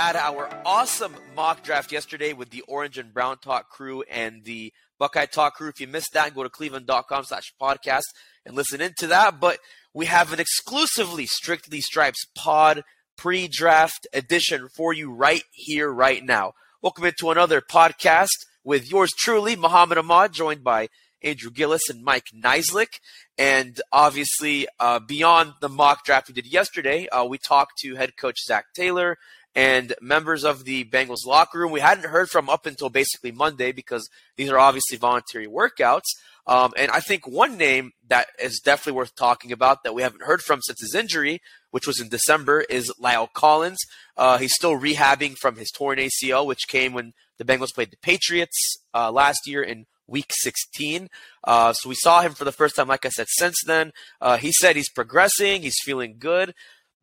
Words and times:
had 0.00 0.16
our 0.16 0.48
awesome 0.64 1.14
mock 1.36 1.62
draft 1.62 1.92
yesterday 1.92 2.32
with 2.32 2.48
the 2.48 2.62
Orange 2.62 2.96
and 2.96 3.12
Brown 3.12 3.36
Talk 3.36 3.68
crew 3.68 4.02
and 4.10 4.42
the 4.44 4.72
Buckeye 4.98 5.26
Talk 5.26 5.56
crew. 5.56 5.68
If 5.68 5.78
you 5.78 5.86
missed 5.86 6.14
that, 6.14 6.34
go 6.34 6.42
to 6.42 6.48
cleveland.com 6.48 7.24
slash 7.24 7.52
podcast 7.60 8.04
and 8.46 8.56
listen 8.56 8.80
into 8.80 9.08
that. 9.08 9.38
But 9.38 9.58
we 9.92 10.06
have 10.06 10.32
an 10.32 10.40
exclusively 10.40 11.26
Strictly 11.26 11.82
Stripes 11.82 12.24
pod 12.34 12.82
pre-draft 13.18 14.06
edition 14.14 14.70
for 14.74 14.94
you 14.94 15.12
right 15.12 15.42
here, 15.52 15.92
right 15.92 16.24
now. 16.24 16.54
Welcome 16.80 17.04
into 17.04 17.30
another 17.30 17.60
podcast 17.60 18.30
with 18.64 18.90
yours 18.90 19.10
truly, 19.18 19.54
Mohammad 19.54 19.98
Ahmad, 19.98 20.32
joined 20.32 20.64
by 20.64 20.88
Andrew 21.22 21.50
Gillis 21.50 21.90
and 21.90 22.02
Mike 22.02 22.28
Niziolek. 22.34 23.00
And 23.36 23.78
obviously, 23.92 24.66
uh, 24.78 25.00
beyond 25.00 25.52
the 25.60 25.68
mock 25.68 26.06
draft 26.06 26.28
we 26.28 26.32
did 26.32 26.50
yesterday, 26.50 27.06
uh, 27.08 27.26
we 27.26 27.36
talked 27.36 27.72
to 27.80 27.96
head 27.96 28.16
coach 28.16 28.38
Zac 28.46 28.72
Taylor 28.74 29.18
and 29.54 29.94
members 30.00 30.44
of 30.44 30.64
the 30.64 30.84
Bengals 30.84 31.26
locker 31.26 31.58
room. 31.58 31.72
We 31.72 31.80
hadn't 31.80 32.06
heard 32.06 32.30
from 32.30 32.48
up 32.48 32.66
until 32.66 32.88
basically 32.88 33.32
Monday 33.32 33.72
because 33.72 34.08
these 34.36 34.50
are 34.50 34.58
obviously 34.58 34.96
voluntary 34.96 35.46
workouts. 35.46 36.06
Um, 36.46 36.72
and 36.76 36.90
I 36.90 37.00
think 37.00 37.26
one 37.26 37.56
name 37.56 37.92
that 38.08 38.28
is 38.42 38.60
definitely 38.60 38.94
worth 38.94 39.14
talking 39.14 39.52
about 39.52 39.82
that 39.84 39.94
we 39.94 40.02
haven't 40.02 40.22
heard 40.22 40.42
from 40.42 40.60
since 40.62 40.80
his 40.80 40.94
injury, 40.94 41.40
which 41.70 41.86
was 41.86 42.00
in 42.00 42.08
December, 42.08 42.62
is 42.62 42.92
La'el 43.00 43.32
Collins. 43.32 43.78
Uh, 44.16 44.38
he's 44.38 44.54
still 44.54 44.78
rehabbing 44.78 45.36
from 45.36 45.56
his 45.56 45.70
torn 45.70 45.98
ACL, 45.98 46.46
which 46.46 46.68
came 46.68 46.92
when 46.92 47.12
the 47.38 47.44
Bengals 47.44 47.74
played 47.74 47.90
the 47.90 47.96
Patriots 47.98 48.76
uh, 48.94 49.10
last 49.12 49.46
year 49.46 49.62
in 49.62 49.86
week 50.06 50.30
16. 50.30 51.08
Uh, 51.44 51.72
so 51.72 51.88
we 51.88 51.94
saw 51.94 52.20
him 52.20 52.34
for 52.34 52.44
the 52.44 52.52
first 52.52 52.76
time, 52.76 52.88
like 52.88 53.06
I 53.06 53.10
said, 53.10 53.26
since 53.28 53.56
then. 53.64 53.92
Uh, 54.20 54.36
he 54.36 54.52
said 54.52 54.76
he's 54.76 54.90
progressing, 54.90 55.62
he's 55.62 55.78
feeling 55.84 56.16
good. 56.18 56.54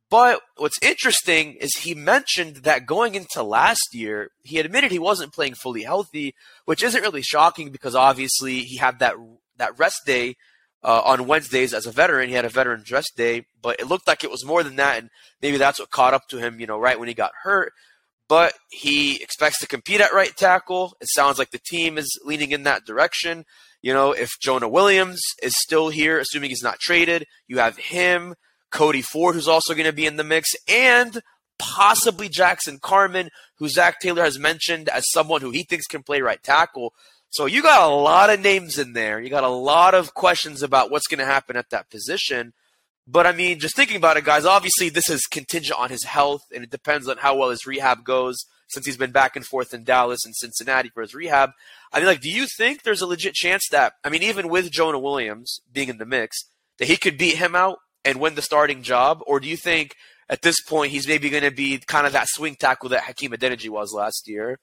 But 0.09 0.41
what's 0.55 0.81
interesting 0.81 1.55
is 1.55 1.75
he 1.75 1.94
mentioned 1.94 2.58
that 2.58 2.86
going 2.86 3.16
into 3.16 3.44
last 3.44 3.89
year, 3.94 4.30
he 4.41 4.59
admitted 4.59 4.91
he 4.91 5.00
wasn't 5.00 5.33
playing 5.33 5.55
fully 5.55 5.83
healthy, 5.83 6.33
which 6.66 6.81
isn't 6.81 7.02
really 7.02 7.22
shocking 7.22 7.72
because 7.72 7.94
obviously 7.94 8.59
he 8.59 8.78
had 8.78 9.00
that 9.00 9.16
that 9.58 9.78
rest 9.78 10.02
day 10.05 10.35
uh, 10.83 11.02
on 11.03 11.28
Wednesdays 11.28 11.73
as 11.73 11.85
a 11.85 11.91
veteran. 11.91 12.30
He 12.30 12.35
had 12.35 12.45
a 12.45 12.50
veteran 12.50 12.83
rest 12.89 13.13
day, 13.17 13.45
but 13.61 13.80
it 13.80 13.88
looked 13.88 14.08
like 14.08 14.23
it 14.23 14.31
was 14.31 14.45
more 14.45 14.63
than 14.63 14.78
that, 14.78 15.00
and 15.00 15.09
maybe 15.41 15.58
that's 15.58 15.80
what 15.80 15.89
caught 15.89 16.13
up 16.13 16.28
to 16.30 16.38
him, 16.38 16.59
you 16.59 16.67
know, 16.67 16.80
right 16.80 17.00
when 17.00 17.09
he 17.09 17.13
got 17.13 17.31
hurt. 17.44 17.73
But 18.30 18.53
he 18.69 19.22
expects 19.22 19.59
to 19.59 19.67
compete 19.67 20.02
at 20.02 20.13
right 20.13 20.35
tackle. 20.35 20.95
It 21.02 21.08
sounds 21.09 21.39
like 21.39 21.52
the 21.52 21.59
team 21.59 21.97
is 21.97 22.19
leaning 22.23 22.52
in 22.52 22.63
that 22.63 22.85
direction. 22.85 23.45
You 23.81 23.94
know, 23.94 24.11
if 24.11 24.31
Jonah 24.41 24.67
Williams 24.67 25.22
is 25.41 25.55
still 25.58 25.89
here, 25.89 26.19
assuming 26.19 26.50
he's 26.50 26.63
not 26.63 26.80
traded, 26.80 27.25
you 27.47 27.59
have 27.59 27.78
him. 27.78 28.35
Cody 28.71 29.01
Ford, 29.01 29.35
who's 29.35 29.47
also 29.47 29.73
going 29.73 29.85
to 29.85 29.93
be 29.93 30.05
in 30.05 30.17
the 30.17 30.23
mix, 30.23 30.49
and 30.67 31.21
possibly 31.59 32.29
Jackson 32.29 32.79
Carman, 32.81 33.29
who 33.57 33.69
Zac 33.69 33.99
Taylor 33.99 34.23
has 34.23 34.37
mentioned 34.37 34.89
as 34.89 35.09
someone 35.11 35.41
who 35.41 35.51
he 35.51 35.63
thinks 35.63 35.87
can 35.87 36.03
play 36.03 36.21
right 36.21 36.41
tackle. 36.41 36.93
So 37.29 37.45
you 37.45 37.61
got 37.61 37.89
a 37.89 37.93
lot 37.93 38.29
of 38.29 38.39
names 38.39 38.77
in 38.77 38.93
there. 38.93 39.19
You 39.19 39.29
got 39.29 39.43
a 39.43 39.49
lot 39.49 39.93
of 39.93 40.13
questions 40.13 40.63
about 40.63 40.91
what's 40.91 41.07
going 41.07 41.19
to 41.19 41.25
happen 41.25 41.55
at 41.55 41.69
that 41.71 41.89
position. 41.89 42.53
But 43.07 43.25
I 43.25 43.31
mean, 43.31 43.59
just 43.59 43.75
thinking 43.75 43.97
about 43.97 44.17
it, 44.17 44.25
guys, 44.25 44.45
obviously 44.45 44.89
this 44.89 45.09
is 45.09 45.25
contingent 45.25 45.79
on 45.79 45.89
his 45.89 46.03
health, 46.03 46.43
and 46.53 46.63
it 46.63 46.69
depends 46.69 47.07
on 47.07 47.17
how 47.17 47.35
well 47.38 47.49
his 47.49 47.65
rehab 47.65 48.03
goes 48.03 48.38
since 48.69 48.85
he's 48.85 48.97
been 48.97 49.11
back 49.11 49.35
and 49.38 49.45
forth 49.45 49.73
in 49.73 49.85
Dallas 49.85 50.25
and 50.25 50.35
Cincinnati 50.35 50.89
for 50.89 51.01
his 51.01 51.15
rehab. 51.15 51.51
I 51.93 51.99
mean, 51.99 52.07
like, 52.07 52.19
do 52.19 52.29
you 52.29 52.47
think 52.57 52.83
there's 52.83 53.01
a 53.01 53.07
legit 53.07 53.33
chance 53.33 53.63
that, 53.71 53.93
I 54.03 54.09
mean, 54.09 54.23
even 54.23 54.49
with 54.49 54.71
Jonah 54.71 54.99
Williams 54.99 55.61
being 55.71 55.88
in 55.88 55.99
the 55.99 56.05
mix, 56.05 56.38
that 56.77 56.89
he 56.89 56.97
could 56.97 57.17
beat 57.17 57.38
him 57.38 57.55
out 57.55 57.79
and 58.08 58.22
win 58.22 58.36
the 58.36 58.41
starting 58.41 58.81
job? 58.81 59.22
Or 59.28 59.40
do 59.40 59.47
you 59.47 59.57
think 59.57 59.95
at 60.29 60.41
this 60.41 60.62
point 60.62 60.91
he's 60.91 61.07
maybe 61.07 61.29
going 61.29 61.44
to 61.44 61.51
be 61.51 61.78
kind 61.79 62.07
of 62.07 62.13
that 62.13 62.28
swing 62.29 62.56
tackle 62.56 62.90
that 62.90 63.03
Hakeem 63.03 63.31
Adeniji 63.31 63.69
was 63.69 63.94
last 63.94 64.28
year? 64.28 64.59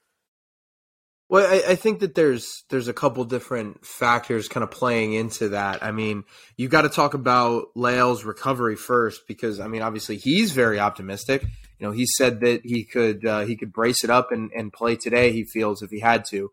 Well, 1.28 1.46
I, 1.46 1.72
I, 1.72 1.74
think 1.74 2.00
that 2.00 2.14
there's 2.14 2.64
there's 2.68 2.88
a 2.88 2.92
couple 2.92 3.24
different 3.24 3.84
factors 3.84 4.46
kind 4.46 4.62
of 4.62 4.70
playing 4.70 5.14
into 5.14 5.50
that. 5.50 5.82
I 5.82 5.90
mean, 5.90 6.24
you 6.56 6.68
got 6.68 6.82
to 6.82 6.90
talk 6.90 7.14
about 7.14 7.68
La'el's 7.74 8.24
recovery 8.24 8.76
first 8.76 9.22
because 9.26 9.58
I 9.58 9.66
mean, 9.66 9.80
obviously 9.80 10.16
he's 10.16 10.52
very 10.52 10.78
optimistic. 10.78 11.42
You 11.78 11.86
know, 11.86 11.92
he 11.92 12.06
said 12.06 12.40
that 12.40 12.60
he 12.62 12.84
could 12.84 13.26
uh, 13.26 13.40
he 13.46 13.56
could 13.56 13.72
brace 13.72 14.04
it 14.04 14.10
up 14.10 14.32
and, 14.32 14.50
and 14.54 14.72
play 14.72 14.96
today. 14.96 15.32
He 15.32 15.44
feels 15.44 15.82
if 15.82 15.90
he 15.90 16.00
had 16.00 16.24
to. 16.26 16.50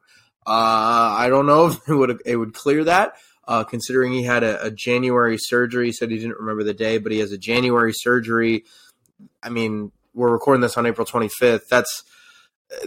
Uh, 0.48 1.16
I 1.18 1.28
don't 1.30 1.46
know 1.46 1.68
if 1.68 1.88
it 1.88 1.94
would 1.94 2.22
it 2.26 2.38
would 2.38 2.54
clear 2.54 2.86
that, 2.86 3.16
uh, 3.52 3.66
considering 3.66 4.14
he 4.14 4.24
had 4.24 4.44
a, 4.44 4.68
a, 4.68 4.72
January 4.72 5.38
surgery. 5.38 5.88
He 5.88 5.92
said 5.92 6.10
he 6.10 6.18
didn't 6.18 6.40
remember 6.40 6.64
the 6.64 6.74
day, 6.74 7.00
but 7.00 7.12
he 7.12 7.20
has 7.20 7.34
a 7.34 7.38
January 7.38 7.92
surgery. 7.92 8.64
I 9.44 9.50
mean, 9.50 9.92
we're 10.14 10.32
recording 10.32 10.62
this 10.62 10.78
on 10.78 10.86
April 10.86 11.06
25th. 11.06 11.68
That's 11.68 12.04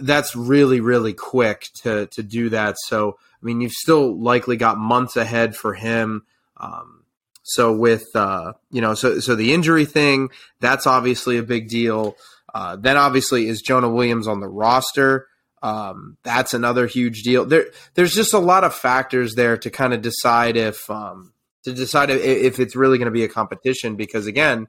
that's 0.01 0.35
really 0.35 0.79
really 0.79 1.13
quick 1.13 1.67
to 1.83 2.07
to 2.07 2.23
do 2.23 2.49
that. 2.49 2.77
So 2.79 3.11
I 3.11 3.45
mean, 3.45 3.61
you've 3.61 3.73
still 3.73 4.19
likely 4.19 4.57
got 4.57 4.79
months 4.79 5.15
ahead 5.15 5.55
for 5.55 5.75
him. 5.75 6.25
Um, 6.57 7.03
so 7.43 7.71
with 7.71 8.07
uh, 8.15 8.53
you 8.71 8.81
know, 8.81 8.95
so 8.95 9.19
so 9.19 9.35
the 9.35 9.53
injury 9.53 9.85
thing, 9.85 10.29
that's 10.61 10.87
obviously 10.87 11.37
a 11.37 11.43
big 11.43 11.69
deal. 11.69 12.15
Uh, 12.55 12.75
then 12.75 12.97
obviously 12.97 13.47
is 13.47 13.61
Jonah 13.61 13.89
Williams 13.89 14.27
on 14.27 14.39
the 14.39 14.49
roster. 14.49 15.27
Um, 15.61 16.17
that's 16.23 16.53
another 16.53 16.85
huge 16.87 17.23
deal. 17.23 17.45
There, 17.45 17.67
there's 17.95 18.13
just 18.13 18.33
a 18.33 18.39
lot 18.39 18.63
of 18.63 18.75
factors 18.75 19.35
there 19.35 19.57
to 19.57 19.69
kind 19.69 19.93
of 19.93 20.01
decide 20.01 20.57
if 20.57 20.89
um, 20.89 21.33
to 21.63 21.73
decide 21.73 22.09
if, 22.09 22.21
if 22.21 22.59
it's 22.59 22.75
really 22.75 22.97
going 22.97 23.07
to 23.07 23.11
be 23.11 23.23
a 23.23 23.29
competition. 23.29 23.95
Because 23.95 24.27
again, 24.27 24.67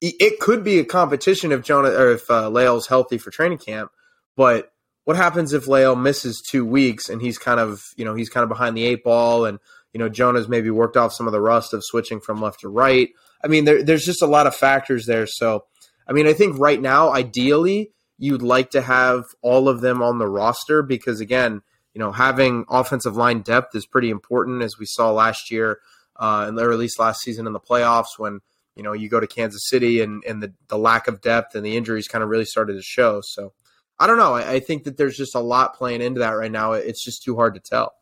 it 0.00 0.38
could 0.38 0.62
be 0.62 0.78
a 0.78 0.84
competition 0.84 1.50
if 1.50 1.62
Jonah 1.62 1.90
or 1.90 2.12
if 2.12 2.30
uh, 2.30 2.48
La'el's 2.50 2.86
healthy 2.86 3.18
for 3.18 3.30
training 3.30 3.58
camp. 3.58 3.90
But 4.36 4.72
what 5.04 5.16
happens 5.16 5.52
if 5.52 5.64
La'el 5.64 6.00
misses 6.00 6.42
two 6.46 6.64
weeks 6.64 7.08
and 7.08 7.20
he's 7.20 7.38
kind 7.38 7.58
of 7.58 7.82
you 7.96 8.04
know 8.04 8.14
he's 8.14 8.28
kind 8.28 8.42
of 8.42 8.48
behind 8.48 8.76
the 8.76 8.84
eight 8.84 9.02
ball 9.02 9.44
and 9.44 9.58
you 9.92 9.98
know 9.98 10.08
Jonah's 10.08 10.48
maybe 10.48 10.70
worked 10.70 10.96
off 10.96 11.12
some 11.12 11.26
of 11.26 11.32
the 11.32 11.40
rust 11.40 11.72
of 11.72 11.84
switching 11.84 12.20
from 12.20 12.40
left 12.40 12.60
to 12.60 12.68
right. 12.68 13.08
I 13.42 13.48
mean, 13.48 13.64
there, 13.64 13.82
there's 13.82 14.04
just 14.04 14.22
a 14.22 14.26
lot 14.26 14.46
of 14.46 14.54
factors 14.54 15.06
there. 15.06 15.26
So, 15.26 15.64
I 16.08 16.12
mean, 16.12 16.26
I 16.26 16.32
think 16.32 16.58
right 16.58 16.80
now, 16.80 17.12
ideally, 17.12 17.90
you'd 18.18 18.42
like 18.42 18.70
to 18.70 18.82
have 18.82 19.24
all 19.42 19.68
of 19.68 19.80
them 19.80 20.02
on 20.02 20.18
the 20.18 20.28
roster 20.28 20.82
because 20.82 21.20
again, 21.20 21.62
you 21.94 22.00
know, 22.00 22.12
having 22.12 22.64
offensive 22.68 23.16
line 23.16 23.40
depth 23.40 23.74
is 23.74 23.86
pretty 23.86 24.10
important 24.10 24.62
as 24.62 24.78
we 24.78 24.86
saw 24.86 25.10
last 25.12 25.50
year, 25.50 25.78
uh, 26.16 26.50
or 26.56 26.72
at 26.72 26.78
least 26.78 26.98
last 26.98 27.20
season 27.20 27.46
in 27.46 27.52
the 27.52 27.60
playoffs 27.60 28.18
when, 28.18 28.40
you 28.74 28.82
know, 28.82 28.92
you 28.92 29.08
go 29.08 29.20
to 29.20 29.26
Kansas 29.26 29.68
City 29.68 30.00
and, 30.00 30.22
and 30.24 30.42
the, 30.42 30.52
the 30.68 30.78
lack 30.78 31.08
of 31.08 31.20
depth 31.20 31.54
and 31.54 31.64
the 31.64 31.76
injuries 31.76 32.08
kind 32.08 32.22
of 32.22 32.30
really 32.30 32.44
started 32.44 32.74
to 32.74 32.82
show. 32.82 33.20
So 33.22 33.52
I 33.98 34.06
don't 34.06 34.18
know. 34.18 34.34
I, 34.34 34.52
I 34.54 34.60
think 34.60 34.84
that 34.84 34.96
there's 34.96 35.16
just 35.16 35.34
a 35.34 35.40
lot 35.40 35.74
playing 35.74 36.02
into 36.02 36.20
that 36.20 36.30
right 36.30 36.52
now. 36.52 36.72
It's 36.72 37.04
just 37.04 37.22
too 37.22 37.36
hard 37.36 37.54
to 37.54 37.60
tell. 37.60 37.94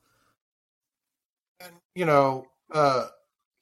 And, 1.60 1.72
you 1.94 2.04
know, 2.04 2.46
uh, 2.72 3.06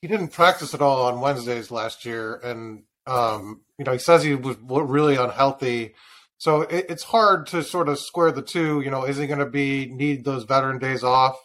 he 0.01 0.09
didn't 0.09 0.29
practice 0.29 0.75
at 0.75 0.83
all 0.83 1.07
on 1.07 1.21
Wednesdays 1.21 1.71
last 1.71 2.05
year. 2.05 2.37
And, 2.37 2.85
um, 3.07 3.61
you 3.79 3.85
know, 3.85 3.93
he 3.93 3.99
says 3.99 4.23
he 4.23 4.35
was 4.35 4.57
really 4.67 5.17
unhealthy 5.17 5.95
so 6.39 6.63
it, 6.63 6.87
it's 6.89 7.05
hard 7.05 7.47
to 7.49 7.63
sort 7.63 7.89
of 7.89 7.99
square 7.99 8.33
the 8.33 8.43
two. 8.43 8.81
You 8.81 8.91
know, 8.91 9.05
is 9.05 9.17
he 9.17 9.27
going 9.27 9.39
to 9.39 9.47
be 9.47 9.87
need 9.87 10.25
those 10.25 10.45
veteran 10.45 10.79
days 10.79 11.03
off? 11.03 11.37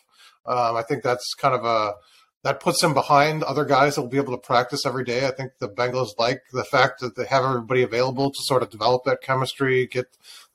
Um, 0.46 0.76
I 0.76 0.84
think 0.84 1.04
that's 1.04 1.34
kind 1.36 1.56
of 1.56 1.66
a 1.66 1.94
that 2.44 2.62
puts 2.62 2.82
him 2.82 2.94
behind 2.94 3.44
other 3.44 3.66
guys 3.66 3.96
that 3.96 4.02
will 4.02 4.10
be 4.10 4.18
able 4.18 4.32
to 4.32 4.42
practice 4.42 4.86
every 4.86 5.04
day. 5.04 5.28
I 5.28 5.32
think 5.32 5.52
the 5.60 5.68
Bengals 5.68 6.18
like 6.18 6.42
the 6.54 6.64
fact 6.64 7.02
that 7.02 7.16
they 7.16 7.26
have 7.26 7.44
everybody 7.44 7.84
available 7.84 8.32
to 8.32 8.38
sort 8.44 8.64
of 8.64 8.70
develop 8.70 9.04
that 9.04 9.22
chemistry, 9.22 9.88
get 9.88 10.06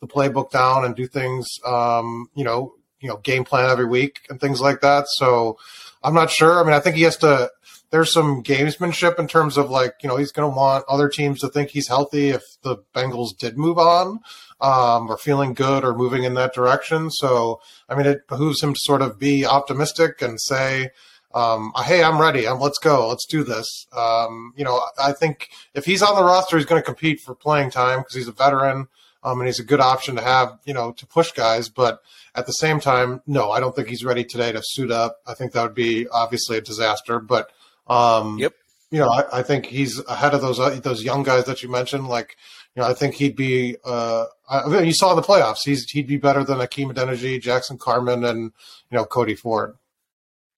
the 0.00 0.06
playbook 0.06 0.50
down, 0.50 0.84
and 0.84 0.96
do 0.96 1.06
things. 1.06 1.46
Um, 1.66 2.28
you 2.34 2.44
know, 2.44 2.74
you 3.00 3.08
know, 3.08 3.18
game 3.18 3.44
plan 3.44 3.68
every 3.68 3.84
week 3.84 4.20
and 4.30 4.40
things 4.40 4.62
like 4.62 4.80
that. 4.80 5.06
So 5.08 5.58
I'm 6.02 6.14
not 6.14 6.30
sure. 6.30 6.58
I 6.58 6.64
mean, 6.64 6.72
I 6.72 6.80
think 6.80 6.96
he 6.96 7.02
has 7.02 7.18
to 7.18 7.50
there's 7.94 8.12
some 8.12 8.42
gamesmanship 8.42 9.20
in 9.20 9.28
terms 9.28 9.56
of 9.56 9.70
like 9.70 9.94
you 10.02 10.08
know 10.08 10.16
he's 10.16 10.32
going 10.32 10.50
to 10.50 10.56
want 10.56 10.84
other 10.88 11.08
teams 11.08 11.38
to 11.38 11.48
think 11.48 11.70
he's 11.70 11.86
healthy 11.86 12.30
if 12.30 12.42
the 12.62 12.78
Bengals 12.92 13.38
did 13.38 13.56
move 13.56 13.78
on 13.78 14.18
um, 14.60 15.08
or 15.08 15.16
feeling 15.16 15.54
good 15.54 15.84
or 15.84 15.94
moving 15.94 16.24
in 16.24 16.34
that 16.34 16.52
direction. 16.52 17.08
So 17.08 17.60
I 17.88 17.94
mean, 17.94 18.06
it 18.06 18.26
behooves 18.26 18.60
him 18.60 18.74
to 18.74 18.80
sort 18.82 19.00
of 19.00 19.16
be 19.16 19.46
optimistic 19.46 20.20
and 20.20 20.40
say. 20.40 20.90
Um, 21.36 21.72
hey, 21.84 22.04
I'm 22.04 22.20
ready. 22.20 22.48
Let's 22.48 22.78
go. 22.78 23.08
Let's 23.08 23.26
do 23.26 23.42
this. 23.42 23.66
Um, 23.92 24.52
you 24.56 24.62
know, 24.62 24.80
I 25.02 25.10
think 25.10 25.48
if 25.74 25.84
he's 25.84 26.00
on 26.00 26.14
the 26.14 26.22
roster, 26.22 26.56
he's 26.56 26.66
going 26.66 26.80
to 26.80 26.86
compete 26.86 27.18
for 27.18 27.34
playing 27.34 27.72
time 27.72 28.00
because 28.00 28.14
he's 28.14 28.28
a 28.28 28.32
veteran 28.32 28.86
um, 29.24 29.40
and 29.40 29.48
he's 29.48 29.58
a 29.58 29.64
good 29.64 29.80
option 29.80 30.14
to 30.14 30.22
have, 30.22 30.60
you 30.64 30.72
know, 30.72 30.92
to 30.92 31.06
push 31.08 31.32
guys. 31.32 31.68
But 31.68 32.00
at 32.36 32.46
the 32.46 32.52
same 32.52 32.78
time, 32.78 33.20
no, 33.26 33.50
I 33.50 33.58
don't 33.58 33.74
think 33.74 33.88
he's 33.88 34.04
ready 34.04 34.22
today 34.22 34.52
to 34.52 34.62
suit 34.62 34.92
up. 34.92 35.16
I 35.26 35.34
think 35.34 35.50
that 35.52 35.62
would 35.64 35.74
be 35.74 36.06
obviously 36.06 36.56
a 36.56 36.60
disaster. 36.60 37.18
But 37.18 37.50
um, 37.86 38.38
yep. 38.38 38.52
You 38.90 39.00
know, 39.00 39.08
I, 39.08 39.38
I, 39.38 39.42
think 39.42 39.66
he's 39.66 39.98
ahead 40.06 40.34
of 40.34 40.40
those 40.40 40.60
uh, 40.60 40.78
those 40.82 41.02
young 41.02 41.24
guys 41.24 41.46
that 41.46 41.62
you 41.62 41.68
mentioned. 41.68 42.06
Like, 42.06 42.36
you 42.76 42.82
know, 42.82 42.88
I 42.88 42.94
think 42.94 43.14
he'd 43.14 43.34
be. 43.34 43.76
Uh, 43.84 44.26
I 44.48 44.68
mean, 44.68 44.84
you 44.84 44.92
saw 44.92 45.14
the 45.14 45.22
playoffs. 45.22 45.64
He's 45.64 45.90
he'd 45.90 46.06
be 46.06 46.16
better 46.16 46.44
than 46.44 46.60
Hakeem 46.60 46.92
Adeniji, 46.92 47.40
Jackson 47.40 47.76
Carman, 47.76 48.24
and 48.24 48.52
you 48.90 48.96
know 48.96 49.04
Cody 49.04 49.34
Ford, 49.34 49.74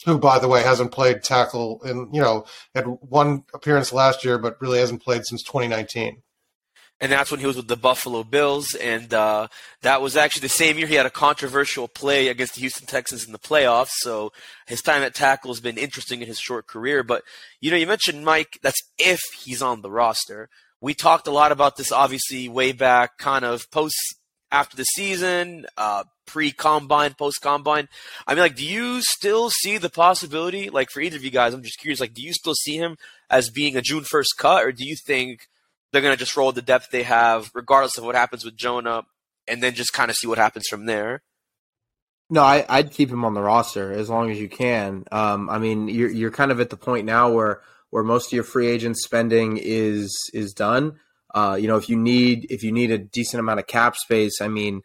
who, 0.05 0.19
by 0.19 0.39
the 0.39 0.49
way, 0.49 0.63
hasn't 0.63 0.93
played 0.93 1.23
tackle 1.23 1.83
in 1.85 2.13
you 2.13 2.21
know 2.21 2.45
had 2.75 2.85
one 2.85 3.45
appearance 3.55 3.93
last 3.93 4.25
year, 4.25 4.39
but 4.39 4.61
really 4.61 4.81
hasn't 4.81 5.03
played 5.03 5.25
since 5.25 5.43
2019. 5.43 6.23
And 7.01 7.13
that's 7.13 7.31
when 7.31 7.41
he 7.41 7.47
was 7.47 7.57
with 7.57 7.69
the 7.69 7.77
Buffalo 7.77 8.25
Bills, 8.25 8.75
and 8.75 9.13
uh, 9.13 9.49
that 9.83 10.01
was 10.01 10.17
actually 10.17 10.43
the 10.43 10.49
same 10.49 10.79
year 10.79 10.87
he 10.87 10.95
had 10.95 11.05
a 11.05 11.11
controversial 11.11 11.89
play 11.89 12.29
against 12.29 12.55
the 12.55 12.61
Houston 12.61 12.87
Texans 12.87 13.27
in 13.27 13.33
the 13.33 13.39
playoffs. 13.39 13.91
So 13.99 14.33
his 14.67 14.81
time 14.81 15.03
at 15.03 15.15
tackle 15.15 15.51
has 15.51 15.61
been 15.61 15.77
interesting 15.77 16.23
in 16.23 16.27
his 16.27 16.39
short 16.39 16.67
career. 16.67 17.03
But 17.03 17.23
you 17.61 17.71
know, 17.71 17.77
you 17.77 17.87
mentioned 17.87 18.25
Mike. 18.25 18.59
That's 18.63 18.81
if 18.99 19.21
he's 19.39 19.61
on 19.61 19.83
the 19.83 19.91
roster. 19.91 20.49
We 20.81 20.95
talked 20.95 21.27
a 21.27 21.33
lot 21.33 21.53
about 21.53 21.77
this, 21.77 21.93
obviously, 21.93 22.49
way 22.49 22.73
back, 22.73 23.19
kind 23.19 23.45
of 23.45 23.71
post 23.71 23.97
after 24.51 24.77
the 24.77 24.85
season, 24.85 25.67
uh, 25.77 26.05
pre 26.27 26.51
combine, 26.53 27.15
post 27.15 27.41
combine. 27.43 27.89
I 28.27 28.35
mean, 28.35 28.43
like, 28.43 28.57
do 28.57 28.67
you 28.67 29.01
still 29.03 29.51
see 29.51 29.79
the 29.79 29.91
possibility, 29.91 30.71
like, 30.71 30.91
for 30.91 31.01
either 31.01 31.17
of 31.17 31.25
you 31.25 31.31
guys? 31.31 31.55
I'm 31.55 31.63
just 31.63 31.79
curious, 31.79 32.01
like, 32.01 32.15
do 32.15 32.23
you 32.23 32.33
still 32.33 32.55
see 32.55 32.77
him 32.77 32.97
as 33.31 33.51
being 33.51 33.77
a 33.77 33.83
June 33.83 34.05
1st 34.05 34.37
cut, 34.39 34.65
or 34.65 34.73
do 34.73 34.87
you 34.87 34.97
think 34.97 35.49
they're 35.97 36.03
going 36.03 36.13
to 36.13 36.19
just 36.19 36.37
roll 36.37 36.53
the 36.53 36.61
depth 36.61 36.91
they 36.91 37.05
have, 37.05 37.51
regardless 37.55 37.97
of 37.97 38.05
what 38.05 38.15
happens 38.15 38.45
with 38.45 38.55
Jonah, 38.55 39.05
and 39.49 39.63
then 39.63 39.73
just 39.73 39.95
kind 39.95 40.11
of 40.11 40.17
see 40.17 40.27
what 40.27 40.37
happens 40.37 40.67
from 40.69 40.85
there? 40.85 41.23
No, 42.29 42.43
I, 42.43 42.83
would 42.83 42.91
keep 42.91 43.09
him 43.09 43.25
on 43.25 43.33
the 43.33 43.41
roster 43.41 43.93
as 43.93 44.11
long 44.11 44.31
as 44.31 44.39
you 44.39 44.51
can. 44.51 45.05
Um, 45.11 45.49
I 45.49 45.59
mean, 45.59 45.89
you're 45.89 46.11
you're 46.11 46.31
kind 46.31 46.51
of 46.51 46.61
at 46.61 46.69
the 46.69 46.77
point 46.77 47.07
now 47.07 47.33
where 47.33 47.63
where 47.89 48.05
most 48.05 48.27
of 48.27 48.33
your 48.35 48.45
free 48.45 48.67
agent 48.67 48.99
spending 48.99 49.59
is 49.59 50.15
is 50.35 50.53
done. 50.53 50.99
Uh, 51.35 51.57
you 51.59 51.67
know, 51.67 51.79
if 51.79 51.89
you 51.89 51.97
need 51.97 52.47
if 52.51 52.63
you 52.63 52.73
need 52.73 52.91
a 52.91 52.99
decent 52.99 53.41
amount 53.41 53.61
of 53.61 53.67
cap 53.67 53.97
space, 53.97 54.43
I 54.43 54.49
mean, 54.49 54.83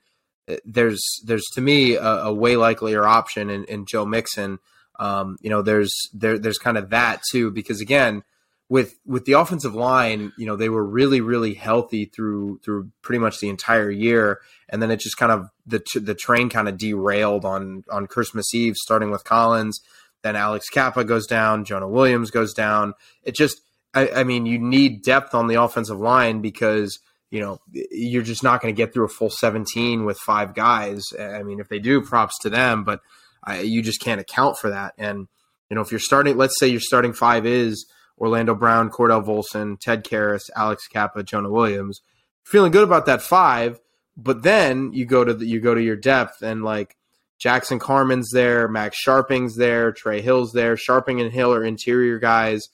eh, 0.48 0.60
there's 0.64 1.04
there's 1.26 1.46
to 1.56 1.62
me 1.62 1.96
a, 1.96 2.04
a 2.04 2.34
way 2.34 2.56
likelier 2.56 3.06
option 3.06 3.50
in, 3.50 3.66
in 3.66 3.86
Joe 3.86 4.06
Mixon. 4.06 4.60
Um, 4.98 5.36
you 5.42 5.50
know, 5.50 5.62
there's 5.62 5.92
there 6.14 6.40
there's 6.40 6.58
kind 6.58 6.78
of 6.78 6.92
that 6.92 7.22
too 7.30 7.52
because 7.52 7.82
again, 7.82 8.24
with 8.72 8.98
with 9.06 9.26
the 9.26 9.34
offensive 9.34 9.76
line, 9.76 10.32
you 10.38 10.46
know, 10.46 10.56
they 10.56 10.70
were 10.70 10.86
really 10.86 11.20
really 11.20 11.54
healthy 11.54 12.06
through 12.06 12.58
through 12.64 12.90
pretty 13.02 13.20
much 13.20 13.42
the 13.42 13.50
entire 13.50 13.92
year, 13.92 14.40
and 14.70 14.82
then 14.82 14.90
it 14.90 15.02
just 15.02 15.18
kind 15.18 15.30
of 15.30 15.50
the 15.68 15.84
the 16.00 16.16
train 16.16 16.48
kind 16.48 16.70
of 16.70 16.78
derailed 16.78 17.44
on 17.44 17.84
on 17.92 18.08
Christmas 18.08 18.56
Eve, 18.56 18.78
starting 18.78 19.12
with 19.12 19.26
Collins, 19.26 19.82
then 20.24 20.38
Alex 20.38 20.70
Cappa 20.70 21.04
goes 21.04 21.28
down, 21.28 21.66
Jonah 21.66 21.90
Williams 21.90 22.32
goes 22.32 22.54
down. 22.54 22.94
It 23.24 23.36
just, 23.36 23.60
I, 23.94 24.10
I 24.12 24.24
mean, 24.24 24.46
you 24.46 24.58
need 24.58 25.04
depth 25.04 25.36
on 25.36 25.48
the 25.48 25.62
offensive 25.62 26.00
line 26.00 26.40
because 26.40 26.98
you 27.30 27.42
know 27.42 27.60
you're 27.74 28.24
just 28.24 28.42
not 28.42 28.62
going 28.62 28.74
to 28.74 28.78
get 28.78 28.94
through 28.94 29.04
a 29.04 29.10
full 29.10 29.30
17 29.30 30.06
with 30.06 30.18
five 30.18 30.56
guys. 30.56 31.04
I 31.20 31.44
mean, 31.44 31.60
if 31.60 31.68
they 31.68 31.80
do, 31.80 32.00
props 32.00 32.40
to 32.44 32.50
them, 32.50 32.86
but 32.86 33.02
I, 33.44 33.60
you 33.60 33.82
just 33.82 34.00
can't 34.00 34.22
account 34.22 34.58
for 34.58 34.70
that. 34.70 34.94
And 34.98 35.28
you 35.70 35.76
know, 35.76 35.82
if 35.82 35.92
you're 35.92 36.00
starting, 36.00 36.38
let's 36.38 36.58
say 36.58 36.70
your 36.70 36.80
starting 36.80 37.12
five 37.12 37.46
is 37.46 37.86
Orlando 38.22 38.54
Brown, 38.54 38.92
Cordell 38.92 39.26
Volson, 39.26 39.80
Ted 39.80 40.06
Karras, 40.06 40.52
Alex 40.56 40.88
Cappa, 40.88 41.24
Jonah 41.24 41.50
Williams. 41.50 42.02
Feeling 42.44 42.72
good 42.72 42.84
about 42.84 43.08
that 43.08 43.24
five, 43.24 43.80
but 44.16 44.44
then 44.44 44.94
you 44.94 45.06
go 45.06 45.26
to 45.26 45.34
the, 45.34 45.46
you 45.46 45.60
go 45.60 45.74
to 45.74 45.82
your 45.82 45.96
depth 45.96 46.44
and 46.44 46.64
like 46.64 46.96
Jackson 47.40 47.80
Carman's 47.80 48.30
there, 48.32 48.68
Max 48.68 49.04
Scharping's 49.04 49.56
there, 49.56 49.92
Trey 49.92 50.22
Hill's 50.22 50.54
there. 50.54 50.76
Scharping 50.76 51.20
and 51.20 51.34
Hill 51.34 51.52
are 51.52 51.66
interior 51.66 52.20
guys. 52.20 52.70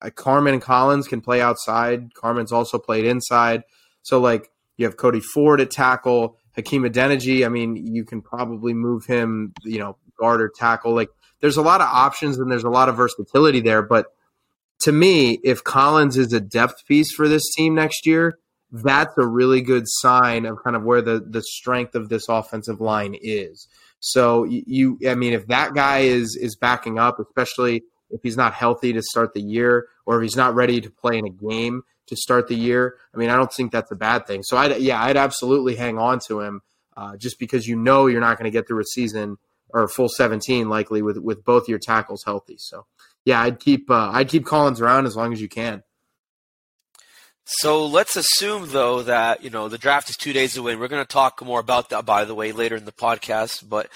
Uh, 0.00 0.08
Carman 0.08 0.54
and 0.54 0.62
Collins 0.62 1.08
can 1.08 1.20
play 1.20 1.42
outside. 1.42 2.14
Carman's 2.14 2.50
also 2.50 2.78
played 2.78 3.04
inside. 3.04 3.64
So 4.02 4.18
like 4.18 4.50
you 4.78 4.86
have 4.86 4.96
Cody 4.96 5.20
Ford 5.20 5.60
at 5.60 5.70
tackle, 5.70 6.38
Hakeem 6.52 6.84
Adeniji. 6.84 7.44
I 7.44 7.50
mean, 7.50 7.76
you 7.76 8.06
can 8.06 8.22
probably 8.22 8.72
move 8.72 9.04
him, 9.04 9.52
you 9.62 9.78
know, 9.78 9.98
guard 10.18 10.40
or 10.40 10.48
tackle. 10.48 10.94
Like 10.94 11.10
there's 11.40 11.58
a 11.58 11.62
lot 11.62 11.82
of 11.82 11.88
options 11.92 12.38
and 12.38 12.50
there's 12.50 12.64
a 12.64 12.70
lot 12.70 12.88
of 12.88 12.96
versatility 12.96 13.60
there, 13.60 13.82
but 13.82 14.06
to 14.80 14.92
me, 14.92 15.38
if 15.42 15.64
Collins 15.64 16.16
is 16.16 16.32
a 16.32 16.40
depth 16.40 16.86
piece 16.86 17.12
for 17.12 17.28
this 17.28 17.42
team 17.54 17.74
next 17.74 18.06
year, 18.06 18.38
that's 18.70 19.16
a 19.16 19.26
really 19.26 19.60
good 19.60 19.84
sign 19.86 20.44
of 20.44 20.58
kind 20.62 20.76
of 20.76 20.82
where 20.82 21.02
the 21.02 21.20
the 21.20 21.42
strength 21.42 21.94
of 21.94 22.08
this 22.08 22.28
offensive 22.28 22.80
line 22.80 23.16
is. 23.20 23.68
So 24.00 24.44
you, 24.44 24.98
I 25.08 25.14
mean, 25.14 25.32
if 25.32 25.46
that 25.46 25.74
guy 25.74 26.00
is 26.00 26.36
is 26.40 26.56
backing 26.56 26.98
up, 26.98 27.18
especially 27.18 27.84
if 28.10 28.20
he's 28.22 28.36
not 28.36 28.54
healthy 28.54 28.92
to 28.92 29.02
start 29.02 29.34
the 29.34 29.42
year, 29.42 29.88
or 30.04 30.18
if 30.18 30.22
he's 30.22 30.36
not 30.36 30.54
ready 30.54 30.80
to 30.80 30.90
play 30.90 31.18
in 31.18 31.26
a 31.26 31.30
game 31.30 31.82
to 32.06 32.16
start 32.16 32.48
the 32.48 32.54
year, 32.54 32.96
I 33.14 33.18
mean, 33.18 33.30
I 33.30 33.36
don't 33.36 33.52
think 33.52 33.72
that's 33.72 33.90
a 33.90 33.96
bad 33.96 34.26
thing. 34.26 34.42
So 34.42 34.56
I, 34.56 34.76
yeah, 34.76 35.02
I'd 35.02 35.16
absolutely 35.16 35.76
hang 35.76 35.98
on 35.98 36.20
to 36.28 36.40
him, 36.40 36.60
uh, 36.96 37.16
just 37.16 37.38
because 37.38 37.66
you 37.66 37.76
know 37.76 38.06
you're 38.06 38.20
not 38.20 38.38
going 38.38 38.50
to 38.50 38.56
get 38.56 38.68
through 38.68 38.80
a 38.80 38.84
season 38.84 39.38
or 39.70 39.84
a 39.84 39.88
full 39.88 40.08
17 40.08 40.68
likely 40.68 41.02
with 41.02 41.18
with 41.18 41.44
both 41.44 41.68
your 41.68 41.78
tackles 41.78 42.24
healthy. 42.24 42.56
So 42.58 42.86
yeah, 43.26 43.42
I'd 43.42 43.58
keep 43.58 43.90
uh, 43.90 44.10
I'd 44.12 44.28
keep 44.28 44.46
Collins 44.46 44.80
around 44.80 45.04
as 45.04 45.16
long 45.16 45.32
as 45.32 45.42
you 45.42 45.48
can. 45.48 45.82
So 47.44 47.86
let's 47.86 48.16
assume 48.16 48.68
though 48.68 49.02
that 49.02 49.44
you 49.44 49.50
know 49.50 49.68
the 49.68 49.78
draft 49.78 50.08
is 50.08 50.16
two 50.16 50.32
days 50.32 50.56
away. 50.56 50.76
We're 50.76 50.88
going 50.88 51.04
to 51.04 51.12
talk 51.12 51.44
more 51.44 51.60
about 51.60 51.90
that, 51.90 52.06
by 52.06 52.24
the 52.24 52.34
way, 52.34 52.52
later 52.52 52.76
in 52.76 52.86
the 52.86 52.92
podcast. 52.92 53.68
But 53.68 53.88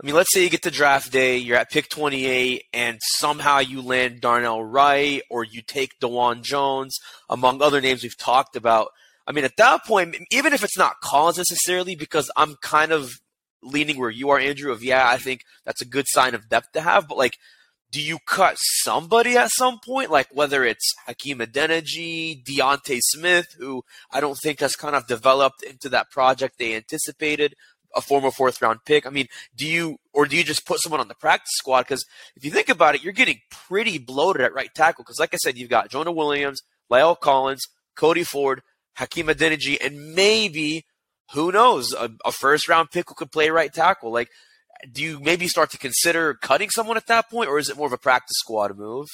I 0.00 0.06
mean, 0.06 0.14
let's 0.14 0.32
say 0.32 0.44
you 0.44 0.50
get 0.50 0.62
to 0.62 0.70
draft 0.70 1.10
day, 1.10 1.36
you're 1.36 1.56
at 1.56 1.70
pick 1.70 1.88
28, 1.88 2.64
and 2.72 2.98
somehow 3.02 3.58
you 3.58 3.82
land 3.82 4.20
Darnell 4.20 4.62
Wright 4.62 5.22
or 5.30 5.42
you 5.42 5.62
take 5.62 5.98
Dawand 6.00 6.42
Jones, 6.42 6.96
among 7.28 7.60
other 7.60 7.80
names 7.80 8.02
we've 8.02 8.16
talked 8.16 8.54
about. 8.56 8.88
I 9.26 9.32
mean, 9.32 9.44
at 9.44 9.56
that 9.56 9.84
point, 9.84 10.16
even 10.30 10.52
if 10.52 10.62
it's 10.62 10.78
not 10.78 11.00
Collins 11.02 11.38
necessarily, 11.38 11.96
because 11.96 12.30
I'm 12.36 12.54
kind 12.62 12.92
of 12.92 13.14
leaning 13.62 13.98
where 13.98 14.10
you 14.10 14.30
are, 14.30 14.38
Andrew. 14.38 14.70
Of 14.70 14.84
yeah, 14.84 15.08
I 15.08 15.16
think 15.16 15.40
that's 15.64 15.82
a 15.82 15.86
good 15.86 16.06
sign 16.08 16.36
of 16.36 16.48
depth 16.48 16.70
to 16.72 16.80
have. 16.80 17.08
But 17.08 17.18
like, 17.18 17.36
do 17.90 18.00
you 18.00 18.18
cut 18.26 18.56
somebody 18.58 19.36
at 19.36 19.50
some 19.52 19.78
point? 19.84 20.10
Like 20.10 20.28
whether 20.32 20.64
it's 20.64 20.94
Hakeem 21.06 21.38
Adeniji, 21.38 22.44
D'Ante 22.44 23.00
Smith, 23.00 23.54
who 23.58 23.82
I 24.12 24.20
don't 24.20 24.38
think 24.42 24.60
has 24.60 24.76
kind 24.76 24.96
of 24.96 25.06
developed 25.06 25.62
into 25.62 25.88
that 25.90 26.10
project 26.10 26.58
they 26.58 26.74
anticipated, 26.74 27.54
a 27.94 28.00
former 28.00 28.30
fourth 28.30 28.60
round 28.60 28.80
pick. 28.84 29.06
I 29.06 29.10
mean, 29.10 29.26
do 29.56 29.66
you 29.66 29.96
or 30.12 30.26
do 30.26 30.36
you 30.36 30.44
just 30.44 30.66
put 30.66 30.80
someone 30.80 31.00
on 31.00 31.08
the 31.08 31.14
practice 31.14 31.52
squad? 31.54 31.82
Because 31.82 32.04
if 32.36 32.44
you 32.44 32.50
think 32.50 32.68
about 32.68 32.94
it, 32.94 33.02
you're 33.02 33.12
getting 33.12 33.40
pretty 33.50 33.98
bloated 33.98 34.42
at 34.42 34.54
right 34.54 34.70
tackle. 34.74 35.04
Because 35.04 35.20
like 35.20 35.34
I 35.34 35.38
said, 35.38 35.56
you've 35.56 35.70
got 35.70 35.90
Jonah 35.90 36.12
Williams, 36.12 36.60
La'el 36.90 37.18
Collins, 37.18 37.62
Cody 37.96 38.24
Ford, 38.24 38.62
Hakeem 38.94 39.26
Adeniji, 39.26 39.78
and 39.84 40.14
maybe 40.14 40.84
who 41.32 41.50
knows 41.50 41.92
a, 41.92 42.10
a 42.24 42.32
first 42.32 42.68
round 42.68 42.90
pick 42.90 43.08
who 43.08 43.14
could 43.14 43.32
play 43.32 43.50
right 43.50 43.72
tackle. 43.72 44.12
Like 44.12 44.28
do 44.92 45.02
you 45.02 45.20
maybe 45.20 45.48
start 45.48 45.70
to 45.70 45.78
consider 45.78 46.34
cutting 46.34 46.70
someone 46.70 46.96
at 46.96 47.06
that 47.06 47.30
point, 47.30 47.48
or 47.48 47.58
is 47.58 47.68
it 47.68 47.76
more 47.76 47.86
of 47.86 47.92
a 47.92 47.98
practice 47.98 48.36
squad 48.38 48.76
move? 48.76 49.06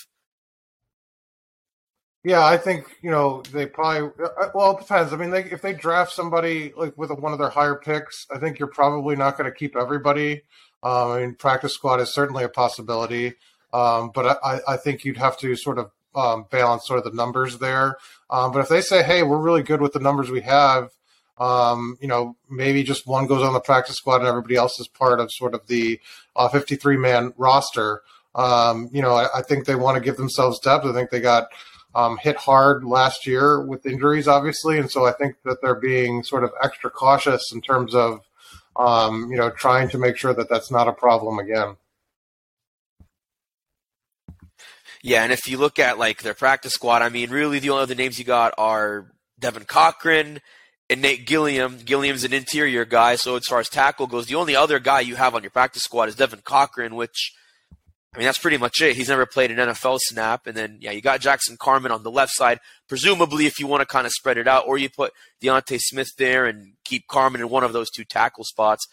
Yeah, 2.24 2.44
I 2.44 2.56
think 2.56 2.86
you 3.02 3.10
know 3.10 3.42
they 3.52 3.66
probably. 3.66 4.10
Uh, 4.24 4.48
well, 4.54 4.76
it 4.76 4.80
depends. 4.80 5.12
I 5.12 5.16
mean, 5.16 5.30
they, 5.30 5.44
if 5.44 5.60
they 5.60 5.72
draft 5.72 6.12
somebody 6.12 6.72
like 6.76 6.96
with 6.96 7.10
one 7.10 7.32
of 7.32 7.38
their 7.38 7.48
higher 7.48 7.74
picks, 7.74 8.26
I 8.32 8.38
think 8.38 8.58
you're 8.58 8.68
probably 8.68 9.16
not 9.16 9.36
going 9.36 9.50
to 9.50 9.56
keep 9.56 9.76
everybody. 9.76 10.42
Um, 10.84 11.10
I 11.10 11.20
mean, 11.20 11.34
practice 11.34 11.74
squad 11.74 12.00
is 12.00 12.14
certainly 12.14 12.44
a 12.44 12.48
possibility, 12.48 13.34
um, 13.72 14.12
but 14.14 14.38
I, 14.44 14.60
I, 14.66 14.76
think 14.76 15.04
you'd 15.04 15.16
have 15.16 15.38
to 15.38 15.54
sort 15.54 15.78
of 15.78 15.90
um, 16.14 16.46
balance 16.50 16.86
sort 16.86 16.98
of 16.98 17.04
the 17.04 17.16
numbers 17.16 17.58
there. 17.58 17.96
Um, 18.30 18.52
but 18.52 18.60
if 18.60 18.68
they 18.68 18.80
say, 18.80 19.02
"Hey, 19.02 19.24
we're 19.24 19.38
really 19.38 19.62
good 19.62 19.80
with 19.80 19.92
the 19.92 20.00
numbers 20.00 20.30
we 20.30 20.42
have," 20.42 20.90
Um, 21.38 21.96
you 22.00 22.08
know, 22.08 22.36
maybe 22.50 22.82
just 22.82 23.06
one 23.06 23.26
goes 23.26 23.42
on 23.42 23.52
the 23.52 23.60
practice 23.60 23.96
squad 23.96 24.16
and 24.16 24.26
everybody 24.26 24.56
else 24.56 24.78
is 24.78 24.86
part 24.86 25.18
of 25.18 25.32
sort 25.32 25.54
of 25.54 25.66
the 25.66 25.98
53 26.52 26.94
uh, 26.94 26.98
man 26.98 27.34
roster. 27.36 28.02
Um, 28.34 28.88
you 28.92 29.02
know, 29.02 29.14
I, 29.14 29.38
I, 29.38 29.42
think 29.42 29.64
they 29.64 29.74
want 29.74 29.96
to 29.96 30.00
give 30.02 30.16
themselves 30.16 30.58
depth. 30.60 30.86
I 30.86 30.92
think 30.92 31.10
they 31.10 31.20
got 31.20 31.48
um, 31.94 32.16
hit 32.16 32.36
hard 32.36 32.84
last 32.84 33.26
year 33.26 33.64
with 33.64 33.84
injuries, 33.86 34.28
obviously, 34.28 34.78
and 34.78 34.90
so 34.90 35.04
I 35.04 35.12
think 35.12 35.36
that 35.44 35.60
they're 35.60 35.74
being 35.74 36.22
sort 36.22 36.44
of 36.44 36.52
extra 36.62 36.90
cautious 36.90 37.52
in 37.52 37.60
terms 37.60 37.94
of, 37.94 38.20
um, 38.76 39.30
you 39.30 39.36
know, 39.36 39.50
trying 39.50 39.88
to 39.90 39.98
make 39.98 40.16
sure 40.16 40.32
that 40.32 40.48
that's 40.48 40.70
not 40.70 40.88
a 40.88 40.92
problem 40.92 41.38
again. 41.38 41.76
Yeah, 45.02 45.24
and 45.24 45.32
if 45.32 45.48
you 45.48 45.58
look 45.58 45.78
at 45.78 45.98
like 45.98 46.22
their 46.22 46.34
practice 46.34 46.72
squad, 46.72 47.02
I 47.02 47.08
mean, 47.08 47.30
really 47.30 47.58
the 47.58 47.70
only 47.70 47.82
other 47.82 47.94
names 47.94 48.18
you 48.18 48.24
got 48.24 48.54
are 48.56 49.12
Devin 49.38 49.64
Cochran 49.64 50.40
and 50.92 51.02
Nate 51.02 51.26
Gilliam. 51.26 51.78
Gilliam's 51.78 52.22
an 52.24 52.32
interior 52.32 52.84
guy, 52.84 53.16
so 53.16 53.36
as 53.36 53.46
far 53.46 53.60
as 53.60 53.68
tackle 53.68 54.06
goes, 54.06 54.26
the 54.26 54.34
only 54.34 54.54
other 54.54 54.78
guy 54.78 55.00
you 55.00 55.16
have 55.16 55.34
on 55.34 55.42
your 55.42 55.50
practice 55.50 55.82
squad 55.82 56.08
is 56.08 56.14
Devin 56.14 56.42
Cochran, 56.44 56.94
which 56.94 57.32
I 58.14 58.18
mean 58.18 58.26
that's 58.26 58.38
pretty 58.38 58.58
much 58.58 58.80
it. 58.82 58.94
He's 58.94 59.08
never 59.08 59.24
played 59.24 59.50
an 59.50 59.56
NFL 59.56 59.98
snap, 60.02 60.46
and 60.46 60.56
then 60.56 60.78
yeah, 60.80 60.90
you 60.90 61.00
got 61.00 61.20
Jackson 61.20 61.56
Carman 61.58 61.90
on 61.90 62.02
the 62.02 62.10
left 62.10 62.32
side. 62.34 62.60
Presumably, 62.88 63.46
if 63.46 63.58
you 63.58 63.66
want 63.66 63.80
to 63.80 63.86
kind 63.86 64.06
of 64.06 64.12
spread 64.12 64.36
it 64.36 64.46
out, 64.46 64.64
or 64.66 64.76
you 64.76 64.90
put 64.90 65.12
D'Ante 65.40 65.78
Smith 65.78 66.10
there 66.18 66.44
and 66.44 66.74
keep 66.84 67.08
Carman 67.08 67.40
in 67.40 67.48
one 67.48 67.64
of 67.64 67.72
those 67.72 67.90
two 67.90 68.04
tackle 68.04 68.44
spots. 68.44 68.86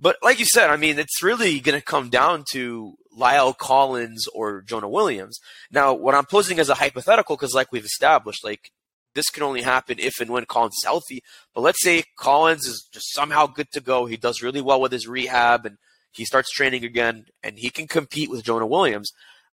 But 0.00 0.16
like 0.22 0.40
you 0.40 0.44
said, 0.44 0.70
I 0.70 0.76
mean, 0.76 0.98
it's 0.98 1.22
really 1.22 1.60
going 1.60 1.78
to 1.78 1.84
come 1.84 2.10
down 2.10 2.44
to 2.50 2.94
La'el 3.16 3.56
Collins 3.56 4.26
or 4.34 4.60
Jonah 4.62 4.88
Williams. 4.88 5.38
Now, 5.70 5.94
what 5.94 6.16
I'm 6.16 6.26
posing 6.26 6.58
as 6.58 6.68
a 6.68 6.74
hypothetical, 6.74 7.36
because 7.36 7.54
like 7.54 7.70
we've 7.70 7.84
established, 7.84 8.44
like 8.44 8.72
this 9.14 9.30
can 9.30 9.42
only 9.42 9.62
happen 9.62 9.98
if 9.98 10.20
and 10.20 10.30
when 10.30 10.46
Collins 10.46 10.74
is 10.74 10.84
healthy. 10.84 11.22
But 11.54 11.62
let's 11.62 11.82
say 11.82 12.04
Collins 12.18 12.66
is 12.66 12.88
just 12.92 13.12
somehow 13.12 13.46
good 13.46 13.70
to 13.72 13.80
go. 13.80 14.06
He 14.06 14.16
does 14.16 14.42
really 14.42 14.60
well 14.60 14.80
with 14.80 14.92
his 14.92 15.06
rehab 15.06 15.66
and 15.66 15.78
he 16.12 16.24
starts 16.24 16.50
training 16.50 16.84
again 16.84 17.26
and 17.42 17.58
he 17.58 17.70
can 17.70 17.86
compete 17.86 18.30
with 18.30 18.44
Jonah 18.44 18.66
Williams. 18.66 19.10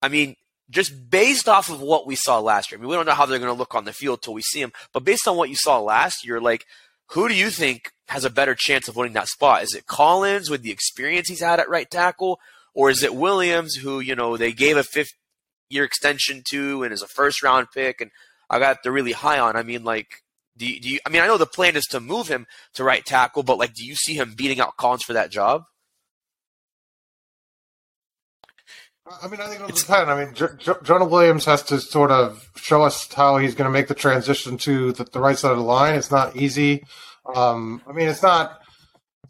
I 0.02 0.10
mean, 0.10 0.36
just 0.70 1.10
based 1.10 1.48
off 1.48 1.70
of 1.70 1.82
what 1.82 2.08
we 2.08 2.16
saw 2.16 2.40
last 2.40 2.72
year. 2.72 2.80
I 2.80 2.82
mean, 2.82 2.90
we 2.90 2.96
don't 2.96 3.06
know 3.06 3.14
how 3.14 3.26
they're 3.26 3.40
going 3.40 3.54
to 3.54 3.58
look 3.58 3.76
on 3.76 3.86
the 3.86 3.94
field 3.94 4.22
till 4.22 4.34
we 4.34 4.42
see 4.42 4.62
them, 4.62 4.72
but 4.94 5.04
based 5.04 5.28
on 5.28 5.38
what 5.38 5.50
you 5.50 5.56
saw 5.56 5.80
last 5.80 6.26
year, 6.26 6.42
like 6.42 6.66
who 7.10 7.28
do 7.28 7.36
you 7.36 7.50
think 7.50 7.92
has 8.08 8.26
a 8.26 8.30
better 8.30 8.56
chance 8.58 8.88
of 8.88 8.96
winning 8.96 9.14
that 9.14 9.28
spot? 9.28 9.64
Is 9.64 9.76
it 9.76 9.86
Collins 9.86 10.50
with 10.50 10.64
the 10.64 10.72
experience 10.72 11.28
he's 11.28 11.42
had 11.42 11.60
at 11.60 11.70
right 11.70 11.90
tackle, 11.90 12.40
or 12.74 12.90
is 12.90 13.04
it 13.04 13.16
Williams 13.16 13.76
who 13.76 14.00
you 14.00 14.16
know 14.16 14.38
they 14.38 14.52
gave 14.52 14.78
a 14.78 14.84
fifth 14.84 15.14
year 15.70 15.84
extension 15.84 16.44
to 16.50 16.84
and 16.84 16.94
is 16.94 17.02
a 17.02 17.08
first 17.08 17.44
round 17.44 17.68
pick 17.74 18.02
and 18.02 18.12
I 18.50 18.60
got 18.60 18.84
the 18.84 18.92
really 18.92 19.12
high 19.12 19.40
on? 19.40 19.56
I 19.56 19.64
mean, 19.64 19.84
like. 19.84 20.22
Do 20.58 20.66
you, 20.66 20.80
do 20.80 20.88
you, 20.90 21.00
I 21.06 21.10
mean, 21.10 21.22
I 21.22 21.28
know 21.28 21.38
the 21.38 21.46
plan 21.46 21.75
is 21.75 21.84
to 21.88 22.00
move 22.00 22.30
him 22.30 22.48
to 22.75 22.86
right 22.86 23.06
tackle, 23.06 23.44
but 23.44 23.58
like, 23.58 23.74
do 23.74 23.84
you 23.84 23.94
see 23.94 24.14
him 24.14 24.36
beating 24.38 24.62
out 24.62 24.78
Collins 24.78 25.04
for 25.04 25.12
that 25.12 25.30
job? 25.30 25.66
I 29.22 29.28
mean, 29.28 29.40
I 29.40 29.48
think 29.48 29.62
it'll 29.62 29.75
depend. 29.75 30.10
I 30.10 30.25
mean, 30.25 30.34
J- 30.34 30.48
J- 30.58 30.82
Jonah 30.82 31.06
Williams 31.06 31.46
has 31.46 31.62
to 31.64 31.80
sort 31.80 32.10
of 32.10 32.50
show 32.56 32.82
us 32.82 33.12
how 33.14 33.38
he's 33.38 33.54
going 33.54 33.66
to 33.66 33.72
make 33.72 33.88
the 33.88 33.94
transition 33.94 34.58
to 34.60 34.94
the, 34.94 35.04
the, 35.04 35.20
right 35.20 35.38
side 35.38 35.52
of 35.52 35.58
the 35.58 35.64
line. 35.64 35.96
It's 35.96 36.10
not 36.10 36.36
easy. 36.36 36.86
Um, 37.36 37.82
I 37.88 37.92
mean, 37.92 38.08
it's 38.08 38.24
not 38.24 38.62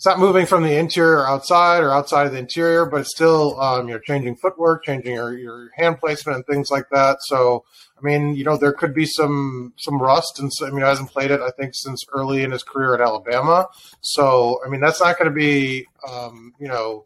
it's 0.06 0.12
not 0.12 0.20
moving 0.20 0.46
from 0.46 0.62
the 0.62 0.78
interior 0.78 1.28
outside 1.28 1.82
or 1.82 1.92
outside 1.92 2.28
of 2.28 2.32
the 2.32 2.38
interior, 2.38 2.86
but 2.86 3.08
still 3.08 3.60
um, 3.60 3.88
you're 3.88 3.98
changing 3.98 4.36
footwork, 4.36 4.86
changing 4.86 5.16
your, 5.16 5.36
your 5.36 5.72
hand 5.76 6.00
placement 6.00 6.36
and 6.36 6.46
things 6.46 6.70
like 6.70 6.86
that. 6.92 7.18
So, 7.22 7.66
I 7.98 8.06
mean, 8.06 8.36
you 8.36 8.44
know, 8.44 8.56
there 8.56 8.72
could 8.72 8.94
be 8.94 9.08
some 9.08 9.74
some 9.78 10.00
rust, 10.00 10.40
and 10.40 10.54
so, 10.54 10.68
I 10.68 10.70
mean, 10.70 10.82
he 10.82 10.84
hasn't 10.84 11.10
played 11.10 11.32
it 11.32 11.42
I 11.42 11.50
think 11.50 11.74
since 11.74 12.06
early 12.14 12.44
in 12.44 12.52
his 12.52 12.62
career 12.62 12.94
at 12.94 13.02
Alabama. 13.02 13.68
So, 14.02 14.60
I 14.64 14.70
mean, 14.70 14.80
that's 14.80 15.02
not 15.02 15.18
going 15.18 15.32
to 15.32 15.36
be 15.36 15.88
um, 16.08 16.54
you 16.60 16.68
know 16.68 17.06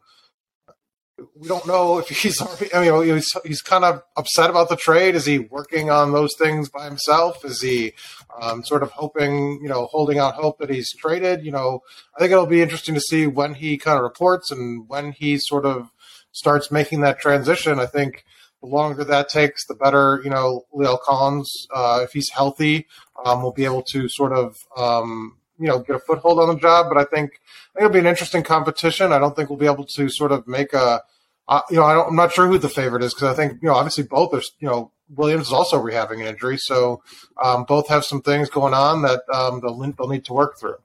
we 1.36 1.48
don't 1.48 1.68
know 1.68 2.00
if 2.00 2.10
he's 2.10 2.42
I 2.74 2.82
mean, 2.82 3.16
he's, 3.16 3.32
he's 3.46 3.62
kind 3.62 3.84
of 3.84 4.02
upset 4.18 4.50
about 4.50 4.70
the 4.70 4.76
trade. 4.76 5.16
Is 5.16 5.26
he 5.26 5.40
working 5.40 5.90
on 5.90 6.12
those 6.12 6.36
things 6.38 6.70
by 6.70 6.86
himself? 6.86 7.44
Is 7.46 7.62
he 7.62 7.94
um, 8.42 8.64
sort 8.64 8.84
of 8.84 8.92
hoping, 8.92 9.60
you 9.62 9.70
know, 9.70 9.86
holding 9.88 10.20
out 10.20 10.36
hope 10.36 10.60
that 10.60 10.70
he's 10.70 10.94
traded? 10.94 11.44
You 11.44 11.52
know, 11.52 11.82
I 12.16 12.20
think 12.20 12.32
it'll 12.32 12.46
be 12.46 12.62
interesting 12.62 12.96
to 12.96 13.02
see 13.02 13.28
when 13.28 13.54
he 13.54 13.78
kind 13.78 13.98
of 13.98 14.04
reports 14.04 14.52
and 14.52 14.88
when 14.88 15.12
he 15.12 15.38
sort 15.40 15.66
of 15.66 15.90
starts 16.32 16.72
making 16.72 17.02
that 17.02 17.20
transition. 17.20 17.80
I 17.80 17.86
think 17.86 18.24
the 18.62 18.68
longer 18.68 19.04
that 19.04 19.30
takes, 19.30 19.66
the 19.66 19.76
better, 19.76 20.22
you 20.24 20.30
know, 20.30 20.66
La'el 20.74 21.00
Collins, 21.02 21.68
uh, 21.74 22.02
if 22.04 22.12
he's 22.12 22.30
healthy, 22.30 22.88
um, 23.26 23.42
will 23.42 23.54
be 23.54 23.66
able 23.66 23.84
to 23.84 24.08
sort 24.10 24.34
of, 24.34 24.56
um, 24.78 25.39
you 25.60 25.68
know, 25.68 25.80
get 25.80 25.96
a 25.96 26.00
foothold 26.00 26.40
on 26.40 26.48
the 26.50 26.60
job. 26.60 26.88
But 26.90 26.98
I 26.98 27.04
think, 27.04 27.40
it'll 27.78 27.90
be 27.90 28.00
an 28.00 28.06
interesting 28.06 28.44
competition. 28.44 29.12
I 29.12 29.20
don't 29.20 29.36
think 29.36 29.50
we'll 29.50 29.60
be 29.60 29.66
able 29.66 29.86
to 29.86 30.10
sort 30.10 30.32
of 30.32 30.48
make 30.48 30.74
a, 30.74 31.02
uh, 31.48 31.62
you 31.70 31.78
know, 31.78 31.84
I 31.84 32.08
am 32.08 32.16
not 32.16 32.34
sure 32.34 32.48
who 32.48 32.58
the 32.58 32.70
favorite 32.70 33.04
is 33.04 33.14
because 33.14 33.30
I 33.30 33.34
think, 33.34 33.62
you 33.62 33.70
know, 33.70 33.76
obviously 33.76 34.04
both 34.04 34.34
are, 34.34 34.42
you 34.60 34.68
know, 34.68 34.92
Williams 35.10 35.48
is 35.48 35.54
also 35.54 35.82
rehabbing 35.82 36.22
an 36.22 36.28
injury. 36.28 36.58
So 36.58 37.02
um, 37.44 37.64
both 37.64 37.88
have 37.88 38.06
some 38.06 38.22
things 38.22 38.50
going 38.50 38.74
on 38.74 39.02
that 39.02 39.22
um, 39.34 39.60
they'll, 39.62 39.78
they'll 39.98 40.08
need 40.08 40.26
to 40.26 40.34
work 40.34 40.60
through. 40.60 40.78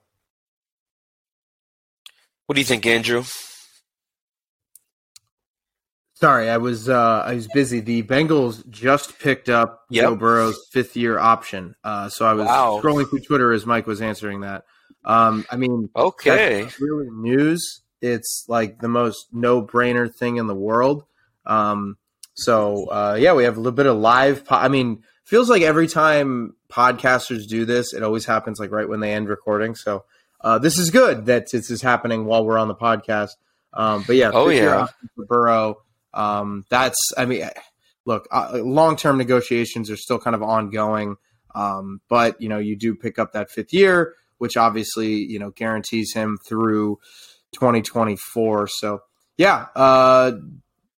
What 2.47 2.55
do 2.55 2.61
you 2.61 2.67
think, 2.67 2.87
Andrew? 2.87 3.25
Sorry, 6.15 6.49
I 6.49 6.59
was 6.59 6.89
uh, 6.89 7.23
I 7.27 7.35
was 7.35 7.49
busy. 7.49 7.81
The 7.81 8.05
Bengals 8.05 8.69
just 8.71 9.19
picked 9.19 9.49
up 9.49 9.85
yep. 9.91 10.05
Joe 10.05 10.17
Burrow's 10.17 10.59
fifth 10.71 10.97
year 10.97 11.19
option, 11.19 11.75
uh, 11.83 12.09
so 12.09 12.25
I 12.25 12.35
was 12.35 12.47
wow. 12.47 12.81
scrolling 12.83 13.11
through 13.11 13.21
Twitter 13.21 13.53
as 13.53 13.67
Mike 13.67 13.87
was 13.87 14.01
answering 14.01 14.43
that. 14.43 14.65
Um, 15.05 15.45
I 15.51 15.57
mean, 15.57 15.91
okay, 15.97 16.69
really 16.81 17.11
news. 17.11 17.83
It's 18.01 18.45
like 18.49 18.79
the 18.79 18.89
most 18.89 19.27
no 19.33 19.61
brainer 19.61 20.13
thing 20.13 20.37
in 20.37 20.47
the 20.47 20.55
world. 20.55 21.05
Um, 21.47 21.97
so 22.35 22.87
uh, 22.91 23.17
yeah, 23.19 23.33
we 23.35 23.45
have 23.45 23.57
a 23.57 23.61
little 23.61 23.73
bit 23.73 23.87
of 23.87 23.97
live. 23.97 24.45
Po- 24.45 24.57
I 24.57 24.69
mean, 24.69 25.03
feels 25.25 25.51
like 25.51 25.63
every 25.63 25.89
time 25.89 26.55
podcasters 26.71 27.49
do 27.49 27.65
this, 27.65 27.93
it 27.93 28.05
always 28.05 28.25
happens 28.25 28.61
like 28.61 28.71
right 28.71 28.89
when 28.89 29.01
they 29.01 29.13
end 29.13 29.29
recording. 29.29 29.75
So 29.75 30.05
uh, 30.41 30.59
this 30.59 30.79
is 30.79 30.91
good 30.91 31.27
that 31.27 31.51
this 31.51 31.71
is 31.71 31.83
happening 31.83 32.25
while 32.25 32.45
we're 32.45 32.59
on 32.59 32.69
the 32.69 32.75
podcast. 32.75 33.31
Um, 33.73 34.05
but 34.07 34.15
yeah, 34.15 34.31
oh 34.33 34.49
yeah, 34.49 34.87
Burrow. 35.17 35.79
Um, 36.15 36.65
that's 36.71 36.99
I 37.17 37.27
mean, 37.27 37.49
look, 38.07 38.27
uh, 38.31 38.61
long 38.63 38.97
term 38.97 39.19
negotiations 39.19 39.91
are 39.91 39.97
still 39.97 40.19
kind 40.19 40.35
of 40.35 40.43
ongoing. 40.43 41.17
Um, 41.55 42.01
but 42.09 42.41
you 42.41 42.49
know, 42.49 42.59
you 42.59 42.77
do 42.77 42.95
pick 42.95 43.19
up 43.19 43.33
that 43.33 43.51
fifth 43.51 43.73
year, 43.73 44.15
which 44.39 44.57
obviously 44.57 45.15
you 45.15 45.39
know 45.39 45.51
guarantees 45.51 46.13
him 46.15 46.39
through 46.49 46.99
2024. 47.53 48.69
So 48.69 49.01
yeah, 49.37 49.67
uh, 49.75 50.33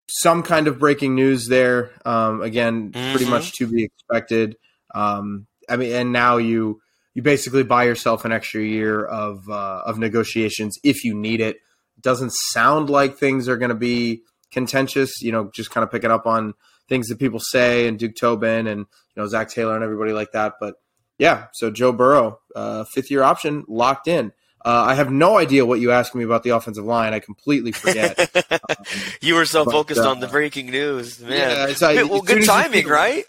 some 0.08 0.42
kind 0.42 0.68
of 0.68 0.78
breaking 0.78 1.14
news 1.14 1.46
there. 1.48 1.92
Um, 2.04 2.42
again, 2.42 2.92
mm-hmm. 2.92 3.12
pretty 3.12 3.30
much 3.30 3.52
to 3.54 3.66
be 3.66 3.84
expected. 3.84 4.56
Um, 4.94 5.46
I 5.68 5.76
mean, 5.76 5.92
and 5.92 6.12
now 6.12 6.36
you 6.36 6.80
you 7.14 7.22
basically 7.22 7.62
buy 7.62 7.84
yourself 7.84 8.24
an 8.24 8.32
extra 8.32 8.62
year 8.62 9.04
of 9.04 9.48
uh, 9.48 9.82
of 9.86 9.98
negotiations 9.98 10.76
if 10.84 11.04
you 11.04 11.14
need 11.14 11.40
it. 11.40 11.56
Doesn't 12.00 12.32
sound 12.52 12.90
like 12.90 13.16
things 13.16 13.48
are 13.48 13.56
going 13.56 13.70
to 13.70 13.74
be 13.74 14.22
contentious. 14.52 15.20
You 15.20 15.32
know, 15.32 15.50
just 15.54 15.70
kind 15.70 15.84
of 15.84 15.90
picking 15.90 16.10
up 16.10 16.26
on 16.26 16.54
things 16.88 17.08
that 17.08 17.18
people 17.18 17.40
say 17.40 17.88
and 17.88 17.98
Duke 17.98 18.16
Tobin 18.16 18.66
and 18.66 18.80
you 18.80 19.22
know 19.22 19.26
Zac 19.26 19.50
Taylor 19.50 19.74
and 19.74 19.84
everybody 19.84 20.12
like 20.12 20.32
that. 20.32 20.54
But 20.60 20.76
yeah, 21.18 21.46
so 21.52 21.70
Joe 21.70 21.92
Burrow, 21.92 22.40
uh, 22.54 22.84
fifth 22.84 23.10
year 23.10 23.22
option 23.22 23.64
locked 23.68 24.08
in. 24.08 24.32
Uh, 24.64 24.84
I 24.88 24.94
have 24.94 25.12
no 25.12 25.38
idea 25.38 25.64
what 25.64 25.78
you 25.78 25.92
asked 25.92 26.14
me 26.16 26.24
about 26.24 26.42
the 26.42 26.50
offensive 26.50 26.84
line. 26.84 27.14
I 27.14 27.20
completely 27.20 27.70
forget. 27.70 28.18
um, 28.52 28.76
you 29.20 29.36
were 29.36 29.44
so 29.44 29.64
but, 29.64 29.70
focused 29.70 30.00
uh, 30.00 30.10
on 30.10 30.18
the 30.18 30.26
breaking 30.26 30.70
news, 30.70 31.20
man. 31.20 31.72
Yeah, 31.80 32.02
well, 32.02 32.20
good 32.20 32.44
timing, 32.44 32.88
right? 32.88 33.24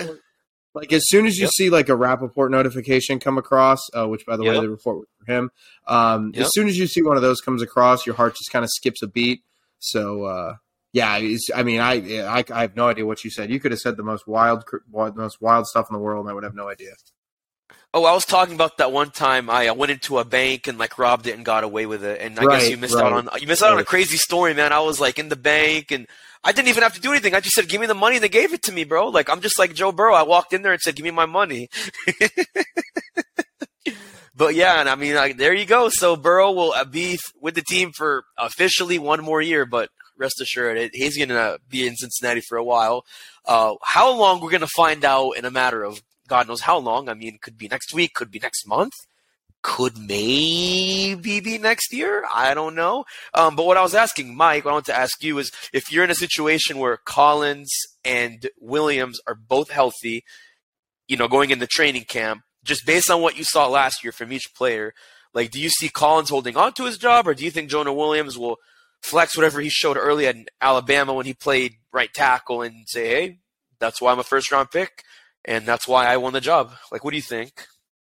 Like 0.74 0.94
as 0.94 1.04
soon 1.08 1.26
as 1.26 1.38
you 1.38 1.44
yep. 1.44 1.52
see 1.52 1.70
like 1.70 1.90
a 1.90 1.96
Rapoport 1.96 2.52
notification 2.52 3.20
come 3.20 3.38
across, 3.38 3.80
uh, 3.94 4.08
which 4.08 4.26
by 4.26 4.38
the 4.38 4.44
yep. 4.44 4.56
way 4.56 4.62
the 4.62 4.70
report 4.70 4.98
was 4.98 5.08
for 5.20 5.32
him. 5.32 5.52
Um, 5.88 6.32
yep. 6.34 6.46
As 6.46 6.52
soon 6.54 6.68
as 6.68 6.78
you 6.78 6.88
see 6.88 7.02
one 7.02 7.18
of 7.18 7.24
those 7.24 7.42
comes 7.42 7.62
across, 7.62 8.06
your 8.06 8.16
heart 8.16 8.36
just 8.36 8.52
kind 8.52 8.64
of 8.64 8.70
skips 8.72 9.02
a 9.02 9.08
beat. 9.08 9.42
So 9.80 10.24
uh, 10.26 10.56
yeah, 10.94 11.12
I 11.54 11.64
mean, 11.64 11.80
I, 11.80 11.94
I, 12.24 12.44
I 12.52 12.62
have 12.62 12.76
no 12.76 12.88
idea 12.88 13.06
what 13.06 13.24
you 13.24 13.30
said. 13.30 13.52
You 13.52 13.60
could 13.60 13.72
have 13.72 13.80
said 13.80 13.98
the 13.98 14.04
most 14.04 14.28
wild, 14.28 14.64
most 14.92 15.42
wild 15.42 15.68
stuff 15.68 15.88
in 15.90 15.94
the 15.94 16.00
world, 16.00 16.26
and 16.26 16.32
I 16.32 16.34
would 16.34 16.44
have 16.44 16.56
no 16.56 16.70
idea. 16.70 16.94
Oh, 17.94 18.06
I 18.06 18.14
was 18.14 18.26
talking 18.26 18.54
about 18.54 18.78
that 18.78 18.92
one 18.92 19.12
time 19.12 19.50
I 19.50 19.72
went 19.72 19.92
into 19.92 20.20
a 20.20 20.26
bank 20.26 20.68
and 20.68 20.78
like 20.78 20.98
robbed 20.98 21.26
it 21.28 21.36
and 21.36 21.44
got 21.44 21.64
away 21.64 21.86
with 21.86 22.04
it, 22.04 22.22
and 22.22 22.40
I 22.40 22.44
right, 22.44 22.60
guess 22.60 22.70
you 22.70 22.78
missed 22.78 22.96
right. 22.96 23.06
out 23.06 23.14
on 23.14 23.30
you 23.42 23.48
missed 23.48 23.64
out 23.64 23.74
on 23.74 23.80
a 23.80 23.86
crazy 23.86 24.18
story, 24.18 24.54
man. 24.54 24.72
I 24.72 24.80
was 24.80 25.00
like 25.00 25.20
in 25.20 25.30
the 25.30 25.36
bank 25.36 25.92
and 25.92 26.08
I 26.44 26.52
didn't 26.52 26.68
even 26.70 26.84
have 26.84 26.94
to 26.94 27.02
do 27.02 27.12
anything. 27.12 27.34
I 27.34 27.40
just 27.40 27.56
said, 27.56 27.68
"Give 27.68 27.82
me 27.82 27.88
the 27.88 27.94
money," 27.94 28.18
and 28.18 28.24
they 28.24 28.30
gave 28.30 28.54
it 28.54 28.64
to 28.64 28.72
me, 28.72 28.84
bro. 28.84 29.08
Like 29.08 29.30
I'm 29.30 29.42
just 29.42 29.58
like 29.58 29.74
Joe 29.74 29.92
Burrow. 29.92 30.14
I 30.14 30.24
walked 30.24 30.54
in 30.54 30.62
there 30.62 30.74
and 30.74 30.82
said, 30.82 30.96
"Give 30.96 31.04
me 31.04 31.12
my 31.12 31.26
money." 31.26 31.70
but 34.36 34.54
yeah, 34.54 34.80
and 34.80 34.88
I 34.90 34.96
mean, 34.96 35.16
like, 35.16 35.38
there 35.38 35.54
you 35.54 35.66
go. 35.66 35.90
So 35.90 36.16
Burrow 36.16 36.52
will 36.52 36.74
uh, 36.74 36.86
be 36.86 37.18
with 37.42 37.56
the 37.56 37.64
team 37.64 37.92
for 37.96 38.26
officially 38.38 39.00
one 39.00 39.24
more 39.24 39.42
year, 39.42 39.66
but 39.66 39.90
rest 40.18 40.42
assured, 40.42 40.90
he's 40.94 41.18
going 41.18 41.30
to 41.30 41.60
be 41.70 41.88
in 41.88 41.96
Cincinnati 41.96 42.42
for 42.42 42.58
a 42.58 42.64
while. 42.64 43.06
Uh, 43.46 43.76
how 43.84 44.12
long 44.16 44.42
we're 44.42 44.52
going 44.52 44.62
to 44.62 44.68
find 44.68 45.06
out 45.06 45.32
in 45.32 45.46
a 45.46 45.52
matter 45.52 45.84
of 45.84 46.02
God 46.28 46.48
knows 46.48 46.62
how 46.62 46.78
long. 46.78 47.10
I 47.10 47.14
mean, 47.14 47.40
could 47.42 47.58
be 47.58 47.68
next 47.68 47.94
week, 47.94 48.14
could 48.14 48.30
be 48.30 48.40
next 48.40 48.68
month, 48.68 48.94
could 49.64 49.98
maybe 49.98 51.40
be 51.40 51.58
next 51.58 51.92
year. 51.94 52.26
I 52.32 52.54
don't 52.54 52.76
know. 52.76 53.06
Um, 53.34 53.56
but 53.56 53.66
what 53.66 53.78
I 53.78 53.82
was 53.82 53.96
asking 53.96 54.36
Mike, 54.36 54.66
what 54.66 54.72
I 54.72 54.76
want 54.76 54.86
to 54.88 54.98
ask 54.98 55.24
you 55.24 55.38
is 55.40 55.52
if 55.74 55.92
you're 55.92 56.04
in 56.04 56.12
a 56.12 56.16
situation 56.16 56.78
where 56.78 56.98
Collins 56.98 57.72
and 58.04 58.48
Williams 58.60 59.20
are 59.28 59.36
both 59.36 59.72
healthy, 59.72 60.24
you 61.08 61.18
know, 61.18 61.28
going 61.28 61.50
into 61.50 61.68
training 61.68 62.04
camp, 62.04 62.42
just 62.64 62.86
based 62.86 63.10
on 63.10 63.22
what 63.22 63.38
you 63.38 63.44
saw 63.44 63.68
last 63.68 64.04
year 64.04 64.12
from 64.12 64.32
each 64.32 64.54
player, 64.56 64.94
like, 65.34 65.52
do 65.52 65.60
you 65.60 65.70
see 65.70 65.90
Collins 65.90 66.30
holding 66.30 66.58
on 66.58 66.74
to 66.74 66.86
his 66.86 66.98
job, 66.98 67.28
or 67.28 67.34
do 67.34 67.46
you 67.46 67.52
think 67.52 67.70
Jonah 67.70 67.94
Williams 67.94 68.38
will 68.38 68.58
flex 69.02 69.36
whatever 69.36 69.62
he 69.62 69.70
showed 69.70 69.98
early 69.98 70.28
at 70.28 70.36
Alabama 70.62 71.14
when 71.14 71.26
he 71.26 71.34
played 71.34 71.74
right 71.92 72.14
tackle 72.14 72.62
and 72.62 72.88
say, 72.88 73.08
hey, 73.08 73.40
that's 73.80 74.02
why 74.02 74.12
I'm 74.12 74.20
a 74.20 74.24
first 74.24 74.52
round 74.52 74.72
pick? 74.72 75.04
and 75.48 75.66
that's 75.66 75.88
why 75.88 76.06
I 76.06 76.18
won 76.18 76.34
the 76.34 76.42
job. 76.42 76.74
Like, 76.92 77.04
what 77.04 77.12
do 77.12 77.18
you 77.18 77.24
think? 77.24 77.66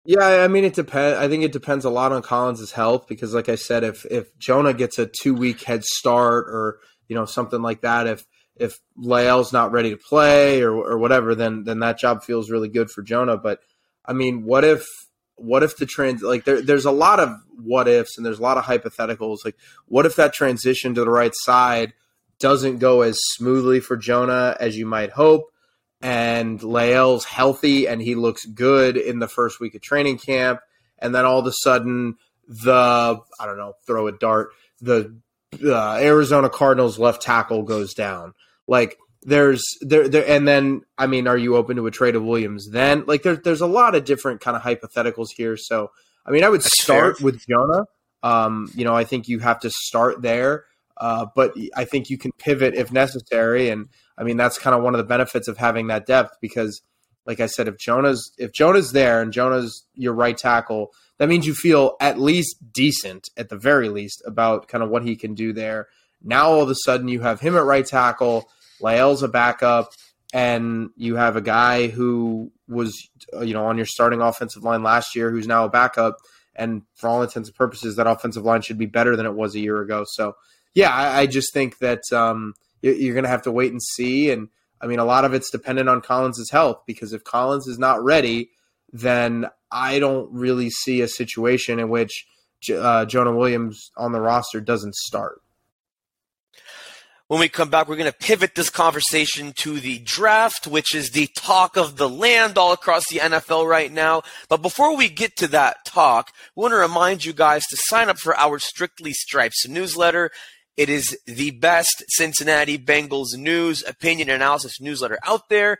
Yeah, 0.04 0.24
I 0.24 0.48
mean, 0.48 0.64
it 0.64 0.72
depends. 0.72 1.18
I 1.18 1.28
think 1.28 1.44
it 1.44 1.52
depends 1.52 1.84
a 1.84 1.90
lot 1.90 2.12
on 2.12 2.22
Collins' 2.22 2.72
health 2.72 3.06
because, 3.06 3.34
like 3.34 3.50
I 3.50 3.56
said, 3.56 3.84
if 3.84 4.06
if 4.06 4.36
Jonah 4.38 4.72
gets 4.72 4.98
a 4.98 5.06
two 5.06 5.34
week 5.34 5.62
head 5.62 5.84
start 5.84 6.46
or 6.48 6.78
you 7.08 7.14
know 7.14 7.26
something 7.26 7.60
like 7.60 7.82
that, 7.82 8.06
if 8.06 8.24
if 8.56 8.78
La'el's 8.98 9.52
not 9.52 9.70
ready 9.70 9.90
to 9.90 9.98
play 9.98 10.62
or 10.62 10.72
or 10.72 10.96
whatever, 10.96 11.34
then 11.34 11.64
then 11.64 11.80
that 11.80 11.98
job 11.98 12.24
feels 12.24 12.50
really 12.50 12.68
good 12.68 12.90
for 12.90 13.02
Jonah. 13.02 13.36
But 13.36 13.60
I 14.06 14.14
mean, 14.14 14.44
what 14.44 14.64
if 14.64 14.86
what 15.38 15.62
if 15.62 15.76
the 15.76 15.86
trans 15.86 16.22
like 16.22 16.44
there, 16.44 16.60
there's 16.60 16.84
a 16.84 16.90
lot 16.90 17.20
of 17.20 17.30
what 17.56 17.88
ifs 17.88 18.16
and 18.16 18.26
there's 18.26 18.38
a 18.38 18.42
lot 18.42 18.58
of 18.58 18.64
hypotheticals. 18.64 19.44
Like, 19.44 19.56
what 19.86 20.06
if 20.06 20.16
that 20.16 20.32
transition 20.32 20.94
to 20.94 21.00
the 21.02 21.10
right 21.10 21.34
side 21.34 21.94
doesn't 22.38 22.78
go 22.78 23.02
as 23.02 23.18
smoothly 23.34 23.80
for 23.80 23.96
Jonah 23.96 24.56
as 24.60 24.76
you 24.76 24.86
might 24.86 25.10
hope? 25.10 25.50
and 26.00 26.60
La'el's 26.60 27.24
healthy 27.24 27.88
and 27.88 28.00
he 28.00 28.14
looks 28.14 28.44
good 28.44 28.96
in 28.96 29.18
the 29.18 29.28
first 29.28 29.60
week 29.60 29.74
of 29.74 29.82
training 29.82 30.18
camp, 30.18 30.60
and 30.98 31.14
then 31.14 31.24
all 31.24 31.40
of 31.40 31.46
a 31.46 31.52
sudden 31.62 32.16
the 32.46 33.20
I 33.40 33.46
don't 33.46 33.58
know, 33.58 33.74
throw 33.86 34.06
a 34.06 34.12
dart, 34.12 34.50
the 34.80 35.16
uh, 35.64 35.94
Arizona 35.96 36.48
Cardinals 36.48 36.98
left 36.98 37.22
tackle 37.22 37.62
goes 37.62 37.94
down. 37.94 38.34
Like 38.66 38.98
there's 39.22 39.62
there 39.80 40.08
there 40.08 40.26
and 40.28 40.46
then 40.46 40.82
I 40.96 41.06
mean, 41.06 41.26
are 41.26 41.36
you 41.36 41.56
open 41.56 41.76
to 41.76 41.86
a 41.86 41.90
trade 41.90 42.16
of 42.16 42.24
Williams? 42.24 42.70
Then 42.70 43.04
like 43.06 43.22
there's 43.22 43.40
there's 43.40 43.60
a 43.60 43.66
lot 43.66 43.94
of 43.94 44.04
different 44.04 44.40
kind 44.40 44.56
of 44.56 44.62
hypotheticals 44.62 45.28
here. 45.36 45.56
So 45.56 45.90
I 46.24 46.30
mean, 46.30 46.44
I 46.44 46.48
would 46.48 46.62
That's 46.62 46.82
start 46.82 47.18
fair. 47.18 47.24
with 47.24 47.46
Jonah. 47.46 47.86
Um, 48.22 48.70
you 48.74 48.84
know, 48.84 48.94
I 48.94 49.04
think 49.04 49.28
you 49.28 49.38
have 49.38 49.60
to 49.60 49.70
start 49.70 50.22
there, 50.22 50.64
uh, 50.96 51.26
but 51.34 51.54
I 51.76 51.84
think 51.84 52.10
you 52.10 52.18
can 52.18 52.32
pivot 52.38 52.74
if 52.74 52.92
necessary. 52.92 53.70
And 53.70 53.88
I 54.16 54.24
mean, 54.24 54.36
that's 54.36 54.58
kind 54.58 54.74
of 54.74 54.82
one 54.82 54.94
of 54.94 54.98
the 54.98 55.04
benefits 55.04 55.48
of 55.48 55.56
having 55.56 55.86
that 55.86 56.06
depth 56.06 56.36
because, 56.40 56.82
like 57.26 57.40
I 57.40 57.46
said, 57.46 57.68
if 57.68 57.78
Jonah's 57.78 58.32
if 58.38 58.52
Jonah's 58.52 58.92
there 58.92 59.22
and 59.22 59.32
Jonah's 59.32 59.84
your 59.94 60.14
right 60.14 60.36
tackle, 60.36 60.92
that 61.18 61.28
means 61.28 61.46
you 61.46 61.54
feel 61.54 61.96
at 62.00 62.18
least 62.18 62.56
decent, 62.72 63.28
at 63.36 63.48
the 63.48 63.56
very 63.56 63.88
least, 63.88 64.22
about 64.26 64.68
kind 64.68 64.82
of 64.82 64.90
what 64.90 65.04
he 65.04 65.16
can 65.16 65.34
do 65.34 65.52
there. 65.52 65.88
Now 66.22 66.48
all 66.48 66.62
of 66.62 66.70
a 66.70 66.74
sudden 66.84 67.08
you 67.08 67.20
have 67.20 67.40
him 67.40 67.56
at 67.56 67.64
right 67.64 67.86
tackle, 67.86 68.50
La'el's 68.80 69.22
a 69.22 69.28
backup, 69.28 69.92
and 70.32 70.90
you 70.96 71.16
have 71.16 71.36
a 71.36 71.40
guy 71.40 71.88
who 71.88 72.52
was 72.68 72.94
you 73.42 73.54
know 73.54 73.66
on 73.66 73.76
your 73.76 73.86
starting 73.86 74.20
offensive 74.20 74.62
line 74.62 74.82
last 74.82 75.16
year 75.16 75.30
who's 75.30 75.46
now 75.46 75.64
a 75.64 75.70
backup. 75.70 76.16
And 76.54 76.82
for 76.96 77.08
all 77.08 77.22
intents 77.22 77.48
and 77.48 77.56
purposes, 77.56 77.96
that 77.96 78.08
offensive 78.08 78.44
line 78.44 78.62
should 78.62 78.78
be 78.78 78.86
better 78.86 79.14
than 79.14 79.26
it 79.26 79.34
was 79.34 79.54
a 79.54 79.60
year 79.60 79.80
ago. 79.80 80.04
So, 80.08 80.34
yeah, 80.74 80.90
I, 80.90 81.20
I 81.20 81.26
just 81.26 81.52
think 81.54 81.78
that 81.78 82.02
um, 82.12 82.54
you're 82.82 83.14
going 83.14 83.22
to 83.22 83.30
have 83.30 83.42
to 83.42 83.52
wait 83.52 83.70
and 83.70 83.80
see. 83.80 84.32
And 84.32 84.48
I 84.80 84.88
mean, 84.88 84.98
a 84.98 85.04
lot 85.04 85.24
of 85.24 85.34
it's 85.34 85.50
dependent 85.50 85.88
on 85.88 86.00
Collins' 86.00 86.50
health 86.50 86.82
because 86.84 87.12
if 87.12 87.22
Collins 87.22 87.68
is 87.68 87.78
not 87.78 88.02
ready, 88.02 88.50
then 88.92 89.46
I 89.70 89.98
don't 89.98 90.32
really 90.32 90.70
see 90.70 91.00
a 91.00 91.08
situation 91.08 91.78
in 91.78 91.88
which 91.88 92.26
uh, 92.74 93.04
Jonah 93.04 93.34
Williams 93.34 93.90
on 93.96 94.12
the 94.12 94.20
roster 94.20 94.60
doesn't 94.60 94.94
start. 94.94 95.40
When 97.28 97.40
we 97.40 97.50
come 97.50 97.68
back, 97.68 97.88
we're 97.88 97.96
going 97.96 98.10
to 98.10 98.16
pivot 98.16 98.54
this 98.54 98.70
conversation 98.70 99.52
to 99.56 99.80
the 99.80 99.98
draft, 99.98 100.66
which 100.66 100.94
is 100.94 101.10
the 101.10 101.26
talk 101.36 101.76
of 101.76 101.98
the 101.98 102.08
land 102.08 102.56
all 102.56 102.72
across 102.72 103.06
the 103.10 103.18
NFL 103.18 103.68
right 103.68 103.92
now. 103.92 104.22
But 104.48 104.62
before 104.62 104.96
we 104.96 105.10
get 105.10 105.36
to 105.36 105.46
that 105.48 105.84
talk, 105.84 106.32
we 106.56 106.62
want 106.62 106.72
to 106.72 106.78
remind 106.78 107.26
you 107.26 107.34
guys 107.34 107.66
to 107.66 107.76
sign 107.80 108.08
up 108.08 108.18
for 108.18 108.34
our 108.34 108.58
Strictly 108.58 109.12
Stripes 109.12 109.68
newsletter. 109.68 110.30
It 110.78 110.88
is 110.88 111.18
the 111.26 111.50
best 111.50 112.02
Cincinnati 112.08 112.78
Bengals 112.78 113.36
news, 113.36 113.84
opinion, 113.86 114.30
analysis 114.30 114.80
newsletter 114.80 115.18
out 115.26 115.50
there. 115.50 115.76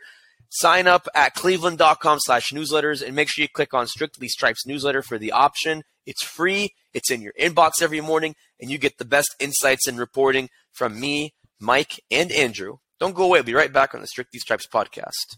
Sign 0.49 0.85
up 0.85 1.07
at 1.15 1.33
cleveland.com 1.33 2.19
slash 2.21 2.51
newsletters 2.51 3.03
and 3.03 3.15
make 3.15 3.27
sure 3.27 3.41
you 3.41 3.49
click 3.49 3.73
on 3.73 3.87
Strictly 3.87 4.27
Stripes 4.27 4.67
newsletter 4.67 5.01
for 5.01 5.17
the 5.17 5.31
option. 5.31 5.81
It's 6.05 6.23
free. 6.23 6.75
It's 6.93 7.09
in 7.09 7.23
your 7.23 7.33
inbox 7.39 7.81
every 7.81 8.01
morning 8.01 8.35
and 8.59 8.69
you 8.69 8.77
get 8.77 8.99
the 8.99 9.05
best 9.05 9.35
insights 9.39 9.87
and 9.87 9.97
reporting 9.97 10.49
from 10.73 10.99
me 10.99 11.33
Mike, 11.59 11.99
and 12.09 12.31
Andrew. 12.31 12.77
Don't 12.99 13.15
go 13.15 13.23
away. 13.23 13.39
We'll 13.39 13.43
be 13.43 13.53
right 13.53 13.71
back 13.71 13.93
on 13.93 14.01
the 14.01 14.07
Strictly 14.07 14.39
Stripes 14.39 14.67
podcast. 14.67 15.37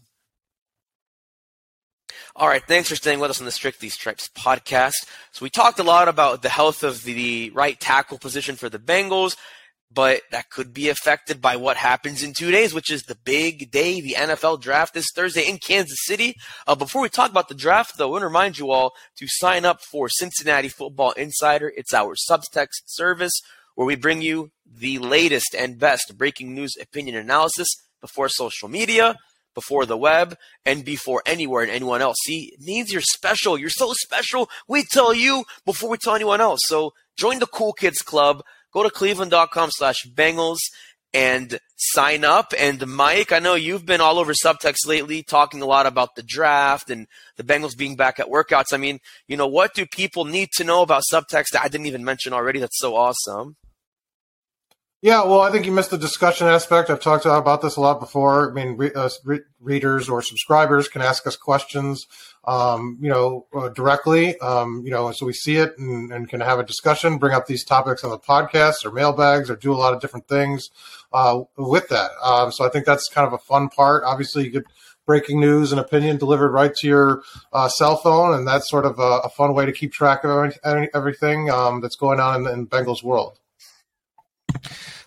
All 2.34 2.48
right, 2.48 2.62
thanks 2.66 2.88
for 2.88 2.96
staying 2.96 3.20
with 3.20 3.30
us 3.30 3.40
on 3.40 3.44
the 3.44 3.52
Strictly 3.52 3.88
Stripes 3.88 4.28
podcast. 4.28 5.06
So 5.32 5.44
we 5.44 5.50
talked 5.50 5.78
a 5.78 5.84
lot 5.84 6.08
about 6.08 6.42
the 6.42 6.48
health 6.48 6.82
of 6.82 7.04
the 7.04 7.50
right 7.50 7.78
tackle 7.78 8.18
position 8.18 8.56
for 8.56 8.68
the 8.68 8.78
Bengals, 8.78 9.36
but 9.90 10.22
that 10.30 10.50
could 10.50 10.72
be 10.72 10.88
affected 10.88 11.40
by 11.40 11.56
what 11.56 11.76
happens 11.76 12.22
in 12.22 12.32
two 12.32 12.50
days, 12.50 12.72
which 12.72 12.90
is 12.90 13.02
the 13.02 13.18
big 13.24 13.70
day, 13.70 14.00
the 14.00 14.16
NFL 14.18 14.60
draft 14.60 14.94
this 14.94 15.08
Thursday 15.14 15.48
in 15.48 15.58
Kansas 15.58 15.98
City. 16.04 16.34
Uh, 16.66 16.74
before 16.74 17.02
we 17.02 17.08
talk 17.08 17.30
about 17.30 17.48
the 17.48 17.54
draft, 17.54 17.98
though, 17.98 18.08
I 18.08 18.12
want 18.12 18.22
to 18.22 18.26
remind 18.26 18.58
you 18.58 18.70
all 18.70 18.92
to 19.16 19.26
sign 19.28 19.64
up 19.64 19.80
for 19.82 20.08
Cincinnati 20.08 20.68
Football 20.68 21.12
Insider. 21.12 21.72
It's 21.76 21.92
our 21.92 22.14
subtext 22.14 22.84
service 22.86 23.40
where 23.74 23.86
we 23.86 23.96
bring 23.96 24.22
you 24.22 24.50
the 24.66 24.98
latest 24.98 25.54
and 25.56 25.78
best 25.78 26.16
breaking 26.16 26.54
news 26.54 26.72
opinion 26.80 27.16
analysis 27.16 27.68
before 28.00 28.28
social 28.28 28.68
media, 28.68 29.16
before 29.54 29.86
the 29.86 29.96
web, 29.96 30.36
and 30.64 30.84
before 30.84 31.22
anywhere 31.26 31.62
and 31.62 31.70
anyone 31.70 32.02
else. 32.02 32.16
See, 32.24 32.52
it 32.54 32.60
means 32.60 32.92
you're 32.92 33.02
special. 33.02 33.58
You're 33.58 33.70
so 33.70 33.92
special. 33.94 34.48
We 34.66 34.84
tell 34.84 35.14
you 35.14 35.44
before 35.64 35.90
we 35.90 35.98
tell 35.98 36.14
anyone 36.14 36.40
else. 36.40 36.60
So 36.64 36.92
join 37.16 37.38
the 37.38 37.46
Cool 37.46 37.72
Kids 37.72 38.02
Club. 38.02 38.42
Go 38.72 38.82
to 38.82 38.90
cleveland.com 38.90 39.70
slash 39.72 40.06
Bengals 40.14 40.58
and 41.14 41.58
sign 41.76 42.24
up. 42.24 42.54
And 42.58 42.86
Mike, 42.86 43.32
I 43.32 43.38
know 43.38 43.54
you've 43.54 43.84
been 43.84 44.00
all 44.00 44.18
over 44.18 44.32
subtext 44.32 44.86
lately, 44.86 45.22
talking 45.22 45.60
a 45.60 45.66
lot 45.66 45.86
about 45.86 46.14
the 46.14 46.22
draft 46.22 46.90
and 46.90 47.06
the 47.36 47.44
Bengals 47.44 47.76
being 47.76 47.96
back 47.96 48.18
at 48.18 48.28
workouts. 48.28 48.72
I 48.72 48.78
mean, 48.78 48.98
you 49.28 49.36
know, 49.36 49.46
what 49.46 49.74
do 49.74 49.84
people 49.86 50.24
need 50.24 50.48
to 50.56 50.64
know 50.64 50.82
about 50.82 51.02
subtext 51.12 51.50
that 51.52 51.62
I 51.62 51.68
didn't 51.68 51.86
even 51.86 52.04
mention 52.04 52.32
already? 52.32 52.60
That's 52.60 52.80
so 52.80 52.96
awesome. 52.96 53.56
Yeah, 55.04 55.24
well, 55.24 55.40
I 55.40 55.50
think 55.50 55.66
you 55.66 55.72
missed 55.72 55.90
the 55.90 55.98
discussion 55.98 56.46
aspect. 56.46 56.88
I've 56.88 57.00
talked 57.00 57.26
about 57.26 57.60
this 57.60 57.74
a 57.74 57.80
lot 57.80 57.98
before. 57.98 58.48
I 58.48 58.54
mean, 58.54 58.76
re- 58.76 58.92
uh, 58.94 59.10
re- 59.24 59.40
readers 59.58 60.08
or 60.08 60.22
subscribers 60.22 60.86
can 60.86 61.02
ask 61.02 61.26
us 61.26 61.34
questions, 61.34 62.06
um, 62.44 62.98
you 63.00 63.10
know, 63.10 63.46
uh, 63.52 63.70
directly, 63.70 64.38
um, 64.38 64.82
you 64.84 64.92
know, 64.92 65.10
so 65.10 65.26
we 65.26 65.32
see 65.32 65.56
it 65.56 65.76
and, 65.76 66.12
and, 66.12 66.28
can 66.28 66.40
have 66.40 66.60
a 66.60 66.64
discussion, 66.64 67.18
bring 67.18 67.34
up 67.34 67.48
these 67.48 67.64
topics 67.64 68.04
on 68.04 68.10
the 68.10 68.18
podcast 68.18 68.84
or 68.84 68.92
mailbags 68.92 69.50
or 69.50 69.56
do 69.56 69.72
a 69.72 69.74
lot 69.74 69.92
of 69.92 70.00
different 70.00 70.28
things 70.28 70.70
uh, 71.12 71.40
with 71.56 71.88
that. 71.88 72.12
Um, 72.22 72.52
so 72.52 72.64
I 72.64 72.68
think 72.68 72.86
that's 72.86 73.08
kind 73.08 73.26
of 73.26 73.32
a 73.32 73.38
fun 73.38 73.70
part. 73.70 74.04
Obviously, 74.06 74.44
you 74.44 74.50
get 74.50 74.66
breaking 75.04 75.40
news 75.40 75.72
and 75.72 75.80
opinion 75.80 76.16
delivered 76.16 76.52
right 76.52 76.76
to 76.76 76.86
your 76.86 77.22
uh, 77.52 77.68
cell 77.68 77.96
phone, 77.96 78.34
and 78.34 78.46
that's 78.46 78.70
sort 78.70 78.86
of 78.86 79.00
a, 79.00 79.18
a, 79.24 79.28
fun 79.30 79.52
way 79.52 79.66
to 79.66 79.72
keep 79.72 79.92
track 79.92 80.22
of 80.22 80.56
everything 80.94 81.50
um, 81.50 81.80
that's 81.80 81.96
going 81.96 82.20
on 82.20 82.46
in, 82.46 82.52
in 82.52 82.66
Bengals 82.68 83.02
world. 83.02 83.40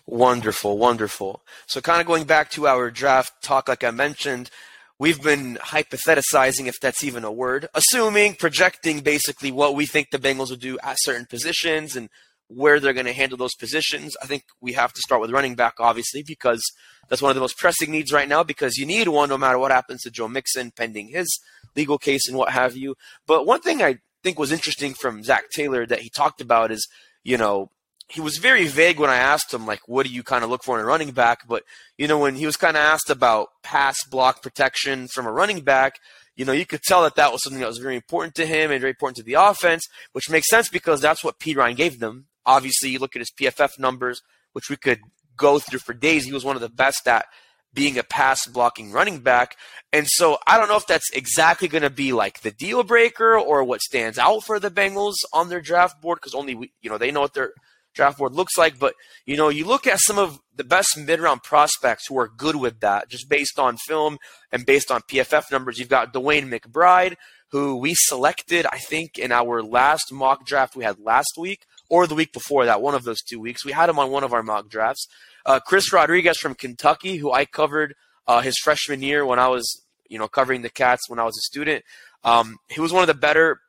Wonderful, 0.06 0.78
wonderful. 0.78 1.42
So, 1.66 1.80
kind 1.80 2.00
of 2.00 2.06
going 2.06 2.24
back 2.24 2.50
to 2.52 2.66
our 2.66 2.90
draft 2.90 3.42
talk, 3.42 3.68
like 3.68 3.82
I 3.82 3.90
mentioned, 3.90 4.50
we've 4.98 5.20
been 5.20 5.56
hypothesizing, 5.56 6.66
if 6.66 6.80
that's 6.80 7.02
even 7.04 7.24
a 7.24 7.32
word, 7.32 7.68
assuming, 7.74 8.34
projecting 8.34 9.00
basically 9.00 9.50
what 9.50 9.74
we 9.74 9.86
think 9.86 10.10
the 10.10 10.18
Bengals 10.18 10.50
will 10.50 10.56
do 10.56 10.78
at 10.82 10.96
certain 11.00 11.26
positions 11.26 11.96
and 11.96 12.08
where 12.48 12.78
they're 12.78 12.92
going 12.92 13.06
to 13.06 13.12
handle 13.12 13.36
those 13.36 13.54
positions. 13.54 14.16
I 14.22 14.26
think 14.26 14.44
we 14.60 14.72
have 14.74 14.92
to 14.92 15.00
start 15.00 15.20
with 15.20 15.32
running 15.32 15.56
back, 15.56 15.74
obviously, 15.80 16.22
because 16.22 16.62
that's 17.08 17.20
one 17.20 17.30
of 17.30 17.34
the 17.34 17.40
most 17.40 17.58
pressing 17.58 17.90
needs 17.90 18.12
right 18.12 18.28
now, 18.28 18.44
because 18.44 18.76
you 18.76 18.86
need 18.86 19.08
one 19.08 19.28
no 19.28 19.38
matter 19.38 19.58
what 19.58 19.72
happens 19.72 20.02
to 20.02 20.10
Joe 20.10 20.28
Mixon, 20.28 20.70
pending 20.70 21.08
his 21.08 21.26
legal 21.74 21.98
case 21.98 22.28
and 22.28 22.38
what 22.38 22.52
have 22.52 22.76
you. 22.76 22.94
But 23.26 23.46
one 23.46 23.60
thing 23.60 23.82
I 23.82 23.98
think 24.22 24.38
was 24.38 24.52
interesting 24.52 24.94
from 24.94 25.24
Zac 25.24 25.50
Taylor 25.50 25.86
that 25.86 26.00
he 26.00 26.08
talked 26.08 26.40
about 26.40 26.70
is, 26.70 26.86
you 27.24 27.36
know, 27.36 27.70
he 28.08 28.20
was 28.20 28.38
very 28.38 28.66
vague 28.66 29.00
when 29.00 29.10
I 29.10 29.16
asked 29.16 29.52
him, 29.52 29.66
like, 29.66 29.80
what 29.86 30.06
do 30.06 30.12
you 30.12 30.22
kind 30.22 30.44
of 30.44 30.50
look 30.50 30.62
for 30.62 30.78
in 30.78 30.84
a 30.84 30.86
running 30.86 31.10
back? 31.10 31.46
But, 31.48 31.64
you 31.98 32.06
know, 32.06 32.18
when 32.18 32.36
he 32.36 32.46
was 32.46 32.56
kind 32.56 32.76
of 32.76 32.82
asked 32.82 33.10
about 33.10 33.48
pass 33.62 34.04
block 34.04 34.42
protection 34.42 35.08
from 35.08 35.26
a 35.26 35.32
running 35.32 35.60
back, 35.62 35.98
you 36.36 36.44
know, 36.44 36.52
you 36.52 36.66
could 36.66 36.82
tell 36.82 37.02
that 37.02 37.16
that 37.16 37.32
was 37.32 37.42
something 37.42 37.60
that 37.60 37.68
was 37.68 37.78
very 37.78 37.96
important 37.96 38.34
to 38.36 38.46
him 38.46 38.70
and 38.70 38.80
very 38.80 38.90
important 38.90 39.16
to 39.16 39.22
the 39.22 39.34
offense, 39.34 39.86
which 40.12 40.30
makes 40.30 40.48
sense 40.48 40.68
because 40.68 41.00
that's 41.00 41.24
what 41.24 41.40
Perine 41.40 41.74
gave 41.74 41.98
them. 41.98 42.26
Obviously, 42.44 42.90
you 42.90 42.98
look 42.98 43.16
at 43.16 43.20
his 43.20 43.32
PFF 43.32 43.78
numbers, 43.78 44.22
which 44.52 44.70
we 44.70 44.76
could 44.76 45.00
go 45.36 45.58
through 45.58 45.80
for 45.80 45.94
days. 45.94 46.24
He 46.24 46.32
was 46.32 46.44
one 46.44 46.56
of 46.56 46.62
the 46.62 46.68
best 46.68 47.08
at 47.08 47.26
being 47.74 47.98
a 47.98 48.02
pass 48.02 48.46
blocking 48.46 48.92
running 48.92 49.18
back. 49.18 49.56
And 49.92 50.06
so 50.08 50.38
I 50.46 50.58
don't 50.58 50.68
know 50.68 50.76
if 50.76 50.86
that's 50.86 51.10
exactly 51.12 51.68
going 51.68 51.82
to 51.82 51.90
be 51.90 52.12
like 52.12 52.40
the 52.40 52.50
deal 52.50 52.82
breaker 52.84 53.38
or 53.38 53.64
what 53.64 53.82
stands 53.82 54.16
out 54.16 54.44
for 54.44 54.60
the 54.60 54.70
Bengals 54.70 55.16
on 55.32 55.48
their 55.48 55.60
draft 55.60 56.00
board 56.00 56.18
because 56.20 56.34
only 56.34 56.54
we, 56.54 56.72
you 56.80 56.88
know, 56.88 56.98
they 56.98 57.10
know 57.10 57.20
what 57.20 57.34
they're 57.34 57.52
draft 57.96 58.18
board 58.18 58.32
looks 58.32 58.56
like. 58.56 58.78
But 58.78 58.94
you 59.24 59.36
know, 59.36 59.48
you 59.48 59.66
look 59.66 59.86
at 59.86 59.98
some 60.00 60.18
of 60.18 60.40
the 60.54 60.64
best 60.64 60.96
mid 60.96 61.20
round 61.20 61.42
prospects 61.42 62.06
who 62.06 62.18
are 62.18 62.28
good 62.28 62.56
with 62.56 62.80
that, 62.80 63.08
just 63.08 63.28
based 63.28 63.58
on 63.58 63.76
film 63.76 64.18
and 64.52 64.64
based 64.64 64.90
on 64.90 65.02
PFF 65.02 65.50
numbers. 65.50 65.78
You've 65.78 65.88
got 65.88 66.12
DeWayne 66.12 66.48
McBride, 66.48 67.16
who 67.50 67.76
we 67.76 67.94
selected, 67.94 68.66
I 68.70 68.78
think, 68.78 69.18
in 69.18 69.32
our 69.32 69.62
last 69.62 70.12
mock 70.12 70.46
draft 70.46 70.76
we 70.76 70.84
had 70.84 71.00
last 71.00 71.32
week 71.38 71.66
or 71.88 72.06
the 72.06 72.14
week 72.14 72.32
before 72.32 72.66
that, 72.66 72.82
one 72.82 72.94
of 72.94 73.04
those 73.04 73.22
two 73.22 73.40
weeks. 73.40 73.64
We 73.64 73.72
had 73.72 73.88
him 73.88 73.98
on 73.98 74.10
one 74.10 74.24
of 74.24 74.32
our 74.32 74.42
mock 74.42 74.68
drafts. 74.68 75.06
Uh, 75.44 75.60
Chris 75.60 75.92
Rodriguez 75.92 76.38
from 76.38 76.54
Kentucky, 76.54 77.16
who 77.16 77.32
I 77.32 77.44
covered 77.44 77.94
uh, 78.26 78.40
his 78.40 78.58
freshman 78.58 79.02
year 79.02 79.24
when 79.24 79.38
I 79.38 79.48
was, 79.48 79.82
you 80.08 80.18
know, 80.18 80.28
covering 80.28 80.62
the 80.62 80.70
Cats 80.70 81.08
when 81.08 81.20
I 81.20 81.24
was 81.24 81.36
a 81.36 81.42
student. 81.42 81.84
Um, 82.24 82.56
he 82.68 82.80
was 82.80 82.92
one 82.92 83.02
of 83.02 83.06
the 83.06 83.14
better 83.14 83.60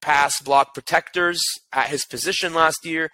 pass 0.00 0.40
block 0.40 0.72
protectors 0.72 1.42
at 1.72 1.88
his 1.88 2.04
position 2.06 2.54
last 2.54 2.84
year. 2.84 3.10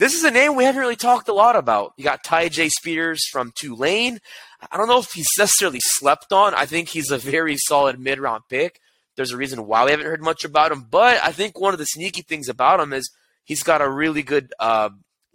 This 0.00 0.14
is 0.14 0.24
a 0.24 0.30
name 0.30 0.56
we 0.56 0.64
haven't 0.64 0.80
really 0.80 0.96
talked 0.96 1.28
a 1.28 1.34
lot 1.34 1.56
about. 1.56 1.92
You 1.98 2.04
got 2.04 2.24
Tyjae 2.24 2.70
Spears 2.70 3.28
from 3.30 3.52
Tulane. 3.54 4.18
I 4.72 4.78
don't 4.78 4.88
know 4.88 5.00
if 5.00 5.12
he's 5.12 5.28
necessarily 5.36 5.80
slept 5.82 6.32
on. 6.32 6.54
I 6.54 6.64
think 6.64 6.88
he's 6.88 7.10
a 7.10 7.18
very 7.18 7.58
solid 7.58 8.00
mid 8.00 8.18
round 8.18 8.44
pick. 8.48 8.80
There's 9.16 9.30
a 9.30 9.36
reason 9.36 9.66
why 9.66 9.84
we 9.84 9.90
haven't 9.90 10.06
heard 10.06 10.22
much 10.22 10.42
about 10.42 10.72
him. 10.72 10.86
But 10.90 11.22
I 11.22 11.32
think 11.32 11.60
one 11.60 11.74
of 11.74 11.78
the 11.78 11.84
sneaky 11.84 12.22
things 12.22 12.48
about 12.48 12.80
him 12.80 12.94
is 12.94 13.10
he's 13.44 13.62
got 13.62 13.82
a 13.82 13.90
really 13.90 14.22
good 14.22 14.54
uh, 14.58 14.88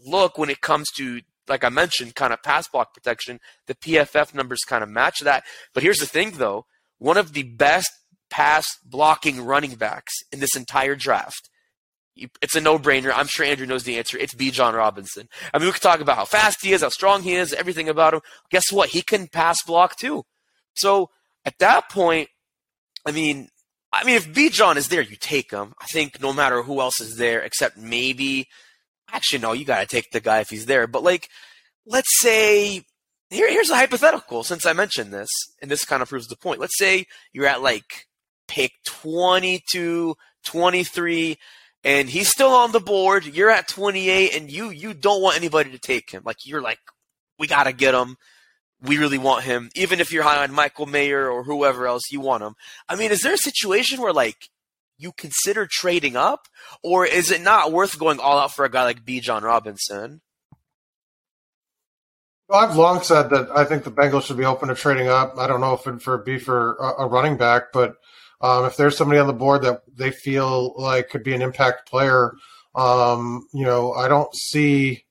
look 0.04 0.40
when 0.40 0.50
it 0.50 0.62
comes 0.62 0.88
to, 0.98 1.22
like 1.48 1.64
I 1.64 1.70
mentioned, 1.70 2.16
kind 2.16 2.34
of 2.34 2.42
pass 2.42 2.68
block 2.68 2.92
protection. 2.92 3.40
The 3.68 3.76
PFF 3.76 4.34
numbers 4.34 4.62
kind 4.68 4.82
of 4.84 4.90
match 4.90 5.20
that. 5.20 5.44
But 5.76 5.84
here's 5.84 6.00
the 6.00 6.08
thing, 6.08 6.32
though 6.38 6.66
one 6.98 7.18
of 7.18 7.34
the 7.34 7.44
best 7.44 7.92
pass 8.32 8.66
blocking 8.84 9.46
running 9.46 9.76
backs 9.76 10.16
in 10.32 10.40
this 10.40 10.56
entire 10.56 10.96
draft 10.96 11.52
it's 12.16 12.56
a 12.56 12.62
no-brainer. 12.62 13.12
I'm 13.14 13.28
sure 13.28 13.46
Andrew 13.46 13.68
knows 13.68 13.84
the 13.84 13.98
answer. 13.98 14.18
It's 14.18 14.34
Bijan 14.34 14.74
Robinson. 14.74 15.28
I 15.54 15.58
mean, 15.58 15.68
we 15.68 15.74
could 15.74 15.82
talk 15.82 16.00
about 16.00 16.18
how 16.18 16.26
fast 16.26 16.64
he 16.64 16.72
is, 16.72 16.82
how 16.82 16.90
strong 16.90 17.24
he 17.24 17.36
is, 17.36 17.54
everything 17.54 17.90
about 17.90 18.14
him. 18.14 18.22
Guess 18.50 18.72
what? 18.72 18.90
He 18.90 19.02
can 19.02 19.28
pass 19.28 19.58
block 19.64 19.98
too. 19.98 20.24
So 20.76 21.10
at 21.44 21.60
that 21.60 21.90
point, 21.90 22.30
I 23.06 23.12
mean, 23.12 23.50
I 23.92 24.04
mean, 24.04 24.16
if 24.16 24.32
Bijan 24.34 24.76
is 24.76 24.90
there, 24.90 25.02
you 25.02 25.16
take 25.16 25.52
him. 25.52 25.74
I 25.80 25.86
think 25.86 26.22
no 26.22 26.34
matter 26.34 26.64
who 26.64 26.82
else 26.82 27.00
is 27.00 27.18
there, 27.18 27.42
except 27.42 27.78
maybe, 27.78 28.48
actually, 29.12 29.40
no, 29.40 29.54
you 29.54 29.64
got 29.64 29.80
to 29.80 29.86
take 29.86 30.12
the 30.12 30.20
guy 30.20 30.40
if 30.40 30.50
he's 30.50 30.66
there. 30.66 30.88
But 30.88 31.04
like, 31.04 31.30
let's 31.86 32.20
say 32.20 32.84
here, 33.30 33.50
here's 33.50 33.70
a 33.70 33.76
hypothetical. 33.76 34.44
Since 34.44 34.66
I 34.66 34.74
mentioned 34.74 35.14
this, 35.14 35.30
and 35.62 35.72
this 35.72 35.86
kind 35.86 36.02
of 36.02 36.10
proves 36.10 36.28
the 36.28 36.36
point. 36.36 36.60
Let's 36.60 36.78
say 36.78 37.06
you're 37.32 37.48
at 37.48 37.62
like 37.62 38.08
pick 38.48 38.72
22, 38.86 40.16
23 40.44 41.38
and 41.86 42.10
he's 42.10 42.30
still 42.30 42.52
on 42.52 42.72
the 42.72 42.80
board. 42.80 43.26
You're 43.26 43.52
at 43.52 43.68
28, 43.68 44.36
and 44.36 44.52
you 44.52 44.72
you 44.72 44.94
don't 44.94 45.22
want 45.22 45.38
anybody 45.38 45.70
to 45.72 45.80
take 45.80 46.10
him. 46.10 46.24
Like 46.26 46.46
you're 46.46 46.62
like, 46.62 46.80
we 47.40 47.48
gotta 47.48 47.72
get 47.72 47.94
him. 47.94 48.18
We 48.82 48.98
really 48.98 49.20
want 49.20 49.46
him. 49.46 49.70
Even 49.76 50.00
if 50.00 50.12
you're 50.12 50.24
high 50.24 50.44
on 50.44 50.52
Michael 50.52 50.88
Mayer 50.88 51.30
or 51.30 51.44
whoever 51.44 51.88
else, 51.88 52.12
you 52.12 52.20
want 52.20 52.44
him. 52.44 52.56
I 52.90 52.96
mean, 52.96 53.12
is 53.12 53.22
there 53.22 53.34
a 53.34 53.38
situation 53.38 54.02
where 54.02 54.12
like 54.12 54.50
you 54.98 55.12
consider 55.16 55.68
trading 55.70 56.16
up, 56.16 56.48
or 56.84 57.06
is 57.06 57.30
it 57.30 57.42
not 57.42 57.72
worth 57.72 58.00
going 58.00 58.20
all 58.20 58.40
out 58.40 58.54
for 58.54 58.66
a 58.66 58.70
guy 58.70 58.84
like 58.84 59.06
Bijan 59.06 59.44
Robinson? 59.44 60.22
Well, 62.48 62.60
I've 62.60 62.76
long 62.76 63.02
said 63.02 63.30
that 63.30 63.50
I 63.56 63.64
think 63.64 63.84
the 63.84 63.92
Bengals 63.92 64.24
should 64.24 64.38
be 64.38 64.46
open 64.46 64.70
to 64.70 64.76
trading 64.76 65.08
up. 65.08 65.38
I 65.38 65.48
don't 65.48 65.62
know 65.62 65.74
if 65.74 65.88
it 65.88 66.02
for 66.02 66.18
be 66.18 66.40
for 66.40 66.76
a 66.98 67.08
running 67.08 67.38
back, 67.38 67.72
but 67.74 67.96
um, 68.42 68.66
if 68.66 68.78
there's 68.78 68.98
somebody 68.98 69.20
on 69.20 69.28
the 69.28 69.34
board 69.34 69.62
that 69.64 69.82
they 69.96 70.12
feel 70.12 70.74
like 70.78 71.10
could 71.10 71.24
be 71.24 71.34
an 71.34 71.42
impact 71.42 71.90
player, 71.90 72.34
um, 72.76 73.48
you 73.54 73.66
know, 73.66 73.94
I 73.94 74.08
don't 74.08 74.34
see 74.36 75.06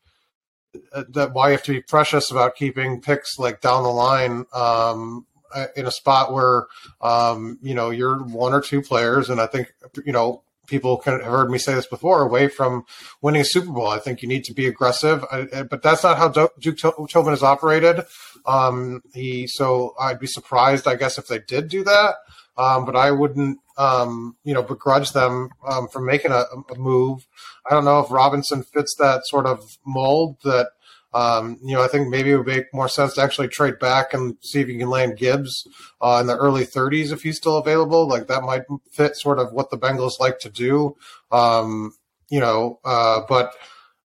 uh, 0.92 1.04
that 1.10 1.32
why 1.32 1.48
you 1.48 1.52
have 1.52 1.62
to 1.64 1.72
be 1.72 1.80
precious 1.80 2.30
about 2.30 2.56
keeping 2.56 3.00
picks 3.00 3.38
like 3.38 3.60
down 3.60 3.82
the 3.82 3.88
line 3.88 4.44
um, 4.52 5.26
uh, 5.54 5.66
in 5.76 5.86
a 5.86 5.90
spot 5.90 6.32
where 6.32 6.66
um, 7.00 7.58
you 7.62 7.74
know 7.74 7.90
you're 7.90 8.22
one 8.24 8.52
or 8.52 8.60
two 8.60 8.82
players, 8.82 9.30
and 9.30 9.40
I 9.40 9.46
think 9.46 9.72
you 10.04 10.12
know 10.12 10.42
people 10.66 10.96
can 10.96 11.20
have 11.20 11.30
heard 11.30 11.50
me 11.50 11.58
say 11.58 11.74
this 11.74 11.86
before 11.86 12.22
away 12.22 12.48
from 12.48 12.84
winning 13.22 13.42
a 13.42 13.44
Super 13.44 13.70
Bowl. 13.70 13.88
I 13.88 13.98
think 13.98 14.22
you 14.22 14.28
need 14.28 14.44
to 14.44 14.54
be 14.54 14.66
aggressive, 14.66 15.24
I, 15.30 15.62
but 15.62 15.82
that's 15.82 16.02
not 16.02 16.18
how 16.18 16.28
Duke 16.28 16.78
Tobin 16.78 17.32
has 17.32 17.42
operated. 17.42 18.04
Um, 18.46 19.02
he 19.12 19.46
so 19.46 19.94
I'd 19.98 20.20
be 20.20 20.26
surprised, 20.26 20.88
I 20.88 20.96
guess, 20.96 21.18
if 21.18 21.28
they 21.28 21.38
did 21.38 21.68
do 21.68 21.84
that 21.84 22.16
um, 22.56 22.84
but 22.84 22.96
I 22.96 23.10
wouldn't, 23.10 23.58
um, 23.76 24.36
you 24.44 24.54
know, 24.54 24.62
begrudge 24.62 25.12
them 25.12 25.50
um, 25.66 25.88
for 25.88 26.00
making 26.00 26.30
a, 26.30 26.44
a, 26.70 26.76
move. 26.76 27.26
I 27.68 27.74
don't 27.74 27.84
know 27.84 28.00
if 28.00 28.10
Robinson 28.10 28.62
fits 28.62 28.94
that 28.98 29.26
sort 29.26 29.46
of 29.46 29.76
mold 29.84 30.36
that, 30.44 30.68
um, 31.12 31.58
you 31.64 31.74
know, 31.74 31.82
I 31.82 31.88
think 31.88 32.08
maybe 32.08 32.30
it 32.30 32.36
would 32.36 32.46
make 32.46 32.72
more 32.72 32.88
sense 32.88 33.14
to 33.14 33.22
actually 33.22 33.48
trade 33.48 33.78
back 33.78 34.14
and 34.14 34.36
see 34.42 34.60
if 34.60 34.68
you 34.68 34.78
can 34.78 34.90
land 34.90 35.16
Gibbs 35.16 35.66
uh, 36.00 36.18
in 36.20 36.26
the 36.26 36.36
early 36.36 36.64
30s 36.64 37.12
if 37.12 37.22
he's 37.22 37.36
still 37.36 37.56
available. 37.56 38.08
Like 38.08 38.28
that 38.28 38.42
might 38.42 38.62
fit 38.92 39.16
sort 39.16 39.38
of 39.38 39.52
what 39.52 39.70
the 39.70 39.78
Bengals 39.78 40.20
like 40.20 40.38
to 40.40 40.50
do, 40.50 40.96
um, 41.32 41.92
you 42.30 42.40
know, 42.40 42.78
uh, 42.84 43.22
but– 43.28 43.52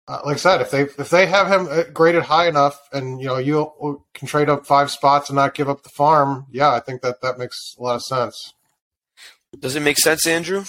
uh, 0.07 0.21
like 0.23 0.35
I 0.35 0.39
said, 0.39 0.61
if 0.61 0.69
they 0.69 0.81
if 0.81 1.09
they 1.09 1.25
have 1.25 1.47
him 1.47 1.67
uh, 1.69 1.83
graded 1.91 2.23
high 2.23 2.47
enough, 2.47 2.79
and 2.93 3.19
you 3.19 3.27
know 3.27 3.37
you 3.37 4.03
can 4.13 4.27
trade 4.27 4.49
up 4.49 4.67
five 4.67 4.91
spots 4.91 5.29
and 5.29 5.35
not 5.35 5.55
give 5.55 5.67
up 5.67 5.81
the 5.81 5.89
farm, 5.89 6.45
yeah, 6.51 6.71
I 6.71 6.79
think 6.79 7.01
that 7.01 7.21
that 7.21 7.39
makes 7.39 7.75
a 7.79 7.81
lot 7.81 7.95
of 7.95 8.03
sense. 8.03 8.53
Does 9.59 9.75
it 9.75 9.81
make 9.81 9.97
sense, 9.97 10.27
Andrew? 10.27 10.63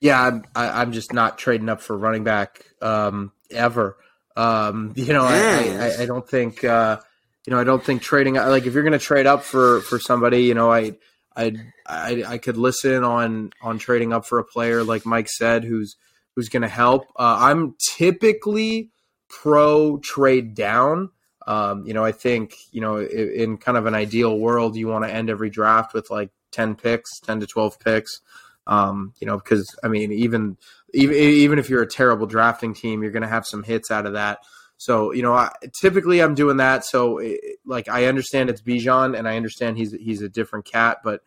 Yeah, 0.00 0.22
I'm, 0.22 0.44
I, 0.54 0.82
am 0.82 0.92
just 0.92 1.12
not 1.12 1.38
trading 1.38 1.68
up 1.68 1.80
for 1.80 1.98
running 1.98 2.22
back 2.22 2.64
um, 2.80 3.32
ever. 3.50 3.96
Um, 4.36 4.92
you 4.96 5.12
know, 5.12 5.24
I, 5.24 5.96
I, 5.98 6.02
I, 6.02 6.06
don't 6.06 6.28
think 6.28 6.62
uh, 6.62 7.00
you 7.46 7.52
know 7.52 7.58
I 7.58 7.64
don't 7.64 7.82
think 7.82 8.02
trading 8.02 8.34
like 8.34 8.66
if 8.66 8.74
you're 8.74 8.84
going 8.84 8.92
to 8.92 8.98
trade 9.00 9.26
up 9.26 9.42
for 9.42 9.80
for 9.80 9.98
somebody, 9.98 10.44
you 10.44 10.54
know, 10.54 10.72
I 10.72 10.92
I'd, 11.38 11.72
I 11.86 12.24
I 12.26 12.38
could 12.38 12.56
listen 12.56 13.04
on 13.04 13.52
on 13.62 13.78
trading 13.78 14.12
up 14.12 14.26
for 14.26 14.38
a 14.38 14.44
player 14.44 14.82
like 14.82 15.06
Mike 15.06 15.28
said 15.28 15.62
who's 15.64 15.96
who's 16.34 16.48
going 16.48 16.62
to 16.62 16.68
help. 16.68 17.06
Uh, 17.16 17.36
I'm 17.40 17.76
typically 17.96 18.90
pro 19.28 19.98
trade 19.98 20.54
down. 20.54 21.10
Um, 21.46 21.86
you 21.86 21.94
know, 21.94 22.04
I 22.04 22.12
think 22.12 22.54
you 22.72 22.80
know 22.80 22.98
in, 22.98 23.30
in 23.30 23.56
kind 23.56 23.78
of 23.78 23.86
an 23.86 23.94
ideal 23.94 24.36
world, 24.36 24.76
you 24.76 24.88
want 24.88 25.04
to 25.04 25.12
end 25.12 25.30
every 25.30 25.48
draft 25.48 25.94
with 25.94 26.10
like 26.10 26.30
ten 26.50 26.74
picks, 26.74 27.20
ten 27.20 27.40
to 27.40 27.46
twelve 27.46 27.78
picks. 27.78 28.20
Um, 28.66 29.14
you 29.20 29.26
know, 29.26 29.36
because 29.36 29.74
I 29.82 29.88
mean, 29.88 30.12
even 30.12 30.58
even 30.92 31.16
even 31.16 31.58
if 31.58 31.70
you're 31.70 31.82
a 31.82 31.88
terrible 31.88 32.26
drafting 32.26 32.74
team, 32.74 33.02
you're 33.02 33.12
going 33.12 33.22
to 33.22 33.28
have 33.28 33.46
some 33.46 33.62
hits 33.62 33.90
out 33.90 34.06
of 34.06 34.14
that. 34.14 34.40
So 34.78 35.12
you 35.12 35.22
know, 35.22 35.34
I, 35.34 35.50
typically 35.80 36.20
I'm 36.20 36.34
doing 36.34 36.56
that. 36.58 36.84
So 36.84 37.18
it, 37.18 37.40
like 37.66 37.88
I 37.88 38.06
understand 38.06 38.48
it's 38.48 38.62
Bijan, 38.62 39.18
and 39.18 39.28
I 39.28 39.36
understand 39.36 39.76
he's 39.76 39.92
he's 39.92 40.22
a 40.22 40.28
different 40.28 40.64
cat, 40.64 40.98
but 41.04 41.20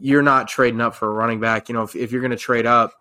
you're 0.00 0.22
not 0.22 0.48
trading 0.48 0.80
up 0.80 0.94
for 0.94 1.08
a 1.08 1.12
running 1.12 1.38
back. 1.40 1.68
You 1.68 1.74
know, 1.74 1.82
if, 1.82 1.94
if 1.94 2.12
you're 2.12 2.20
going 2.20 2.30
to 2.30 2.36
trade 2.36 2.66
up, 2.66 2.92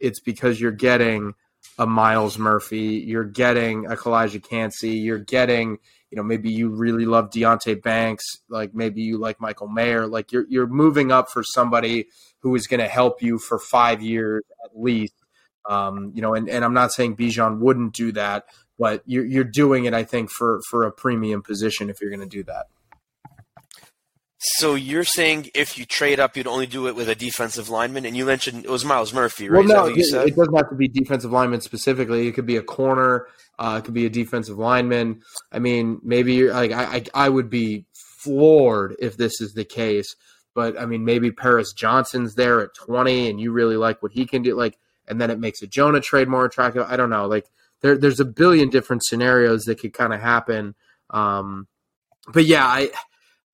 it's 0.00 0.20
because 0.20 0.60
you're 0.60 0.72
getting 0.72 1.34
a 1.78 1.86
Myles 1.86 2.38
Murphy, 2.38 3.04
you're 3.06 3.24
getting 3.24 3.86
a 3.86 3.96
Calijah 3.96 4.42
Kancey, 4.42 4.96
you're 4.96 5.18
getting 5.18 5.78
you 6.10 6.16
know 6.16 6.22
maybe 6.22 6.50
you 6.50 6.70
really 6.70 7.04
love 7.04 7.30
Deonte 7.30 7.82
Banks, 7.82 8.24
like 8.48 8.74
maybe 8.74 9.02
you 9.02 9.18
like 9.18 9.40
Michael 9.40 9.68
Mayer, 9.68 10.06
like 10.06 10.32
you're 10.32 10.46
you're 10.48 10.66
moving 10.66 11.12
up 11.12 11.30
for 11.30 11.44
somebody 11.44 12.06
who 12.40 12.54
is 12.56 12.66
going 12.66 12.80
to 12.80 12.88
help 12.88 13.22
you 13.22 13.38
for 13.38 13.58
five 13.58 14.02
years 14.02 14.42
at 14.64 14.70
least. 14.78 15.14
Um, 15.68 16.12
you 16.14 16.22
know, 16.22 16.34
and, 16.34 16.48
and 16.48 16.64
I'm 16.64 16.74
not 16.74 16.92
saying 16.92 17.16
Bijan 17.16 17.58
wouldn't 17.58 17.92
do 17.92 18.12
that, 18.12 18.44
but 18.78 19.02
you're, 19.06 19.24
you're 19.24 19.44
doing 19.44 19.84
it, 19.84 19.94
I 19.94 20.04
think, 20.04 20.30
for, 20.30 20.60
for 20.68 20.84
a 20.84 20.92
premium 20.92 21.42
position 21.42 21.90
if 21.90 22.00
you're 22.00 22.10
going 22.10 22.20
to 22.20 22.26
do 22.26 22.42
that. 22.44 22.66
So 24.38 24.74
you're 24.74 25.04
saying 25.04 25.50
if 25.54 25.78
you 25.78 25.84
trade 25.86 26.20
up, 26.20 26.36
you'd 26.36 26.46
only 26.46 26.66
do 26.66 26.86
it 26.88 26.94
with 26.94 27.08
a 27.08 27.14
defensive 27.14 27.68
lineman, 27.68 28.04
and 28.04 28.16
you 28.16 28.26
mentioned 28.26 28.64
it 28.64 28.70
was 28.70 28.84
Myles 28.84 29.12
Murphy, 29.12 29.48
right? 29.48 29.66
Well, 29.66 29.86
no, 29.86 29.86
it, 29.86 29.98
it, 29.98 30.36
doesn't 30.36 30.54
have 30.54 30.68
to 30.68 30.76
be 30.76 30.88
defensive 30.88 31.32
lineman 31.32 31.62
specifically. 31.62 32.28
It 32.28 32.32
could 32.32 32.46
be 32.46 32.56
a 32.56 32.62
corner. 32.62 33.26
Uh, 33.58 33.76
it 33.78 33.86
could 33.86 33.94
be 33.94 34.06
a 34.06 34.10
defensive 34.10 34.58
lineman. 34.58 35.22
I 35.50 35.58
mean, 35.58 36.00
maybe 36.04 36.48
like 36.50 36.70
I, 36.70 36.84
I, 36.84 37.04
I 37.14 37.28
would 37.28 37.48
be 37.48 37.86
floored 37.92 38.94
if 38.98 39.16
this 39.16 39.40
is 39.40 39.54
the 39.54 39.64
case. 39.64 40.14
But 40.54 40.78
I 40.78 40.86
mean, 40.86 41.04
maybe 41.04 41.32
Paris 41.32 41.72
Johnson's 41.72 42.34
there 42.34 42.60
at 42.60 42.74
20, 42.74 43.30
and 43.30 43.40
you 43.40 43.52
really 43.52 43.76
like 43.76 44.02
what 44.02 44.12
he 44.12 44.26
can 44.26 44.42
do. 44.42 44.54
Like, 44.54 44.78
and 45.08 45.20
then 45.20 45.30
it 45.30 45.40
makes 45.40 45.62
a 45.62 45.66
Jonah 45.66 46.00
trade 46.00 46.28
more 46.28 46.44
attractive. 46.44 46.86
I 46.88 46.96
don't 46.96 47.10
know. 47.10 47.26
Like, 47.26 47.46
there, 47.82 47.96
there's 47.96 48.20
a 48.20 48.24
billion 48.24 48.70
different 48.70 49.04
scenarios 49.04 49.64
that 49.64 49.78
could 49.78 49.92
kind 49.92 50.12
of 50.12 50.20
happen. 50.20 50.74
Um, 51.10 51.68
but 52.32 52.44
yeah, 52.44 52.64
I, 52.64 52.90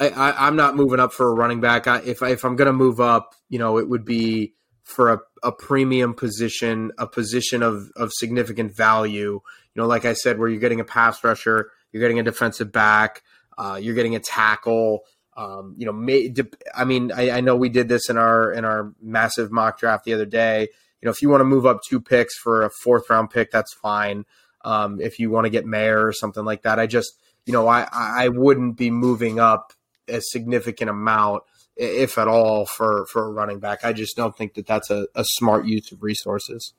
I, 0.01 0.49
am 0.49 0.57
not 0.57 0.77
moving 0.77 1.01
up 1.01 1.13
for 1.13 1.29
a 1.29 1.35
running 1.35 1.61
back. 1.61 1.87
I, 1.87 1.99
if 1.99 2.23
I, 2.23 2.31
if 2.31 2.45
I'm 2.45 2.57
going 2.57 2.67
to 2.67 2.73
move 2.73 3.01
up, 3.01 3.35
you 3.49 3.59
know, 3.59 3.79
it 3.79 3.89
would 3.89 4.05
be 4.05 4.55
for 4.85 5.13
a, 5.13 5.19
a 5.43 5.53
premium 5.53 6.15
position, 6.15 6.93
a 6.99 7.07
position 7.07 7.63
of 7.63 7.91
of 7.97 8.11
significant 8.13 8.77
value. 8.77 9.41
You 9.75 9.83
know, 9.83 9.87
like 9.87 10.05
I 10.05 10.15
said, 10.15 10.39
where 10.39 10.49
you're 10.49 10.61
getting 10.61 10.81
a 10.81 10.85
pass 10.85 11.23
rusher, 11.23 11.71
you're 11.93 12.01
getting 12.01 12.19
a 12.19 12.23
defensive 12.23 12.73
back, 12.73 13.23
uh, 13.59 13.79
you're 13.81 13.95
getting 13.95 14.17
a 14.17 14.21
tackle. 14.21 15.01
Um, 15.35 15.75
you 15.79 15.87
know, 15.87 15.93
may, 15.93 16.33
I 16.75 16.85
mean, 16.85 17.11
I, 17.11 17.31
I 17.31 17.41
know 17.41 17.57
we 17.57 17.71
did 17.71 17.89
this 17.89 18.11
in 18.11 18.19
our 18.19 18.53
in 18.53 18.65
our 18.65 18.93
massive 19.01 19.51
mock 19.51 19.79
draft 19.79 20.05
the 20.05 20.15
other 20.15 20.27
day 20.27 20.69
you 21.03 21.07
know, 21.07 21.11
if 21.11 21.21
you 21.21 21.29
want 21.29 21.41
to 21.41 21.45
move 21.45 21.67
up 21.67 21.81
two 21.83 22.01
picks 22.01 22.38
for 22.38 22.62
a 22.62 22.71
fourth 22.71 23.11
round 23.11 23.31
pick, 23.31 23.51
that's 23.51 23.75
fine. 23.75 24.25
Um, 24.65 25.01
if 25.01 25.19
you 25.19 25.31
want 25.31 25.47
to 25.47 25.51
get 25.51 25.67
Mayer 25.67 26.07
or 26.07 26.12
something 26.12 26.45
like 26.45 26.62
that, 26.62 26.79
I 26.79 26.87
just, 26.87 27.19
you 27.45 27.53
know, 27.53 27.67
I, 27.67 27.88
I 27.93 28.29
wouldn't 28.29 28.77
be 28.77 28.91
moving 28.93 29.41
up 29.41 29.73
a 30.09 30.21
significant 30.21 30.91
amount, 30.91 31.43
if 31.77 32.19
at 32.19 32.29
all, 32.29 32.67
for, 32.67 33.07
for 33.07 33.27
a 33.27 33.31
running 33.31 33.59
back. 33.59 33.85
I 33.85 33.93
just 33.93 34.17
don't 34.17 34.37
think 34.37 34.55
that 34.55 34.67
that's 34.67 34.91
a, 34.91 35.09
a 35.17 35.25
smart 35.25 35.67
use 35.67 35.91
of 35.91 36.05
resources. 36.05 36.73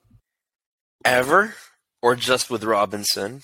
Ever? 1.03 1.55
Or 2.01 2.15
just 2.15 2.49
with 2.49 2.63
Robinson? 2.63 3.41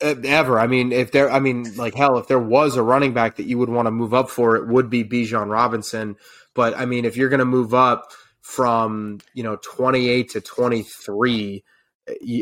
ever. 0.00 0.60
I 0.60 0.68
mean, 0.68 0.92
if 0.92 1.10
there, 1.12 1.30
I 1.30 1.40
mean, 1.40 1.74
like 1.76 1.94
hell, 1.94 2.18
if 2.18 2.28
there 2.28 2.38
was 2.38 2.76
a 2.76 2.82
running 2.82 3.14
back 3.14 3.36
that 3.36 3.46
you 3.46 3.58
would 3.58 3.68
want 3.68 3.86
to 3.86 3.90
move 3.90 4.14
up 4.14 4.30
for, 4.30 4.56
it 4.56 4.68
would 4.68 4.88
be 4.88 5.04
Bijan 5.04 5.50
Robinson. 5.50 6.16
But 6.54 6.76
I 6.78 6.86
mean, 6.86 7.04
if 7.04 7.16
you're 7.16 7.28
going 7.28 7.40
to 7.40 7.44
move 7.44 7.74
up, 7.74 8.12
from 8.48 9.18
you 9.34 9.42
know 9.42 9.58
28 9.62 10.30
to 10.30 10.40
23 10.40 11.62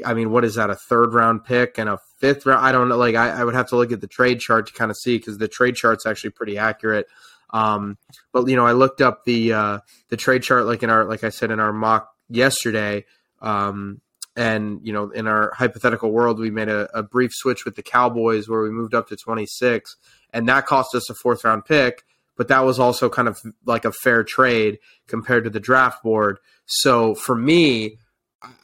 i 0.05 0.15
mean 0.15 0.31
what 0.31 0.45
is 0.45 0.55
that 0.55 0.71
a 0.71 0.77
third 0.77 1.13
round 1.13 1.45
pick 1.45 1.79
and 1.79 1.89
a 1.89 1.99
fifth 2.21 2.47
round? 2.47 2.65
I 2.65 2.71
don't 2.71 2.89
know 2.89 2.97
like 2.97 3.17
i, 3.17 3.31
I 3.31 3.43
would 3.43 3.57
have 3.57 3.69
to 3.71 3.77
look 3.77 3.91
at 3.91 4.01
the 4.01 4.07
trade 4.07 4.39
chart 4.39 4.69
to 4.69 4.73
kind 4.73 4.89
of 4.89 4.97
see 4.97 5.19
because 5.19 5.39
the 5.39 5.49
trade 5.49 5.75
chart's 5.75 6.07
actually 6.07 6.31
pretty 6.31 6.59
accurate. 6.59 7.09
Um, 7.51 7.99
but 8.33 8.47
you 8.47 8.55
know 8.55 8.65
i 8.65 8.71
looked 8.71 9.01
up 9.01 9.25
the 9.25 9.53
uh, 9.53 9.79
the 10.09 10.17
trade 10.17 10.45
chart 10.45 10.67
like 10.67 10.85
in 10.85 10.91
our 10.91 11.07
like 11.07 11.25
i 11.25 11.29
said 11.29 11.51
in 11.51 11.59
our 11.59 11.73
mock 11.73 12.15
yesterday 12.29 13.05
um, 13.43 14.01
and 14.37 14.87
you 14.87 14.93
know 14.93 15.11
in 15.11 15.27
our 15.27 15.53
hypothetical 15.55 16.13
world 16.13 16.39
we 16.39 16.53
made 16.53 16.69
a, 16.69 16.89
a 16.97 17.03
brief 17.03 17.33
switch 17.35 17.65
with 17.65 17.75
the 17.75 17.83
cowboys 17.83 18.49
where 18.49 18.63
we 18.63 18.71
moved 18.71 18.95
up 18.95 19.09
to 19.09 19.17
26 19.17 19.97
and 20.33 20.49
that 20.49 20.67
cost 20.67 20.95
us 20.95 21.11
a 21.11 21.15
fourth 21.15 21.43
round 21.43 21.65
pick 21.65 22.05
but 22.37 22.49
that 22.49 22.65
was 22.65 22.79
also 22.79 23.09
kind 23.09 23.29
of 23.29 23.39
like 23.65 23.85
a 23.85 23.93
fair 23.93 24.25
trade 24.25 24.79
compared 25.07 25.45
to 25.45 25.51
the 25.51 25.61
draft 25.61 26.03
board. 26.03 26.39
So 26.67 27.15
for 27.15 27.35
me, 27.35 27.99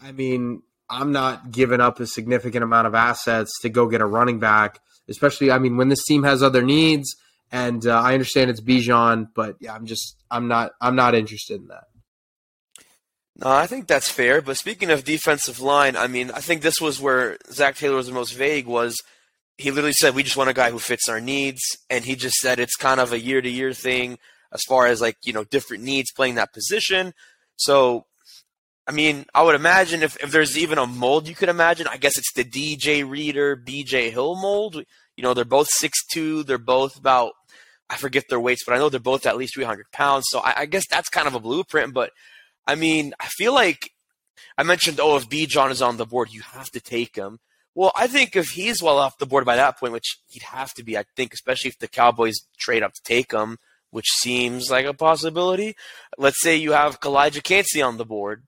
I 0.03 0.13
mean, 0.13 0.63
I'm 0.91 1.13
not 1.13 1.51
giving 1.51 1.81
up 1.81 2.01
a 2.01 2.07
significant 2.07 2.63
amount 2.63 2.87
of 2.87 2.95
assets 2.95 3.51
to 3.63 3.69
go 3.69 3.87
get 3.87 4.01
a 4.01 4.07
running 4.07 4.39
back, 4.39 4.79
especially, 5.09 5.51
I 5.51 5.59
mean, 5.59 5.77
when 5.77 5.89
this 5.89 6.05
team 6.05 6.23
has 6.25 6.43
other 6.43 6.63
needs. 6.63 7.17
And 7.51 7.87
uh, 7.87 8.01
I 8.01 8.15
understand 8.15 8.51
it's 8.51 8.61
Bijan, 8.61 9.29
but 9.35 9.57
yeah, 9.61 9.75
I'm 9.75 9.87
just, 9.87 10.17
I'm 10.31 10.49
not, 10.49 10.73
I'm 10.81 10.97
not 10.97 11.15
interested 11.15 11.61
in 11.61 11.69
that. 11.69 11.85
No, 13.37 13.51
I 13.51 13.67
think 13.67 13.87
that's 13.87 14.11
fair. 14.11 14.41
But 14.41 14.57
speaking 14.57 14.91
of 14.91 15.05
defensive 15.05 15.61
line, 15.61 15.97
I 15.97 16.07
mean, 16.07 16.31
I 16.31 16.41
think 16.41 16.63
this 16.63 16.81
was 16.81 17.01
where 17.01 17.39
Zac 17.51 17.77
Taylor 17.77 17.97
was 17.97 18.07
the 18.07 18.13
most 18.13 18.33
vague. 18.33 18.67
Was 18.67 18.97
he 19.59 19.71
literally 19.71 19.93
said 19.93 20.15
we 20.15 20.23
just 20.23 20.37
want 20.37 20.51
a 20.51 20.55
guy 20.55 20.71
who 20.71 20.79
fits 20.79 21.09
our 21.09 21.21
needs, 21.21 21.61
and 21.91 22.05
he 22.05 22.17
just 22.17 22.37
said 22.37 22.59
it's 22.59 22.77
kind 22.77 23.01
of 23.01 23.12
a 23.12 23.21
year 23.21 23.41
to 23.41 23.49
year 23.49 23.73
thing 23.73 24.19
as 24.53 24.62
far 24.69 24.87
as 24.87 25.01
like 25.01 25.17
you 25.25 25.33
know 25.33 25.45
different 25.45 25.85
needs 25.85 26.12
playing 26.12 26.37
that 26.37 26.53
position. 26.53 27.15
So, 27.57 28.07
I 28.87 28.93
mean, 28.93 29.27
I 29.35 29.43
would 29.43 29.55
imagine 29.55 30.03
if 30.03 30.17
if 30.23 30.31
there's 30.31 30.59
even 30.59 30.79
a 30.79 30.87
mold 30.87 31.29
you 31.29 31.35
could 31.35 31.49
imagine, 31.49 31.87
I 31.87 31.97
guess 31.97 32.19
it's 32.19 32.33
the 32.35 32.45
DJ 32.45 33.09
Reader, 33.09 33.57
BJ 33.57 34.11
Hill 34.11 34.37
mold. 34.37 34.83
You 35.17 35.23
know, 35.23 35.35
they're 35.35 35.45
both 35.45 35.69
six 35.71 35.99
two. 36.12 36.43
They're 36.43 36.59
both 36.59 36.97
about 36.97 37.33
I 37.93 37.97
forget 37.97 38.25
their 38.29 38.41
weights, 38.41 38.65
but 38.65 38.75
I 38.75 38.79
know 38.79 38.88
they're 38.88 39.01
both 39.01 39.27
at 39.27 39.37
least 39.37 39.55
300 39.55 39.91
pounds. 39.93 40.25
So 40.29 40.41
I, 40.41 40.61
I 40.61 40.67
guess 40.67 40.87
that's 40.88 41.11
kind 41.11 41.29
of 41.29 41.35
a 41.35 41.41
blueprint. 41.41 41.93
But 41.93 42.11
I 42.67 42.75
mean, 42.75 43.12
I 43.21 43.27
feel 43.27 43.53
like 43.53 43.91
I 44.57 44.62
mentioned, 44.62 44.99
oh, 44.99 45.17
if 45.17 45.29
Bijan 45.29 45.71
is 45.71 45.83
on 45.83 45.99
the 45.99 46.07
board, 46.07 46.33
you 46.33 46.41
have 46.41 46.71
to 46.71 46.81
take 46.81 47.17
him. 47.17 47.38
Well, 47.75 47.93
I 47.97 48.07
think 48.07 48.37
if 48.37 48.51
he's 48.51 48.83
well 48.83 48.99
off 48.99 49.19
the 49.19 49.27
board 49.27 49.45
by 49.45 49.57
that 49.57 49.79
point, 49.79 49.93
which 49.93 50.19
he'd 50.29 50.43
have 50.43 50.75
to 50.75 50.85
be, 50.85 50.99
I 50.99 51.05
think, 51.17 51.33
especially 51.33 51.69
if 51.69 51.79
the 51.79 51.89
Cowboys 51.89 52.37
trade 52.59 52.83
up 52.83 52.93
to 52.95 53.03
take 53.03 53.33
him, 53.33 53.59
which 53.91 54.09
seems 54.11 54.71
like 54.71 54.87
a 54.87 54.95
possibility. 54.95 55.75
Let's 56.19 56.41
say 56.41 56.57
you 56.57 56.73
have 56.73 57.01
Calijah 57.01 57.43
Kancey 57.43 57.81
on 57.81 57.97
the 57.97 58.05
board. 58.05 58.45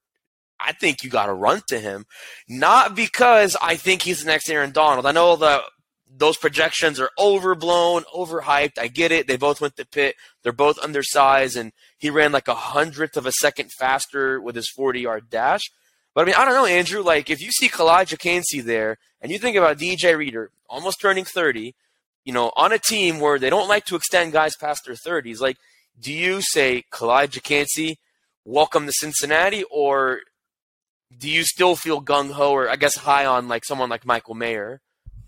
I 0.59 0.73
think 0.73 1.03
you 1.03 1.11
got 1.11 1.27
to 1.27 1.35
run 1.35 1.63
to 1.69 1.79
him, 1.79 2.07
not 2.49 2.95
because 2.95 3.57
I 3.61 3.77
think 3.77 4.03
he's 4.03 4.21
the 4.21 4.27
next 4.27 4.49
Aaron 4.49 4.73
Donald. 4.73 5.05
I 5.05 5.13
know 5.13 5.37
the 5.37 5.63
those 6.17 6.37
projections 6.37 7.01
are 7.01 7.11
overblown, 7.19 8.05
overhyped. 8.15 8.79
I 8.79 8.87
get 8.87 9.11
it. 9.11 9.27
They 9.27 9.37
both 9.37 9.61
went 9.61 9.77
to 9.77 9.87
Pitt. 9.87 10.15
They're 10.43 10.53
both 10.53 10.79
undersized, 10.79 11.57
and 11.57 11.73
he 11.99 12.09
ran 12.09 12.33
like 12.33 12.49
a 12.49 12.55
hundredth 12.55 13.17
of 13.17 13.27
a 13.27 13.33
second 13.33 13.71
faster 13.73 14.41
with 14.41 14.55
his 14.55 14.71
40 14.71 15.01
yard 15.01 15.29
dash. 15.29 15.63
But 16.14 16.22
I 16.22 16.24
mean, 16.27 16.35
I 16.37 16.44
don't 16.44 16.55
know, 16.55 16.66
Andrew. 16.66 17.03
Like, 17.03 17.31
if 17.31 17.42
you 17.42 17.50
see 17.50 17.68
Calijah 17.68 18.18
Kancey 18.18 18.61
there, 18.61 18.98
and 19.20 19.33
you 19.33 19.38
think 19.38 19.57
about 19.57 19.79
DJ 19.79 20.16
Reader, 20.16 20.50
almost 20.68 21.00
turning 21.00 21.24
30, 21.24 21.74
you 22.24 22.33
know, 22.33 22.53
on 22.57 22.72
a 22.72 22.79
team 22.79 23.20
where 23.20 23.38
they 23.38 23.50
don't 23.50 23.68
like 23.68 23.85
to 23.87 23.96
extend 23.96 24.33
guys 24.33 24.57
past 24.57 24.85
their 24.87 24.94
30s, 24.94 25.40
like, 25.40 25.57
do 26.00 26.12
you 26.12 26.40
say 26.40 26.85
Calijah 26.92 27.42
Kancey, 27.42 27.98
welcome 28.44 28.87
to 28.87 28.92
Cincinnati, 28.92 29.64
or 29.70 30.20
do 31.16 31.29
you 31.29 31.44
still 31.44 31.77
feel 31.77 32.03
gung 32.03 32.31
ho, 32.31 32.53
or 32.53 32.68
I 32.68 32.77
guess 32.77 32.96
high 32.96 33.27
on 33.27 33.48
like 33.48 33.64
someone 33.64 33.90
like 33.90 34.07
Michael 34.07 34.35
Mayer? 34.35 34.81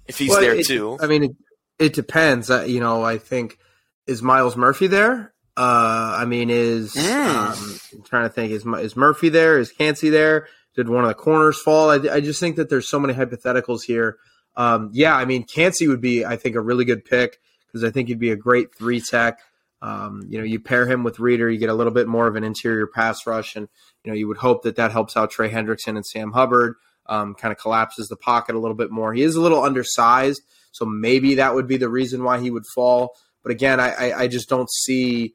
if 0.09 0.19
he's 0.19 0.31
well, 0.31 0.41
there 0.41 0.55
it, 0.55 0.67
too. 0.67 0.99
I 1.01 1.07
mean, 1.07 1.25
it, 1.25 1.37
it 1.79 1.93
depends. 1.93 2.51
Uh, 2.51 2.63
you 2.63 2.81
know, 2.81 3.03
I 3.03 3.19
think 3.19 3.59
is 4.07 4.23
Myles 4.23 4.57
Murphy 4.57 4.87
there. 4.87 5.33
Uh, 5.57 6.17
I 6.19 6.27
mean, 6.27 6.51
is 6.51 6.95
mm. 6.95 7.25
um, 7.25 7.79
I'm 7.93 8.03
trying 8.03 8.25
to 8.25 8.29
think 8.29 8.53
is 8.53 8.67
is 8.67 8.97
Murphy 8.97 9.29
there? 9.29 9.59
Is 9.59 9.73
Kancey 9.73 10.11
there? 10.11 10.49
Did 10.77 10.89
one 10.89 11.05
of 11.05 11.09
the 11.09 11.15
corners 11.15 11.61
fall? 11.61 11.91
I, 11.91 11.97
I 11.97 12.21
just 12.21 12.39
think 12.39 12.57
that 12.57 12.69
there's 12.69 12.89
so 12.89 13.01
many 13.01 13.15
hypotheticals 13.15 13.83
here. 13.83 14.19
Um, 14.57 14.91
yeah, 14.93 15.17
I 15.17 15.25
mean, 15.25 15.45
Kancey 15.45 15.89
would 15.89 16.01
be, 16.01 16.25
I 16.25 16.37
think, 16.37 16.55
a 16.55 16.61
really 16.61 16.85
good 16.85 17.05
pick 17.05 17.39
because 17.67 17.83
I 17.83 17.91
think 17.91 18.09
he'd 18.09 18.19
be 18.19 18.31
a 18.31 18.37
great 18.37 18.75
three 18.75 19.01
tech. 19.01 19.41
Um, 19.83 20.27
you 20.29 20.39
know, 20.39 20.45
you 20.45 20.61
pair 20.61 20.87
him 20.87 21.05
with 21.05 21.19
Reader, 21.19 21.51
you 21.51 21.59
get 21.59 21.69
a 21.69 21.75
little 21.75 21.93
bit 21.93 22.09
more 22.09 22.27
of 22.27 22.37
an 22.37 22.45
interior 22.45 22.87
pass 22.87 23.27
rush, 23.27 23.57
and 23.57 23.69
you 24.05 24.11
know, 24.11 24.17
you 24.17 24.29
would 24.29 24.39
hope 24.39 24.63
that 24.63 24.77
that 24.77 24.93
helps 24.93 25.17
out 25.17 25.31
Trey 25.31 25.51
Hendrickson 25.51 25.97
and 25.97 26.07
Sam 26.07 26.33
Hubbard 26.33 26.77
um, 27.09 27.35
kind 27.35 27.53
of 27.53 27.59
collapses 27.59 28.09
the 28.09 28.17
pocket 28.17 28.55
a 28.55 28.59
little 28.59 28.77
bit 28.77 28.91
more. 28.91 29.13
He 29.13 29.23
is 29.23 29.37
a 29.37 29.41
little 29.41 29.63
undersized, 29.63 30.43
so 30.73 30.85
maybe 30.85 31.37
that 31.37 31.55
would 31.55 31.67
be 31.67 31.77
the 31.77 31.89
reason 31.89 32.25
why 32.25 32.41
he 32.41 32.51
would 32.51 32.67
fall. 32.75 33.15
But 33.43 33.53
again, 33.53 33.79
I, 33.79 33.91
I, 33.91 34.19
I 34.23 34.29
just 34.29 34.49
don't 34.49 34.71
see, 34.71 35.35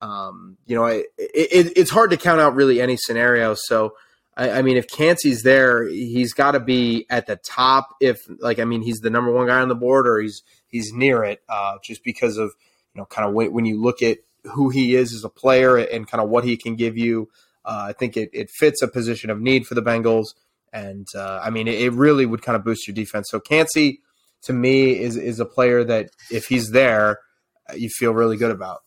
um, 0.00 0.56
you 0.66 0.74
know, 0.74 0.84
I, 0.84 1.04
it, 1.18 1.72
it's 1.76 1.90
hard 1.90 2.10
to 2.10 2.16
count 2.16 2.40
out 2.40 2.54
really 2.54 2.80
any 2.80 2.96
scenario. 2.96 3.54
So, 3.56 3.94
I, 4.36 4.50
I 4.50 4.62
mean, 4.62 4.76
if 4.76 4.88
Kancey's 4.88 5.42
there, 5.42 5.86
he's 5.86 6.32
got 6.32 6.52
to 6.52 6.60
be 6.60 7.06
at 7.10 7.26
the 7.26 7.36
top. 7.36 7.96
If 8.00 8.26
like, 8.40 8.58
I 8.58 8.64
mean, 8.64 8.82
he's 8.82 9.00
the 9.00 9.10
number 9.10 9.32
one 9.32 9.46
guy 9.46 9.60
on 9.60 9.68
the 9.68 9.74
board, 9.74 10.06
or 10.06 10.20
he's 10.20 10.42
he's 10.68 10.92
near 10.92 11.22
it, 11.24 11.42
uh, 11.48 11.76
just 11.84 12.02
because 12.04 12.38
of 12.38 12.52
you 12.94 13.00
know, 13.00 13.06
kind 13.06 13.28
of 13.28 13.34
when, 13.34 13.52
when 13.52 13.64
you 13.64 13.80
look 13.80 14.02
at 14.02 14.18
who 14.44 14.70
he 14.70 14.94
is 14.94 15.12
as 15.12 15.24
a 15.24 15.28
player 15.28 15.76
and 15.76 16.08
kind 16.08 16.22
of 16.22 16.28
what 16.28 16.44
he 16.44 16.56
can 16.56 16.76
give 16.76 16.96
you. 16.96 17.28
Uh, 17.64 17.86
I 17.88 17.92
think 17.92 18.16
it, 18.16 18.30
it 18.32 18.50
fits 18.50 18.82
a 18.82 18.88
position 18.88 19.30
of 19.30 19.40
need 19.40 19.66
for 19.66 19.74
the 19.74 19.82
Bengals. 19.82 20.34
And 20.72 21.06
uh, 21.14 21.40
I 21.42 21.50
mean, 21.50 21.68
it, 21.68 21.80
it, 21.80 21.92
really 21.92 22.26
would 22.26 22.42
kind 22.42 22.56
of 22.56 22.64
boost 22.64 22.88
your 22.88 22.94
defense. 22.94 23.28
So 23.30 23.38
Kancey, 23.38 24.00
to 24.42 24.52
me, 24.52 24.98
is 24.98 25.16
is 25.16 25.38
a 25.38 25.44
player 25.44 25.84
that 25.84 26.10
if 26.30 26.46
he's 26.46 26.70
there, 26.70 27.20
you 27.76 27.88
feel 27.90 28.14
really 28.14 28.36
good 28.36 28.50
about. 28.50 28.80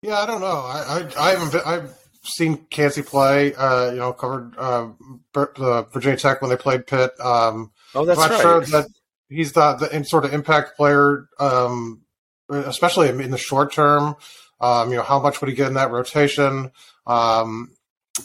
Yeah, 0.00 0.20
I 0.20 0.26
don't 0.26 0.40
know. 0.40 0.46
I 0.46 1.08
I, 1.18 1.26
I 1.26 1.30
haven't 1.30 1.52
been, 1.52 1.62
I've 1.66 2.07
seen 2.28 2.66
Kancey 2.70 3.02
play. 3.02 3.54
Uh, 3.54 3.90
you 3.90 3.98
know, 3.98 4.12
covered 4.12 4.54
uh, 4.58 4.88
the 5.32 5.86
Virginia 5.92 6.18
Tech 6.18 6.40
when 6.40 6.50
they 6.50 6.56
played 6.56 6.86
Pitt. 6.86 7.12
Um, 7.20 7.72
oh, 7.94 8.04
that's 8.04 8.18
I'm 8.20 8.30
not 8.30 8.34
right. 8.34 8.42
Sure 8.42 8.60
that 8.60 8.88
he's 9.28 9.52
the, 9.52 9.74
the 9.74 10.04
sort 10.04 10.24
of 10.24 10.32
impact 10.32 10.76
player, 10.76 11.28
um, 11.38 12.02
especially 12.48 13.08
in 13.08 13.30
the 13.30 13.38
short 13.38 13.72
term. 13.72 14.16
Um, 14.60 14.90
you 14.90 14.96
know, 14.96 15.02
how 15.02 15.20
much 15.20 15.40
would 15.40 15.48
he 15.48 15.54
get 15.54 15.68
in 15.68 15.74
that 15.74 15.90
rotation? 15.90 16.72
Um, 17.06 17.74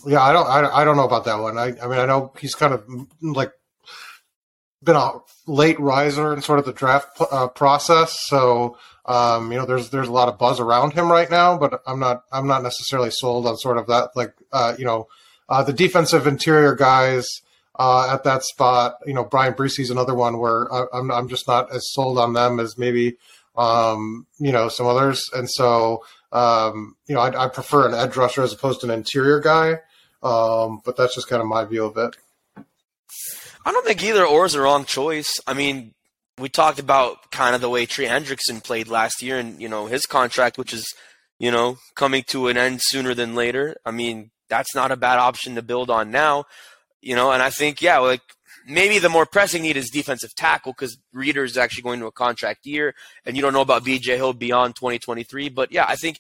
yeah, 0.06 0.22
I 0.22 0.34
don't, 0.34 0.48
I, 0.48 0.82
I 0.82 0.84
don't 0.84 0.98
know 0.98 1.06
about 1.06 1.26
that 1.26 1.40
one. 1.40 1.58
I, 1.58 1.74
I 1.80 1.88
mean, 1.88 2.00
I 2.00 2.06
know 2.06 2.34
he's 2.40 2.56
kind 2.56 2.74
of 2.74 2.84
like 3.22 3.52
been 4.84 4.96
a 4.96 5.12
late 5.48 5.80
riser 5.80 6.34
in 6.34 6.42
sort 6.42 6.60
of 6.60 6.66
the 6.66 6.74
draft 6.74 7.22
uh, 7.32 7.48
process, 7.48 8.18
so 8.28 8.78
um, 9.06 9.52
you 9.52 9.58
know, 9.58 9.66
there's 9.66 9.90
there's 9.90 10.08
a 10.08 10.14
lot 10.14 10.30
of 10.30 10.38
buzz 10.38 10.60
around 10.60 10.94
him 10.94 11.12
right 11.12 11.30
now, 11.30 11.58
but 11.58 11.82
I'm 11.86 12.00
not 12.00 12.24
I'm 12.32 12.48
not 12.48 12.64
necessarily 12.64 13.12
sold 13.12 13.48
on 13.48 13.58
sort 13.58 13.78
of 13.78 13.88
that 13.88 14.10
like 14.16 14.34
uh, 14.52 14.76
you 14.78 14.86
know 14.86 15.08
uh, 15.50 15.64
the 15.64 15.74
defensive 15.74 16.26
interior 16.26 16.76
guys 16.76 17.28
uh, 17.78 18.14
at 18.14 18.24
that 18.24 18.44
spot. 18.44 18.96
You 19.06 19.14
know, 19.14 19.26
Bryan 19.26 19.54
Bresee 19.54 19.82
is 19.82 19.90
another 19.90 20.16
one 20.16 20.38
where 20.38 20.72
I, 20.74 20.86
I'm 20.94 21.12
I'm 21.12 21.28
just 21.28 21.48
not 21.48 21.74
as 21.74 21.92
sold 21.92 22.18
on 22.18 22.34
them 22.34 22.60
as 22.60 22.78
maybe 22.78 23.18
um, 23.58 24.26
you 24.40 24.52
know 24.52 24.70
some 24.70 24.88
others, 24.88 25.22
and 25.34 25.50
so 25.50 26.04
um, 26.34 26.96
you 27.08 27.14
know, 27.14 27.22
I, 27.22 27.46
I, 27.46 27.48
prefer 27.48 27.88
an 27.88 27.94
edge 27.94 28.18
rusher 28.18 28.42
as 28.42 28.52
opposed 28.52 28.82
to 28.82 28.88
an 28.88 28.92
interior 28.92 29.40
guy. 29.40 29.80
Um, 30.24 30.82
but 30.84 30.98
that's 30.98 31.14
just 31.14 31.30
kind 31.30 31.42
of 31.42 31.48
my 31.48 31.64
view 31.64 31.86
of 31.86 31.96
it. 31.98 32.16
I 33.66 33.72
don't 33.72 33.86
think 33.86 34.04
either 34.04 34.26
or 34.26 34.46
is 34.46 34.54
the 34.54 34.62
wrong 34.62 34.84
choice. 34.84 35.40
I 35.46 35.54
mean, 35.54 35.94
we 36.38 36.50
talked 36.50 36.80
about 36.80 37.32
kind 37.32 37.56
of 37.56 37.62
the 37.62 37.70
way 37.70 37.86
Trey 37.86 38.06
Hendrickson 38.06 38.64
played 38.64 38.88
last 38.88 39.22
year 39.22 39.38
and, 39.38 39.62
you 39.62 39.70
know, 39.70 39.86
his 39.86 40.06
contract, 40.06 40.58
which 40.58 40.74
is, 40.74 40.86
you 41.40 41.52
know, 41.52 41.78
coming 41.96 42.24
to 42.28 42.48
an 42.48 42.58
end 42.58 42.80
sooner 42.82 43.14
than 43.14 43.36
later. 43.36 43.76
I 43.86 43.92
mean, 43.92 44.32
that's 44.50 44.76
not 44.76 44.92
a 44.92 44.98
bad 44.98 45.20
option 45.20 45.56
to 45.56 45.62
build 45.62 45.90
on 45.90 46.12
now, 46.12 46.46
you 47.02 47.16
know, 47.16 47.32
and 47.32 47.42
I 47.42 47.50
think, 47.50 47.82
yeah, 47.82 48.00
like 48.00 48.22
maybe 48.68 49.00
the 49.00 49.10
more 49.10 49.26
pressing 49.26 49.64
need 49.64 49.78
is 49.78 49.90
defensive 49.90 50.34
tackle 50.36 50.74
because 50.74 50.98
Reader 51.12 51.44
is 51.44 51.58
actually 51.58 51.84
going 51.84 52.00
to 52.00 52.08
a 52.08 52.12
contract 52.12 52.66
year, 52.66 52.96
and 53.26 53.36
you 53.36 53.42
don't 53.42 53.54
know 53.54 53.62
about 53.62 53.84
BJ 53.84 54.16
Hill 54.16 54.34
beyond 54.34 54.76
2023. 54.76 55.50
But 55.50 55.72
yeah, 55.72 55.86
I 55.88 55.96
think 55.96 56.20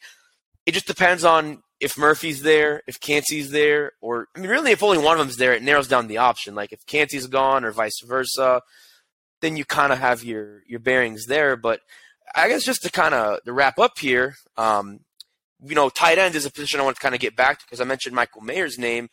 it 0.65 0.73
just 0.73 0.87
depends 0.87 1.23
on 1.23 1.63
if 1.79 1.97
Murphy's 1.97 2.41
there, 2.41 2.81
if 2.87 2.99
Kancey's 2.99 3.51
there, 3.51 3.93
or 4.01 4.27
I 4.35 4.39
mean, 4.39 4.49
really, 4.49 4.71
if 4.71 4.83
only 4.83 4.97
one 4.97 5.13
of 5.13 5.19
them's 5.19 5.37
there, 5.37 5.53
it 5.53 5.63
narrows 5.63 5.87
down 5.87 6.07
the 6.07 6.19
option. 6.19 6.55
Like 6.55 6.71
if 6.71 6.85
Kancey's 6.85 7.27
gone 7.27 7.63
or 7.65 7.71
vice 7.71 7.99
versa, 8.03 8.61
then 9.43 9.57
you 9.57 9.65
kind 9.65 9.91
of 9.91 9.99
have 9.99 10.23
your 10.23 10.63
your 10.65 10.79
bearings 10.79 11.25
there. 11.25 11.55
But 11.55 11.81
I 12.33 12.47
guess 12.47 12.63
just 12.63 12.81
to 12.83 12.89
kind 12.89 13.13
of 13.13 13.39
wrap 13.45 13.77
up 13.77 13.99
here, 13.99 14.35
um, 14.57 15.01
you 15.61 15.75
know, 15.75 15.89
tight 15.89 16.17
end 16.17 16.35
is 16.35 16.45
a 16.45 16.51
position 16.51 16.79
I 16.79 16.83
want 16.83 16.95
to 16.95 17.01
kind 17.01 17.13
of 17.13 17.21
get 17.21 17.35
back 17.35 17.59
to 17.59 17.65
because 17.65 17.81
I 17.81 17.83
mentioned 17.83 18.15
Michael 18.15 18.41
Mayer's 18.41 18.79
name. 18.79 19.09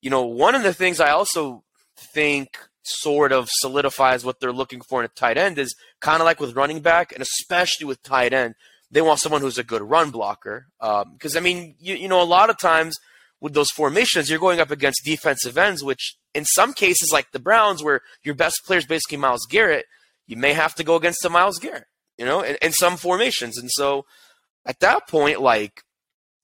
You 0.00 0.10
know, 0.10 0.24
one 0.24 0.54
of 0.54 0.62
the 0.62 0.74
things 0.74 0.98
I 0.98 1.10
also 1.10 1.62
think 2.14 2.58
sort 2.82 3.32
of 3.32 3.48
solidifies 3.50 4.24
what 4.24 4.40
they're 4.40 4.52
looking 4.52 4.80
for 4.80 5.00
in 5.00 5.04
a 5.04 5.08
tight 5.08 5.36
end 5.36 5.58
is 5.58 5.74
kind 6.00 6.20
of 6.20 6.24
like 6.24 6.40
with 6.40 6.56
running 6.56 6.80
back, 6.80 7.12
and 7.12 7.20
especially 7.20 7.86
with 7.86 8.02
tight 8.02 8.32
end, 8.32 8.54
they 8.90 9.02
want 9.02 9.20
someone 9.20 9.42
who's 9.42 9.58
a 9.58 9.64
good 9.64 9.82
run 9.82 10.10
blocker. 10.10 10.66
Because, 10.80 11.36
um, 11.36 11.40
I 11.40 11.40
mean, 11.40 11.74
you, 11.78 11.96
you 11.96 12.08
know, 12.08 12.22
a 12.22 12.24
lot 12.24 12.48
of 12.48 12.58
times 12.58 12.96
with 13.40 13.54
those 13.54 13.70
formations, 13.70 14.30
you're 14.30 14.38
going 14.38 14.60
up 14.60 14.70
against 14.70 15.04
defensive 15.04 15.58
ends, 15.58 15.84
which 15.84 16.16
in 16.34 16.44
some 16.44 16.72
cases, 16.72 17.10
like 17.12 17.30
the 17.32 17.38
Browns, 17.38 17.82
where 17.82 18.00
your 18.22 18.34
best 18.34 18.62
player 18.66 18.78
is 18.78 18.86
basically 18.86 19.18
Myles 19.18 19.46
Garrett, 19.48 19.86
you 20.26 20.36
may 20.36 20.54
have 20.54 20.74
to 20.76 20.84
go 20.84 20.96
against 20.96 21.20
the 21.22 21.30
Myles 21.30 21.58
Garrett, 21.58 21.86
you 22.18 22.24
know, 22.24 22.40
in, 22.40 22.56
in 22.62 22.72
some 22.72 22.96
formations. 22.96 23.58
And 23.58 23.70
so 23.70 24.06
at 24.64 24.80
that 24.80 25.06
point, 25.06 25.40
like, 25.40 25.82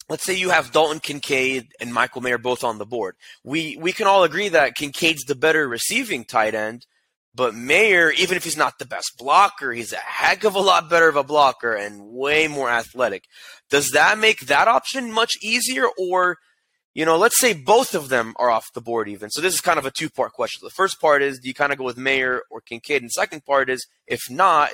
let's 0.08 0.24
say 0.24 0.34
you 0.36 0.50
have 0.50 0.72
Dalton 0.72 1.00
Kincaid 1.00 1.68
and 1.80 1.94
Michael 1.94 2.20
Mayer 2.20 2.38
both 2.38 2.62
on 2.62 2.78
the 2.78 2.84
board. 2.84 3.16
We 3.42 3.76
we 3.80 3.92
can 3.92 4.06
all 4.06 4.24
agree 4.24 4.50
that 4.50 4.74
Kincaid's 4.74 5.24
the 5.24 5.34
better 5.34 5.66
receiving 5.66 6.24
tight 6.24 6.54
end, 6.54 6.86
But 7.34 7.54
Mayer, 7.54 8.10
even 8.10 8.36
if 8.36 8.44
he's 8.44 8.58
not 8.58 8.78
the 8.78 8.84
best 8.84 9.12
blocker, 9.18 9.72
he's 9.72 9.92
a 9.92 9.96
heck 9.96 10.44
of 10.44 10.54
a 10.54 10.60
lot 10.60 10.90
better 10.90 11.08
of 11.08 11.16
a 11.16 11.24
blocker 11.24 11.72
and 11.72 12.02
way 12.02 12.46
more 12.46 12.68
athletic. 12.68 13.24
Does 13.70 13.92
that 13.92 14.18
make 14.18 14.40
that 14.40 14.68
option 14.68 15.10
much 15.10 15.32
easier? 15.42 15.86
Or, 15.98 16.36
you 16.94 17.04
know, 17.04 17.16
let's 17.16 17.40
say 17.40 17.54
both 17.54 17.94
of 17.94 18.08
them 18.08 18.34
are 18.36 18.50
off 18.50 18.72
the 18.74 18.80
board 18.80 19.08
even. 19.08 19.30
So 19.30 19.40
this 19.40 19.54
is 19.54 19.60
kind 19.60 19.78
of 19.78 19.86
a 19.86 19.90
two 19.90 20.10
part 20.10 20.32
question. 20.32 20.60
The 20.62 20.70
first 20.70 21.00
part 21.00 21.22
is 21.22 21.38
do 21.38 21.48
you 21.48 21.54
kind 21.54 21.72
of 21.72 21.78
go 21.78 21.84
with 21.84 21.96
Mayer 21.96 22.42
or 22.50 22.60
Kincaid? 22.60 23.02
And 23.02 23.08
the 23.08 23.12
second 23.12 23.44
part 23.44 23.70
is 23.70 23.86
if 24.06 24.20
not, 24.30 24.72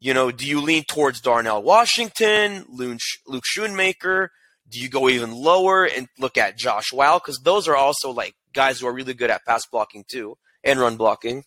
you 0.00 0.12
know, 0.12 0.30
do 0.30 0.46
you 0.46 0.60
lean 0.60 0.84
towards 0.84 1.20
Darnell 1.20 1.62
Washington, 1.62 2.64
Luke 2.68 3.44
Schoonmaker? 3.56 4.28
Do 4.68 4.80
you 4.80 4.88
go 4.88 5.08
even 5.08 5.32
lower 5.32 5.84
and 5.84 6.08
look 6.18 6.36
at 6.36 6.58
Josh 6.58 6.92
Whyle? 6.92 7.18
Because 7.18 7.40
those 7.44 7.68
are 7.68 7.76
also 7.76 8.10
like 8.10 8.34
guys 8.52 8.80
who 8.80 8.86
are 8.86 8.92
really 8.92 9.14
good 9.14 9.30
at 9.30 9.44
pass 9.44 9.64
blocking 9.66 10.04
too 10.10 10.36
and 10.64 10.80
run 10.80 10.96
blocking. 10.96 11.44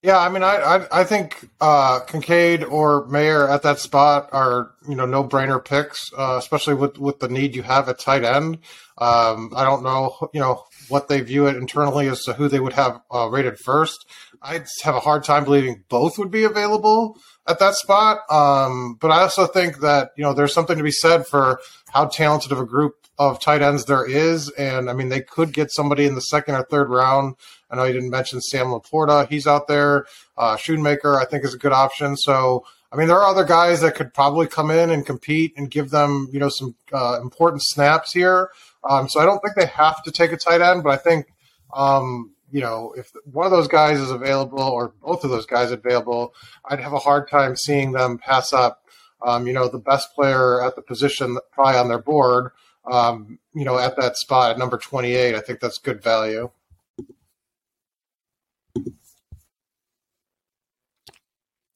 Yeah, 0.00 0.18
I 0.18 0.28
mean, 0.28 0.44
I 0.44 0.56
I, 0.56 1.00
I 1.00 1.04
think 1.04 1.48
uh, 1.60 2.00
Kincaid 2.00 2.62
or 2.62 3.06
Mayer 3.08 3.48
at 3.48 3.62
that 3.62 3.80
spot 3.80 4.28
are 4.32 4.70
you 4.88 4.94
know 4.94 5.06
no 5.06 5.24
brainer 5.24 5.64
picks, 5.64 6.12
uh, 6.16 6.36
especially 6.38 6.74
with 6.74 6.98
with 6.98 7.18
the 7.18 7.28
need 7.28 7.56
you 7.56 7.64
have 7.64 7.88
at 7.88 7.98
tight 7.98 8.22
end. 8.24 8.58
Um, 8.98 9.52
I 9.56 9.64
don't 9.64 9.82
know 9.82 10.30
you 10.32 10.40
know 10.40 10.64
what 10.88 11.08
they 11.08 11.20
view 11.20 11.48
it 11.48 11.56
internally 11.56 12.06
as 12.06 12.22
to 12.24 12.32
who 12.32 12.48
they 12.48 12.60
would 12.60 12.74
have 12.74 13.00
uh, 13.12 13.28
rated 13.28 13.58
first. 13.58 14.06
I'd 14.42 14.66
have 14.82 14.94
a 14.94 15.00
hard 15.00 15.24
time 15.24 15.44
believing 15.44 15.84
both 15.88 16.18
would 16.18 16.30
be 16.30 16.44
available 16.44 17.18
at 17.46 17.58
that 17.58 17.74
spot. 17.74 18.18
Um, 18.30 18.96
but 19.00 19.10
I 19.10 19.22
also 19.22 19.46
think 19.46 19.80
that 19.80 20.10
you 20.16 20.22
know 20.22 20.32
there's 20.32 20.54
something 20.54 20.76
to 20.76 20.84
be 20.84 20.90
said 20.90 21.26
for 21.26 21.60
how 21.90 22.06
talented 22.06 22.52
of 22.52 22.60
a 22.60 22.66
group 22.66 22.94
of 23.18 23.40
tight 23.40 23.62
ends 23.62 23.84
there 23.86 24.06
is, 24.06 24.48
and 24.50 24.88
I 24.88 24.92
mean 24.92 25.08
they 25.08 25.22
could 25.22 25.52
get 25.52 25.72
somebody 25.72 26.06
in 26.06 26.14
the 26.14 26.20
second 26.20 26.54
or 26.54 26.64
third 26.64 26.88
round 26.88 27.34
I 27.70 27.76
know 27.76 27.84
you 27.84 27.92
didn't 27.92 28.10
mention 28.10 28.40
Sam 28.40 28.66
LaPorta. 28.66 29.28
He's 29.28 29.46
out 29.46 29.68
there. 29.68 30.06
Uh, 30.36 30.56
Schoonmaker, 30.56 31.20
I 31.20 31.24
think, 31.24 31.44
is 31.44 31.54
a 31.54 31.58
good 31.58 31.72
option. 31.72 32.16
So, 32.16 32.64
I 32.92 32.96
mean, 32.96 33.08
there 33.08 33.18
are 33.18 33.28
other 33.28 33.44
guys 33.44 33.80
that 33.82 33.94
could 33.94 34.14
probably 34.14 34.46
come 34.46 34.70
in 34.70 34.90
and 34.90 35.04
compete 35.04 35.52
and 35.56 35.70
give 35.70 35.90
them, 35.90 36.28
you 36.32 36.40
know, 36.40 36.48
some 36.48 36.74
uh, 36.92 37.20
important 37.20 37.62
snaps 37.62 38.12
here. 38.12 38.50
Um, 38.88 39.08
so 39.08 39.20
I 39.20 39.26
don't 39.26 39.40
think 39.40 39.54
they 39.56 39.66
have 39.66 40.02
to 40.04 40.10
take 40.10 40.32
a 40.32 40.36
tight 40.36 40.62
end, 40.62 40.82
but 40.82 40.90
I 40.90 40.96
think, 40.96 41.26
um, 41.74 42.32
you 42.50 42.60
know, 42.60 42.94
if 42.96 43.12
one 43.24 43.46
of 43.46 43.52
those 43.52 43.68
guys 43.68 44.00
is 44.00 44.10
available 44.10 44.60
or 44.60 44.92
both 45.02 45.24
of 45.24 45.30
those 45.30 45.46
guys 45.46 45.70
available, 45.70 46.34
I'd 46.64 46.80
have 46.80 46.92
a 46.92 46.98
hard 46.98 47.28
time 47.28 47.56
seeing 47.56 47.92
them 47.92 48.18
pass 48.18 48.52
up, 48.52 48.82
um, 49.22 49.46
you 49.46 49.52
know, 49.52 49.68
the 49.68 49.78
best 49.78 50.14
player 50.14 50.62
at 50.62 50.76
the 50.76 50.82
position 50.82 51.38
probably 51.52 51.78
on 51.78 51.88
their 51.88 51.98
board, 51.98 52.52
um, 52.90 53.38
you 53.54 53.64
know, 53.64 53.78
at 53.78 53.96
that 53.96 54.16
spot 54.16 54.52
at 54.52 54.58
number 54.58 54.78
28. 54.78 55.34
I 55.34 55.40
think 55.40 55.60
that's 55.60 55.78
good 55.78 56.02
value. 56.02 56.50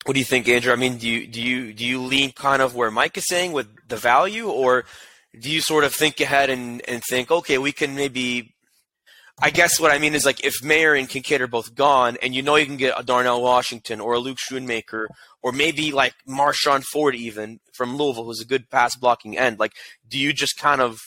What 0.05 0.15
do 0.15 0.19
you 0.19 0.25
think, 0.25 0.49
Andrew? 0.49 0.73
I 0.73 0.77
mean, 0.77 0.99
do 0.99 1.09
you 1.09 1.29
do 1.29 1.41
you 1.41 1.73
do 1.73 1.85
you 1.85 2.03
lean 2.03 2.33
kind 2.33 2.61
of 2.61 2.75
where 2.75 2.91
Mike 2.91 3.17
is 3.17 3.27
saying 3.29 3.53
with 3.53 3.69
the 3.87 3.97
value, 3.97 4.49
or 4.49 4.85
do 5.39 5.49
you 5.49 5.61
sort 5.61 5.85
of 5.85 5.95
think 5.95 6.21
ahead 6.21 6.51
and, 6.51 6.83
and 6.89 7.03
think, 7.09 7.31
okay, 7.31 7.57
we 7.57 7.73
can 7.73 7.95
maybe 7.95 8.55
I 9.43 9.51
guess 9.51 9.81
what 9.81 9.91
I 9.91 9.99
mean 9.99 10.15
is 10.15 10.25
like 10.25 10.45
if 10.45 10.63
Mayer 10.63 10.95
and 10.95 11.09
Kincaid 11.09 11.41
are 11.41 11.49
both 11.49 11.75
gone, 11.75 12.17
and 12.23 12.33
you 12.33 12.43
know 12.43 12.55
you 12.55 12.65
can 12.65 12.77
get 12.77 12.95
a 12.97 13.03
Darnell 13.03 13.43
Washington 13.43 14.01
or 14.01 14.13
a 14.13 14.21
Luke 14.21 14.39
Schoonmaker, 14.39 15.07
or 15.43 15.51
maybe 15.51 15.91
like 15.91 16.15
Marshon 16.29 16.85
Ford 16.85 17.17
even 17.17 17.59
from 17.75 17.97
Louisville, 17.97 18.25
who's 18.25 18.41
a 18.41 18.47
good 18.47 18.71
pass 18.71 18.95
blocking 18.95 19.37
end. 19.37 19.59
Like, 19.59 19.73
do 20.09 20.17
you 20.17 20.33
just 20.33 20.57
kind 20.57 20.81
of 20.81 21.01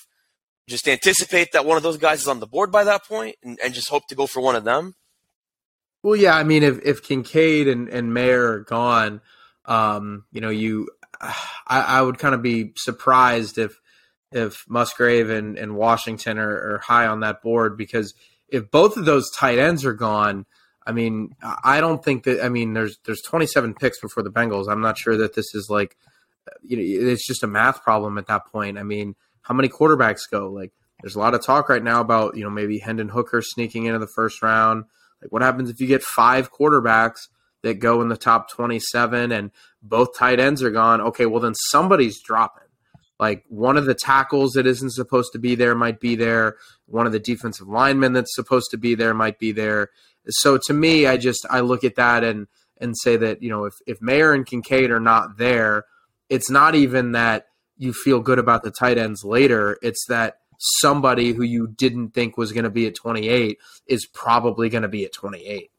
just 0.68 0.86
anticipate 0.86 1.54
that 1.54 1.66
one 1.66 1.78
of 1.78 1.84
those 1.84 1.96
guys 1.96 2.24
is 2.24 2.28
on 2.28 2.42
the 2.42 2.46
board 2.46 2.74
by 2.74 2.84
that 2.84 3.06
point, 3.06 3.38
and, 3.42 3.58
and 3.64 3.74
just 3.74 3.90
hope 3.90 4.06
to 4.10 4.16
go 4.16 4.28
for 4.28 4.42
one 4.42 4.58
of 4.58 4.66
them? 4.66 4.96
Well, 6.04 6.18
yeah, 6.18 6.36
I 6.36 6.44
mean, 6.44 6.64
if 6.64 6.80
if 6.84 7.04
Kincaid 7.04 7.70
and 7.70 7.88
and 7.88 8.14
Mayer 8.14 8.52
are 8.52 8.60
gone, 8.60 9.22
um, 9.64 10.26
you 10.34 10.42
know, 10.42 10.50
you, 10.50 10.90
I, 11.22 11.40
I 11.68 12.02
would 12.02 12.20
kind 12.20 12.36
of 12.36 12.42
be 12.42 12.74
surprised 12.76 13.58
if 13.58 13.80
if 14.32 14.66
Musgrave 14.68 15.30
and, 15.30 15.58
and 15.58 15.76
Washington 15.76 16.38
are, 16.38 16.74
are 16.74 16.80
high 16.80 17.08
on 17.08 17.22
that 17.22 17.42
board 17.42 17.78
because 17.78 18.14
if 18.50 18.70
both 18.70 18.98
of 18.98 19.06
those 19.06 19.30
tight 19.32 19.58
ends 19.58 19.86
are 19.86 19.94
gone, 19.94 20.46
I 20.86 20.92
mean, 20.92 21.36
I 21.42 21.82
don't 21.82 22.04
think 22.04 22.24
that. 22.24 22.44
I 22.44 22.50
mean, 22.50 22.74
there's 22.74 22.98
there's 23.06 23.22
27 23.24 23.74
picks 23.74 24.00
before 24.00 24.24
the 24.24 24.32
Bengals. 24.32 24.70
I'm 24.70 24.82
not 24.82 24.98
sure 24.98 25.18
that 25.18 25.34
this 25.34 25.56
is 25.56 25.68
like, 25.70 25.98
you 26.62 26.78
know, 26.78 27.12
it's 27.12 27.26
just 27.26 27.44
a 27.44 27.48
math 27.48 27.82
problem 27.82 28.18
at 28.18 28.28
that 28.28 28.46
point. 28.52 28.78
I 28.78 28.84
mean, 28.84 29.16
how 29.42 29.56
many 29.56 29.68
quarterbacks 29.68 30.30
go? 30.30 30.50
Like, 30.50 30.72
there's 31.02 31.16
a 31.16 31.20
lot 31.20 31.34
of 31.34 31.44
talk 31.44 31.70
right 31.70 31.84
now 31.84 32.02
about 32.02 32.38
you 32.38 32.44
know 32.44 32.52
maybe 32.52 32.78
Hendon 32.78 33.10
Hooker 33.10 33.42
sneaking 33.42 33.86
into 33.86 34.00
the 34.00 34.08
first 34.08 34.44
round. 34.44 34.86
Like, 35.22 35.32
what 35.32 35.42
happens 35.42 35.70
if 35.70 35.80
you 35.80 35.88
get 35.88 36.04
five 36.04 36.52
quarterbacks 36.52 37.30
that 37.64 37.80
go 37.80 38.02
in 38.02 38.10
the 38.10 38.18
top 38.18 38.52
27 38.52 39.32
and 39.32 39.50
both 39.82 40.16
tight 40.16 40.40
ends 40.40 40.62
are 40.62 40.70
gone? 40.70 41.02
Okay, 41.02 41.26
well, 41.26 41.42
then 41.42 41.56
somebody's 41.56 42.22
dropping. 42.22 42.65
Like, 43.20 43.46
one 43.48 43.78
of 43.78 43.86
the 43.86 43.96
tackles 43.96 44.54
that 44.54 44.68
isn't 44.68 44.92
supposed 44.92 45.32
to 45.34 45.40
be 45.40 45.56
there 45.56 45.76
might 45.76 46.00
be 46.00 46.16
there. 46.16 46.58
One 46.86 47.06
of 47.06 47.14
the 47.14 47.20
defensive 47.20 47.68
linemen 47.68 48.14
that's 48.14 48.36
supposed 48.36 48.72
to 48.72 48.78
be 48.78 48.96
there 48.96 49.14
might 49.14 49.40
be 49.40 49.52
there. 49.52 49.90
So 50.28 50.58
to 50.66 50.74
me, 50.74 51.08
I 51.08 51.18
just 51.18 51.46
I 51.50 51.60
look 51.60 51.84
at 51.84 51.96
that 51.96 52.24
and 52.24 52.48
and 52.80 52.98
say 52.98 53.16
that 53.18 53.42
you 53.42 53.50
know 53.50 53.66
if 53.66 53.76
if 53.86 54.02
Mayer 54.02 54.34
and 54.34 54.46
Kincaid 54.46 54.92
are 54.92 55.00
not 55.00 55.38
there, 55.38 55.86
it's 56.30 56.50
not 56.50 56.76
even 56.76 57.14
that 57.14 57.48
you 57.78 57.94
feel 57.94 58.20
good 58.20 58.40
about 58.40 58.64
the 58.64 58.72
tight 58.72 58.98
ends 58.98 59.24
later. 59.24 59.78
It's 59.82 60.06
that 60.08 60.40
somebody 60.60 61.34
who 61.34 61.44
you 61.44 61.68
didn't 61.68 62.14
think 62.14 62.38
was 62.38 62.52
going 62.52 62.64
to 62.64 62.70
be 62.70 62.88
at 62.88 62.96
28 62.96 63.58
is 63.88 64.06
probably 64.06 64.70
going 64.70 64.84
to 64.84 64.88
be 64.88 65.06
at 65.06 65.14
28. 65.14 65.70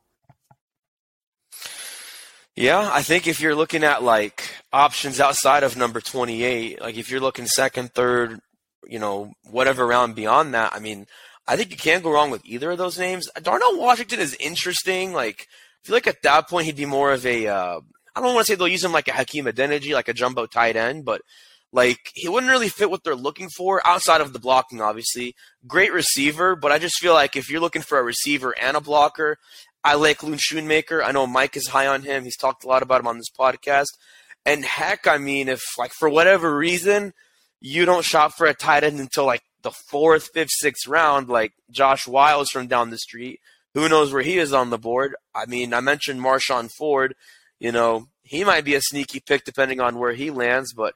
Yeah, 2.56 2.88
I 2.90 3.02
think 3.02 3.26
if 3.26 3.38
you're 3.40 3.54
looking 3.54 3.84
at 3.84 4.02
like 4.02 4.48
options 4.72 5.20
outside 5.20 5.62
of 5.62 5.76
number 5.76 6.00
28, 6.00 6.80
like 6.80 6.96
if 6.96 7.10
you're 7.10 7.20
looking 7.20 7.46
second, 7.46 7.92
third, 7.92 8.40
you 8.88 8.98
know, 8.98 9.32
whatever 9.44 9.86
round 9.86 10.14
beyond 10.14 10.54
that, 10.54 10.72
I 10.74 10.78
mean, 10.78 11.06
I 11.46 11.56
think 11.56 11.70
you 11.70 11.76
can't 11.76 12.02
go 12.02 12.10
wrong 12.10 12.30
with 12.30 12.46
either 12.46 12.70
of 12.70 12.78
those 12.78 12.98
names. 12.98 13.28
Darnell 13.42 13.78
Washington 13.78 14.20
is 14.20 14.34
interesting. 14.40 15.12
Like, 15.12 15.48
I 15.50 15.86
feel 15.86 15.96
like 15.96 16.06
at 16.06 16.22
that 16.22 16.48
point 16.48 16.64
he'd 16.64 16.76
be 16.76 16.86
more 16.86 17.12
of 17.12 17.26
a, 17.26 17.46
uh, 17.46 17.80
I 18.14 18.20
don't 18.20 18.34
want 18.34 18.46
to 18.46 18.52
say 18.52 18.56
they'll 18.56 18.68
use 18.68 18.84
him 18.84 18.92
like 18.92 19.08
a 19.08 19.12
Hakeem 19.12 19.44
Adeniji, 19.44 19.92
like 19.92 20.08
a 20.08 20.14
jumbo 20.14 20.46
tight 20.46 20.76
end, 20.76 21.04
but 21.04 21.20
like 21.72 21.98
he 22.14 22.26
wouldn't 22.26 22.50
really 22.50 22.70
fit 22.70 22.88
what 22.88 23.04
they're 23.04 23.14
looking 23.14 23.50
for 23.50 23.86
outside 23.86 24.22
of 24.22 24.32
the 24.32 24.38
blocking, 24.38 24.80
obviously. 24.80 25.34
Great 25.66 25.92
receiver, 25.92 26.56
but 26.56 26.72
I 26.72 26.78
just 26.78 26.98
feel 26.98 27.12
like 27.12 27.36
if 27.36 27.50
you're 27.50 27.60
looking 27.60 27.82
for 27.82 27.98
a 27.98 28.02
receiver 28.02 28.54
and 28.58 28.78
a 28.78 28.80
blocker, 28.80 29.36
I 29.86 29.94
like 29.94 30.24
Luke 30.24 30.40
Schoonmaker. 30.40 31.00
I 31.00 31.12
know 31.12 31.28
Mike 31.28 31.56
is 31.56 31.68
high 31.68 31.86
on 31.86 32.02
him. 32.02 32.24
He's 32.24 32.36
talked 32.36 32.64
a 32.64 32.66
lot 32.66 32.82
about 32.82 33.00
him 33.00 33.06
on 33.06 33.18
this 33.18 33.30
podcast. 33.30 33.86
And 34.44 34.64
heck, 34.64 35.06
I 35.06 35.16
mean, 35.16 35.48
if 35.48 35.62
like 35.78 35.92
for 35.92 36.08
whatever 36.08 36.56
reason 36.56 37.12
you 37.60 37.84
don't 37.84 38.04
shop 38.04 38.32
for 38.32 38.48
a 38.48 38.52
tight 38.52 38.82
end 38.82 38.98
until 38.98 39.26
like 39.26 39.42
the 39.62 39.70
fourth, 39.70 40.30
fifth, 40.34 40.50
sixth 40.50 40.88
round, 40.88 41.28
like 41.28 41.52
Josh 41.70 42.08
Whyle's 42.08 42.48
from 42.50 42.66
down 42.66 42.90
the 42.90 42.98
street, 42.98 43.38
who 43.74 43.88
knows 43.88 44.12
where 44.12 44.22
he 44.22 44.38
is 44.38 44.52
on 44.52 44.70
the 44.70 44.78
board? 44.78 45.14
I 45.32 45.46
mean, 45.46 45.72
I 45.72 45.78
mentioned 45.78 46.20
Marshon 46.20 46.68
Ford. 46.76 47.14
You 47.60 47.70
know, 47.70 48.08
he 48.24 48.42
might 48.42 48.64
be 48.64 48.74
a 48.74 48.80
sneaky 48.80 49.20
pick 49.20 49.44
depending 49.44 49.80
on 49.80 50.00
where 50.00 50.14
he 50.14 50.32
lands, 50.32 50.72
but 50.72 50.94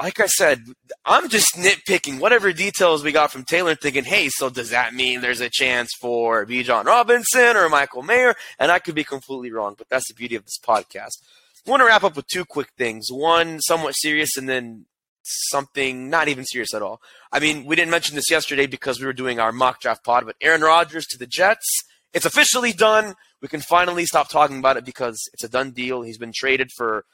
like 0.00 0.20
I 0.20 0.26
said, 0.26 0.64
I'm 1.04 1.28
just 1.28 1.54
nitpicking 1.56 2.20
whatever 2.20 2.52
details 2.52 3.02
we 3.02 3.12
got 3.12 3.32
from 3.32 3.44
Taylor, 3.44 3.74
thinking, 3.74 4.04
hey, 4.04 4.28
so 4.28 4.48
does 4.48 4.70
that 4.70 4.94
mean 4.94 5.20
there's 5.20 5.40
a 5.40 5.50
chance 5.50 5.90
for 6.00 6.46
Bijan 6.46 6.84
Robinson 6.84 7.56
or 7.56 7.68
Michael 7.68 8.02
Mayer? 8.02 8.34
And 8.58 8.70
I 8.70 8.78
could 8.78 8.94
be 8.94 9.04
completely 9.04 9.50
wrong, 9.50 9.74
but 9.76 9.88
that's 9.88 10.08
the 10.08 10.14
beauty 10.14 10.36
of 10.36 10.44
this 10.44 10.58
podcast. 10.64 11.18
I 11.66 11.70
want 11.70 11.80
to 11.80 11.86
wrap 11.86 12.04
up 12.04 12.16
with 12.16 12.28
two 12.28 12.44
quick 12.44 12.68
things. 12.78 13.08
One, 13.10 13.60
somewhat 13.60 13.92
serious, 13.92 14.36
and 14.36 14.48
then 14.48 14.86
something 15.22 16.08
not 16.08 16.28
even 16.28 16.44
serious 16.44 16.72
at 16.74 16.82
all. 16.82 17.00
I 17.32 17.40
mean, 17.40 17.64
we 17.64 17.76
didn't 17.76 17.90
mention 17.90 18.14
this 18.14 18.30
yesterday 18.30 18.66
because 18.66 19.00
we 19.00 19.06
were 19.06 19.12
doing 19.12 19.40
our 19.40 19.52
mock 19.52 19.80
draft 19.80 20.04
pod, 20.04 20.24
but 20.24 20.36
Aaron 20.40 20.62
Rodgers 20.62 21.06
to 21.06 21.18
the 21.18 21.26
Jets. 21.26 21.66
It's 22.14 22.24
officially 22.24 22.72
done. 22.72 23.14
We 23.42 23.48
can 23.48 23.60
finally 23.60 24.06
stop 24.06 24.30
talking 24.30 24.58
about 24.58 24.76
it 24.76 24.84
because 24.84 25.20
it's 25.32 25.44
a 25.44 25.48
done 25.48 25.72
deal. 25.72 26.02
He's 26.02 26.18
been 26.18 26.32
traded 26.34 26.70
for 26.76 27.04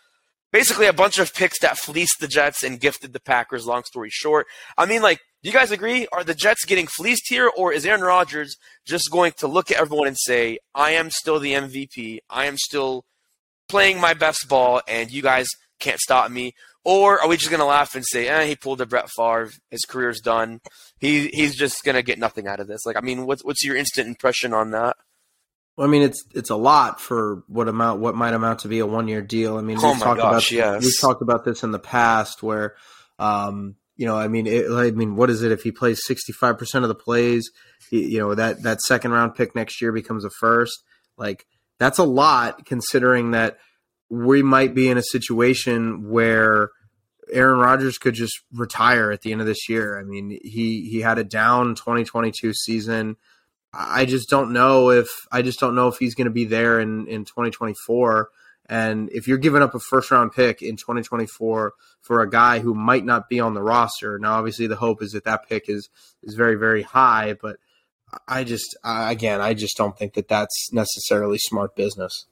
basically 0.55 0.87
a 0.87 0.92
bunch 0.92 1.19
of 1.19 1.35
picks 1.35 1.59
that 1.59 1.77
fleeced 1.77 2.21
the 2.21 2.29
Jets 2.29 2.63
and 2.63 2.79
gifted 2.79 3.13
the 3.13 3.19
Packers. 3.19 3.67
Long 3.67 3.83
story 3.83 4.09
short, 4.09 4.46
I 4.79 4.87
mean, 4.87 5.02
like, 5.02 5.19
do 5.42 5.50
you 5.50 5.52
guys 5.52 5.73
agree? 5.73 6.07
Are 6.13 6.23
the 6.23 6.33
Jets 6.33 6.65
getting 6.65 6.87
fleeced 6.87 7.25
here, 7.29 7.50
or 7.55 7.73
is 7.73 7.85
Aaron 7.85 8.02
Rodgers 8.02 8.57
just 8.87 9.11
going 9.11 9.33
to 9.38 9.48
look 9.48 9.73
at 9.73 9.79
everyone 9.79 10.07
and 10.07 10.17
say, 10.17 10.59
"I 10.73 10.92
am 10.92 11.11
still 11.11 11.40
the 11.40 11.55
MVP. 11.55 12.21
I 12.31 12.46
am 12.46 12.57
still 12.57 13.05
playing 13.69 14.00
my 14.00 14.15
best 14.15 14.48
ball, 14.48 14.81
and 14.87 15.11
you 15.11 15.23
guys 15.23 15.48
can't 15.81 15.98
stop 15.98 16.31
me"? 16.31 16.52
Or 16.85 17.21
are 17.21 17.29
we 17.29 17.37
just 17.37 17.50
going 17.50 17.61
to 17.61 17.67
laugh 17.67 17.94
and 17.94 18.05
say, 18.07 18.29
"Eh, 18.29 18.46
he 18.46 18.57
pulled 18.57 18.81
a 18.81 18.87
Brett 18.87 19.11
Favre. 19.11 19.50
His 19.71 19.85
career's 19.85 20.21
done. 20.21 20.61
He 20.98 21.29
he's 21.29 21.57
just 21.57 21.83
going 21.83 21.96
to 21.96 22.02
get 22.02 22.19
nothing 22.19 22.46
out 22.46 22.61
of 22.61 22.69
this." 22.69 22.87
Like, 22.87 22.96
I 22.96 23.00
mean, 23.00 23.27
what's 23.27 23.44
what's 23.44 23.65
your 23.65 23.77
instant 23.77 24.09
impression 24.09 24.55
on 24.55 24.71
that? 24.71 24.96
I 25.77 25.87
mean, 25.88 26.02
it's 26.02 26.25
it's 26.35 26.50
a 26.50 26.56
lot 26.56 27.00
for 27.00 27.42
what 27.48 27.68
amount 27.68 28.00
what 28.00 28.14
might 28.14 28.35
amount 28.35 28.60
to 28.60 28.68
be 28.68 28.79
a 28.79 28.87
one 28.87 29.08
year 29.08 29.22
deal. 29.22 29.58
I 29.58 29.62
mean, 29.62 29.79
oh 29.81 29.92
we've 29.92 30.00
talked 30.00 30.20
gosh, 30.20 30.52
about 30.52 30.75
yes. 30.75 30.85
we've 30.85 31.00
talked 31.00 31.22
about 31.22 31.44
this 31.44 31.62
in 31.64 31.72
the 31.72 31.81
past 31.81 32.42
where, 32.42 32.77
um, 33.18 33.75
You 33.96 34.06
know, 34.06 34.16
I 34.16 34.29
mean, 34.29 34.46
it, 34.46 34.70
I 34.70 34.90
mean, 34.92 35.16
what 35.16 35.31
is 35.31 35.42
it 35.42 35.50
if 35.52 35.62
he 35.62 35.72
plays 35.72 36.04
sixty 36.04 36.33
five 36.33 36.58
percent 36.58 36.85
of 36.85 36.88
the 36.88 36.94
plays? 36.94 37.50
He, 37.90 38.06
you 38.06 38.18
know 38.18 38.35
that 38.35 38.62
that 38.62 38.81
second 38.83 39.10
round 39.12 39.35
pick 39.35 39.54
next 39.54 39.81
year 39.81 39.90
becomes 39.90 40.25
a 40.25 40.31
first. 40.38 40.85
Like 41.16 41.44
that's 41.79 41.98
a 41.98 42.04
lot 42.04 42.64
considering 42.66 43.33
that 43.33 43.58
we 44.08 44.42
might 44.42 44.75
be 44.75 44.88
in 44.88 44.98
a 44.98 45.02
situation 45.02 46.08
where 46.08 46.70
Aaron 47.33 47.58
Rodgers 47.58 47.98
could 47.98 48.14
just 48.14 48.38
retire 48.52 49.10
at 49.10 49.22
the 49.22 49.33
end 49.33 49.40
of 49.40 49.46
this 49.46 49.68
year. 49.68 49.98
I 49.98 50.04
mean, 50.04 50.38
he 50.42 50.88
he 50.88 51.00
had 51.00 51.18
a 51.18 51.25
down 51.25 51.75
2022 51.75 52.52
season. 52.54 53.16
I 53.77 54.04
just 54.04 54.29
don't 54.29 54.52
know 54.52 54.90
if 54.90 55.08
I 55.33 55.42
just 55.42 55.60
don't 55.60 55.75
know 55.75 55.88
if 55.88 55.98
he's 55.98 56.14
going 56.14 56.27
to 56.27 56.31
be 56.31 56.44
there 56.44 56.81
in 56.81 57.06
in 57.08 57.25
2024. 57.25 58.29
And 58.66 59.10
if 59.12 59.29
you're 59.29 59.38
giving 59.38 59.62
up 59.62 59.75
a 59.75 59.79
first 59.79 60.10
round 60.10 60.33
pick 60.33 60.62
in 60.62 60.77
2024 60.77 61.75
for 62.00 62.22
a 62.22 62.31
guy 62.31 62.60
who 62.60 62.75
might 62.75 63.04
not 63.04 63.29
be 63.29 63.38
on 63.38 63.52
the 63.52 63.62
roster, 63.62 64.18
now 64.18 64.35
obviously 64.35 64.66
the 64.66 64.77
hope 64.77 65.02
is 65.02 65.12
that 65.12 65.25
that 65.25 65.48
pick 65.48 65.68
is 65.68 65.88
is 66.22 66.35
very 66.35 66.56
very 66.56 66.83
high, 66.83 67.35
but 67.40 67.56
I 68.29 68.44
just 68.44 68.77
again 68.85 69.40
I 69.40 69.54
just 69.54 69.77
don't 69.77 69.98
think 69.98 70.14
that 70.14 70.29
that's 70.29 70.72
necessarily 70.72 71.38
smart 71.38 71.77
business. 71.77 72.27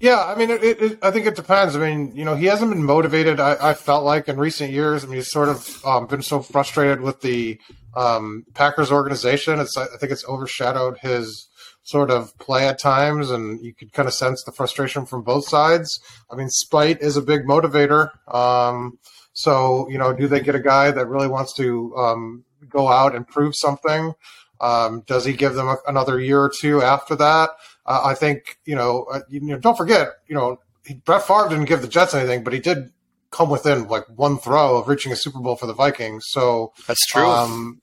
Yeah, 0.00 0.24
I 0.24 0.34
mean, 0.34 0.50
it, 0.50 0.64
it, 0.64 0.98
I 1.00 1.12
think 1.12 1.26
it 1.26 1.36
depends. 1.36 1.76
I 1.76 1.78
mean, 1.78 2.16
you 2.16 2.24
know, 2.24 2.34
he 2.34 2.46
hasn't 2.46 2.72
been 2.72 2.82
motivated. 2.82 3.38
I, 3.38 3.70
I 3.70 3.74
felt 3.74 4.02
like 4.02 4.26
in 4.26 4.36
recent 4.36 4.72
years. 4.72 5.04
I 5.04 5.06
mean, 5.06 5.18
he's 5.18 5.30
sort 5.30 5.48
of 5.48 5.86
um, 5.86 6.08
been 6.08 6.22
so 6.22 6.42
frustrated 6.42 7.02
with 7.02 7.20
the 7.20 7.60
um, 7.94 8.44
Packers 8.54 8.90
organization. 8.90 9.60
It's 9.60 9.76
I 9.76 9.86
think 9.98 10.12
it's 10.12 10.26
overshadowed 10.26 10.98
his 10.98 11.48
sort 11.84 12.10
of 12.10 12.36
play 12.38 12.66
at 12.68 12.78
times, 12.78 13.30
and 13.30 13.60
you 13.60 13.74
could 13.74 13.92
kind 13.92 14.06
of 14.06 14.14
sense 14.14 14.42
the 14.44 14.52
frustration 14.52 15.04
from 15.06 15.22
both 15.22 15.48
sides. 15.48 16.00
I 16.30 16.36
mean, 16.36 16.48
spite 16.48 17.00
is 17.00 17.16
a 17.16 17.22
big 17.22 17.42
motivator. 17.42 18.10
Um, 18.32 18.98
so, 19.32 19.88
you 19.88 19.98
know, 19.98 20.12
do 20.12 20.28
they 20.28 20.40
get 20.40 20.54
a 20.54 20.60
guy 20.60 20.90
that 20.90 21.06
really 21.06 21.28
wants 21.28 21.54
to 21.56 21.94
um, 21.96 22.44
go 22.68 22.88
out 22.88 23.14
and 23.14 23.26
prove 23.26 23.54
something? 23.56 24.12
Um, 24.60 25.02
does 25.06 25.24
he 25.24 25.32
give 25.32 25.54
them 25.54 25.68
a, 25.68 25.76
another 25.88 26.20
year 26.20 26.40
or 26.40 26.52
two 26.56 26.82
after 26.82 27.16
that? 27.16 27.50
Uh, 27.84 28.02
I 28.04 28.14
think 28.14 28.58
you 28.64 28.76
know, 28.76 29.06
uh, 29.12 29.20
you 29.28 29.40
know, 29.40 29.58
don't 29.58 29.76
forget, 29.76 30.08
you 30.28 30.36
know, 30.36 30.58
he, 30.86 30.94
Brett 30.94 31.26
Favre 31.26 31.48
didn't 31.48 31.64
give 31.64 31.82
the 31.82 31.88
Jets 31.88 32.14
anything, 32.14 32.44
but 32.44 32.52
he 32.52 32.60
did 32.60 32.92
come 33.32 33.50
within 33.50 33.88
like 33.88 34.04
one 34.14 34.38
throw 34.38 34.76
of 34.76 34.88
reaching 34.88 35.12
a 35.12 35.16
Super 35.16 35.40
Bowl 35.40 35.56
for 35.56 35.66
the 35.66 35.74
Vikings. 35.74 36.24
So 36.28 36.72
that's 36.86 37.04
true. 37.06 37.26
Um, 37.26 37.80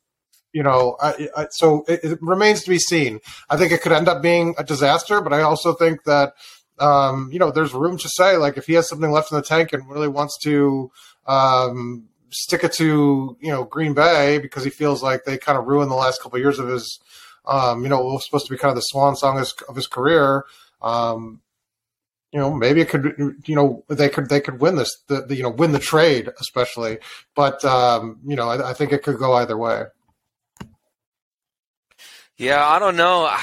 you 0.53 0.63
know, 0.63 0.97
I, 1.01 1.29
I, 1.35 1.47
so 1.51 1.83
it, 1.87 1.99
it, 2.03 2.19
remains 2.21 2.63
to 2.63 2.69
be 2.69 2.79
seen. 2.79 3.19
I 3.49 3.57
think 3.57 3.71
it 3.71 3.81
could 3.81 3.91
end 3.91 4.07
up 4.07 4.21
being 4.21 4.55
a 4.57 4.63
disaster, 4.63 5.21
but 5.21 5.33
I 5.33 5.41
also 5.41 5.73
think 5.73 6.03
that 6.05 6.33
um, 6.79 7.29
you 7.31 7.39
know, 7.39 7.51
there's 7.51 7.73
room 7.73 7.97
to 7.97 8.09
say 8.09 8.37
like 8.37 8.57
if 8.57 8.65
he 8.65 8.73
has 8.73 8.87
something 8.87 9.11
left 9.11 9.31
in 9.31 9.37
the 9.37 9.43
tank 9.43 9.73
and 9.73 9.89
really 9.89 10.07
wants 10.07 10.37
to 10.43 10.89
um, 11.27 12.07
stick 12.29 12.63
it 12.63 12.71
to 12.73 13.37
you 13.41 13.51
know 13.51 13.65
Green 13.65 13.93
Bay 13.93 14.39
because 14.39 14.63
he 14.63 14.69
feels 14.69 15.03
like 15.03 15.25
they 15.25 15.37
kind 15.37 15.57
of 15.57 15.65
ruined 15.65 15.91
the 15.91 15.95
last 15.95 16.21
couple 16.21 16.37
of 16.37 16.41
years 16.41 16.57
of 16.57 16.67
his 16.67 16.99
um, 17.49 17.83
you 17.83 17.89
know, 17.89 18.01
was 18.01 18.25
supposed 18.25 18.45
to 18.45 18.51
be 18.51 18.57
kind 18.57 18.69
of 18.69 18.75
the 18.75 18.81
swan 18.81 19.15
song 19.15 19.35
of 19.35 19.39
his, 19.39 19.53
of 19.67 19.75
his 19.75 19.87
career. 19.87 20.45
Um, 20.81 21.41
you 22.31 22.39
know, 22.39 22.53
maybe 22.53 22.81
it 22.81 22.89
could, 22.89 23.15
you 23.45 23.55
know, 23.55 23.83
they 23.87 24.09
could 24.09 24.29
they 24.29 24.39
could 24.39 24.59
win 24.59 24.75
this, 24.75 24.95
the, 25.07 25.21
the 25.21 25.35
you 25.35 25.43
know, 25.43 25.49
win 25.49 25.71
the 25.71 25.79
trade, 25.79 26.29
especially. 26.39 26.99
But 27.35 27.63
um, 27.65 28.19
you 28.25 28.35
know, 28.35 28.49
I, 28.49 28.69
I, 28.69 28.73
think 28.73 28.91
it 28.91 29.03
could 29.03 29.17
go 29.17 29.33
either 29.33 29.57
way. 29.57 29.85
Yeah, 32.37 32.65
I 32.65 32.77
don't 32.77 32.95
know. 32.95 33.25
I, 33.25 33.41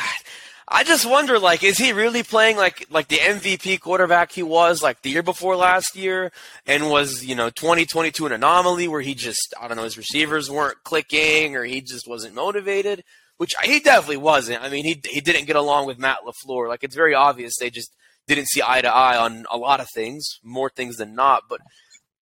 I 0.69 0.85
just 0.85 1.05
wonder, 1.05 1.39
like, 1.39 1.65
is 1.65 1.79
he 1.79 1.93
really 1.93 2.23
playing 2.23 2.57
like 2.57 2.87
like 2.89 3.09
the 3.09 3.17
MVP 3.17 3.81
quarterback 3.81 4.31
he 4.31 4.45
was 4.45 4.83
like 4.83 5.03
the 5.03 5.11
year 5.11 5.23
before 5.23 5.57
last 5.57 5.97
year, 5.97 6.31
and 6.65 6.89
was 6.89 7.25
you 7.25 7.35
know 7.35 7.51
2022 7.51 8.27
an 8.27 8.33
anomaly 8.33 8.87
where 8.87 9.01
he 9.01 9.15
just 9.15 9.53
I 9.61 9.67
don't 9.67 9.77
know 9.77 9.85
his 9.85 9.99
receivers 9.99 10.49
weren't 10.49 10.85
clicking 10.85 11.57
or 11.57 11.65
he 11.65 11.81
just 11.81 12.09
wasn't 12.09 12.35
motivated 12.35 13.03
which 13.39 13.55
he 13.63 13.81
definitely 13.81 14.17
wasn't. 14.17 14.63
I 14.63 14.71
mean, 14.71 14.85
he 14.85 15.01
he 15.11 15.21
didn't 15.21 15.47
get 15.47 15.57
along 15.57 15.87
with 15.87 15.99
Matt 15.99 16.21
LaFleur. 16.27 16.69
Like 16.69 16.83
it's 16.83 16.97
very 16.97 17.15
obvious 17.15 17.59
they 17.59 17.71
just 17.71 17.95
didn't 18.27 18.49
see 18.49 18.63
eye 18.67 18.81
to 18.81 18.93
eye 18.93 19.17
on 19.17 19.45
a 19.51 19.57
lot 19.57 19.81
of 19.81 19.89
things, 19.95 20.39
more 20.43 20.71
things 20.71 20.97
than 20.97 21.15
not. 21.15 21.45
But 21.49 21.61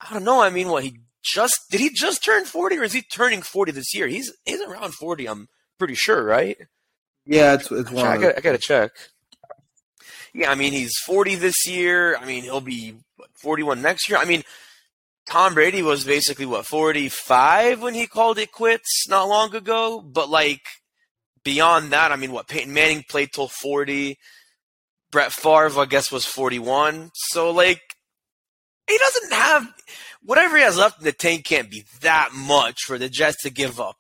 I 0.01 0.13
don't 0.13 0.25
know. 0.25 0.43
I 0.43 0.51
mean, 0.51 0.69
what 0.69 0.85
he 0.85 0.99
just 1.23 1.61
did 1.71 1.81
he 1.81 1.91
just 1.91 2.25
turn 2.25 2.45
forty, 2.45 2.77
or 2.77 2.83
is 2.83 2.93
he 2.93 3.03
turning 3.03 3.43
forty 3.43 3.73
this 3.73 3.95
year? 3.95 4.07
He's 4.07 4.33
he's 4.45 4.61
around 4.61 4.95
forty. 4.95 5.27
I'm 5.27 5.49
pretty 5.79 5.95
sure, 5.95 6.25
right? 6.25 6.57
Yeah, 7.27 7.55
it's 7.55 7.71
it's 7.71 7.91
one. 7.91 8.07
I 8.07 8.19
got 8.19 8.39
I 8.39 8.41
got 8.41 8.53
to 8.53 8.59
check. 8.59 8.91
Yeah, 10.33 10.51
I 10.51 10.55
mean 10.55 10.73
he's 10.73 10.95
forty 11.07 11.35
this 11.35 11.67
year. 11.67 12.17
I 12.17 12.25
mean 12.25 12.43
he'll 12.43 12.61
be 12.61 12.95
forty 13.35 13.63
one 13.63 13.83
next 13.83 14.09
year. 14.09 14.19
I 14.19 14.25
mean. 14.25 14.43
Tom 15.27 15.55
Brady 15.55 15.81
was 15.81 16.05
basically 16.05 16.45
what 16.45 16.67
45 16.67 17.81
when 17.81 17.95
he 17.95 18.07
called 18.07 18.37
it 18.37 18.53
quits 18.53 19.09
not 19.09 19.27
long 19.27 19.55
ago, 19.55 20.03
but 20.03 20.29
like 20.29 20.61
beyond 21.45 21.93
that, 21.93 22.11
I 22.11 22.17
mean, 22.17 22.33
what 22.33 22.49
Peyton 22.49 22.75
Manning 22.75 23.05
played 23.09 23.31
till 23.33 23.49
forty. 23.49 24.19
Brett 25.15 25.33
Favre, 25.33 25.81
I 25.81 25.85
guess, 25.85 26.11
was 26.11 26.27
forty-one. 26.27 27.13
So 27.15 27.53
like, 27.53 27.81
he 28.89 28.99
doesn't 28.99 29.33
have 29.33 29.73
whatever 30.25 30.57
he 30.57 30.65
has 30.65 30.77
left 30.77 30.99
in 30.99 31.05
the 31.05 31.13
tank 31.13 31.45
can't 31.45 31.71
be 31.71 31.85
that 32.01 32.31
much 32.35 32.81
for 32.85 32.99
the 32.99 33.09
Jets 33.09 33.45
to 33.45 33.51
give 33.51 33.79
up. 33.79 33.95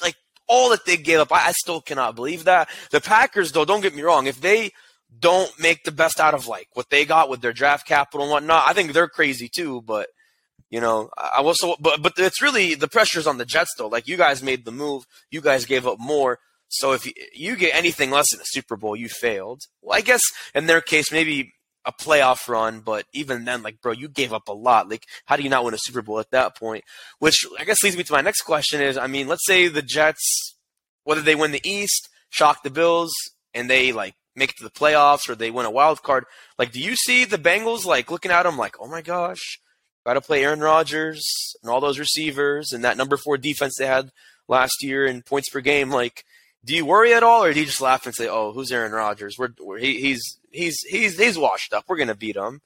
Like 0.00 0.14
all 0.46 0.70
that 0.70 0.86
they 0.86 0.96
gave 0.96 1.18
up, 1.18 1.32
I, 1.32 1.48
I 1.48 1.52
still 1.52 1.80
cannot 1.80 2.14
believe 2.14 2.44
that. 2.44 2.68
The 2.92 3.00
Packers, 3.00 3.50
though, 3.50 3.64
don't 3.64 3.80
get 3.80 3.96
me 3.96 4.02
wrong, 4.02 4.28
if 4.28 4.40
they 4.40 4.70
don't 5.18 5.50
make 5.58 5.82
the 5.82 5.90
best 5.90 6.20
out 6.20 6.34
of 6.34 6.46
like 6.46 6.68
what 6.74 6.90
they 6.90 7.04
got 7.04 7.28
with 7.28 7.40
their 7.40 7.52
draft 7.52 7.84
capital 7.84 8.22
and 8.22 8.30
whatnot, 8.30 8.68
I 8.68 8.72
think 8.72 8.92
they're 8.92 9.08
crazy 9.08 9.50
too. 9.52 9.82
But 9.82 10.10
you 10.70 10.80
know, 10.80 11.10
I 11.18 11.42
also, 11.42 11.74
but 11.80 12.02
but 12.02 12.12
it's 12.18 12.40
really 12.40 12.76
the 12.76 12.86
pressure's 12.86 13.26
on 13.26 13.38
the 13.38 13.44
Jets 13.44 13.74
though. 13.76 13.88
Like 13.88 14.06
you 14.06 14.16
guys 14.16 14.44
made 14.44 14.64
the 14.64 14.70
move, 14.70 15.06
you 15.28 15.40
guys 15.40 15.64
gave 15.66 15.88
up 15.88 15.98
more. 15.98 16.38
So 16.68 16.92
if 16.92 17.10
you, 17.34 17.56
get 17.56 17.74
anything 17.74 18.10
less 18.10 18.26
than 18.30 18.40
a 18.40 18.46
Super 18.46 18.76
Bowl, 18.76 18.96
you 18.96 19.08
failed. 19.08 19.62
Well, 19.82 19.96
I 19.96 20.00
guess 20.00 20.22
in 20.54 20.66
their 20.66 20.80
case, 20.80 21.12
maybe 21.12 21.52
a 21.84 21.92
playoff 21.92 22.48
run, 22.48 22.80
but 22.80 23.04
even 23.12 23.44
then, 23.44 23.62
like, 23.62 23.80
bro, 23.80 23.92
you 23.92 24.08
gave 24.08 24.32
up 24.32 24.48
a 24.48 24.52
lot. 24.52 24.90
Like, 24.90 25.04
how 25.26 25.36
do 25.36 25.44
you 25.44 25.48
not 25.48 25.64
win 25.64 25.74
a 25.74 25.78
Super 25.78 26.02
Bowl 26.02 26.18
at 26.18 26.32
that 26.32 26.56
point? 26.56 26.84
Which 27.20 27.46
I 27.58 27.64
guess 27.64 27.82
leads 27.82 27.96
me 27.96 28.02
to 28.02 28.12
my 28.12 28.20
next 28.20 28.42
question 28.42 28.80
is, 28.80 28.98
I 28.98 29.06
mean, 29.06 29.28
let's 29.28 29.46
say 29.46 29.68
the 29.68 29.82
Jets, 29.82 30.56
whether 31.04 31.20
they 31.20 31.36
win 31.36 31.52
the 31.52 31.68
East, 31.68 32.08
shock 32.30 32.62
the 32.62 32.70
Bills, 32.70 33.12
and 33.54 33.70
they 33.70 33.92
like 33.92 34.14
make 34.34 34.50
it 34.50 34.56
to 34.58 34.64
the 34.64 34.70
playoffs, 34.70 35.28
or 35.28 35.34
they 35.36 35.52
win 35.52 35.66
a 35.66 35.70
wild 35.70 36.02
card. 36.02 36.24
Like, 36.58 36.72
do 36.72 36.80
you 36.80 36.96
see 36.96 37.24
the 37.24 37.38
Bengals 37.38 37.84
like 37.84 38.10
looking 38.10 38.32
at 38.32 38.42
them 38.42 38.58
like, 38.58 38.76
oh 38.80 38.88
my 38.88 39.00
gosh, 39.00 39.60
got 40.04 40.14
to 40.14 40.20
play 40.20 40.44
Aaron 40.44 40.60
Rodgers 40.60 41.24
and 41.62 41.70
all 41.70 41.80
those 41.80 41.98
receivers 41.98 42.72
and 42.72 42.84
that 42.84 42.96
number 42.96 43.16
four 43.16 43.38
defense 43.38 43.74
they 43.78 43.86
had 43.86 44.10
last 44.48 44.74
year 44.82 45.06
in 45.06 45.22
points 45.22 45.48
per 45.48 45.60
game, 45.60 45.90
like 45.90 46.24
do 46.66 46.74
you 46.74 46.84
worry 46.84 47.14
at 47.14 47.22
all, 47.22 47.44
or 47.44 47.52
do 47.52 47.60
you 47.60 47.66
just 47.66 47.80
laugh 47.80 48.04
and 48.06 48.14
say, 48.14 48.28
"Oh, 48.28 48.52
who's 48.52 48.72
Aaron 48.72 48.92
Rodgers? 48.92 49.36
We're, 49.38 49.50
we're 49.60 49.78
he, 49.78 50.00
he's 50.00 50.38
he's 50.50 50.78
he's 50.80 51.16
he's 51.18 51.38
washed 51.38 51.72
up. 51.72 51.84
We're 51.88 51.96
gonna 51.96 52.16
beat 52.16 52.36
him." 52.36 52.60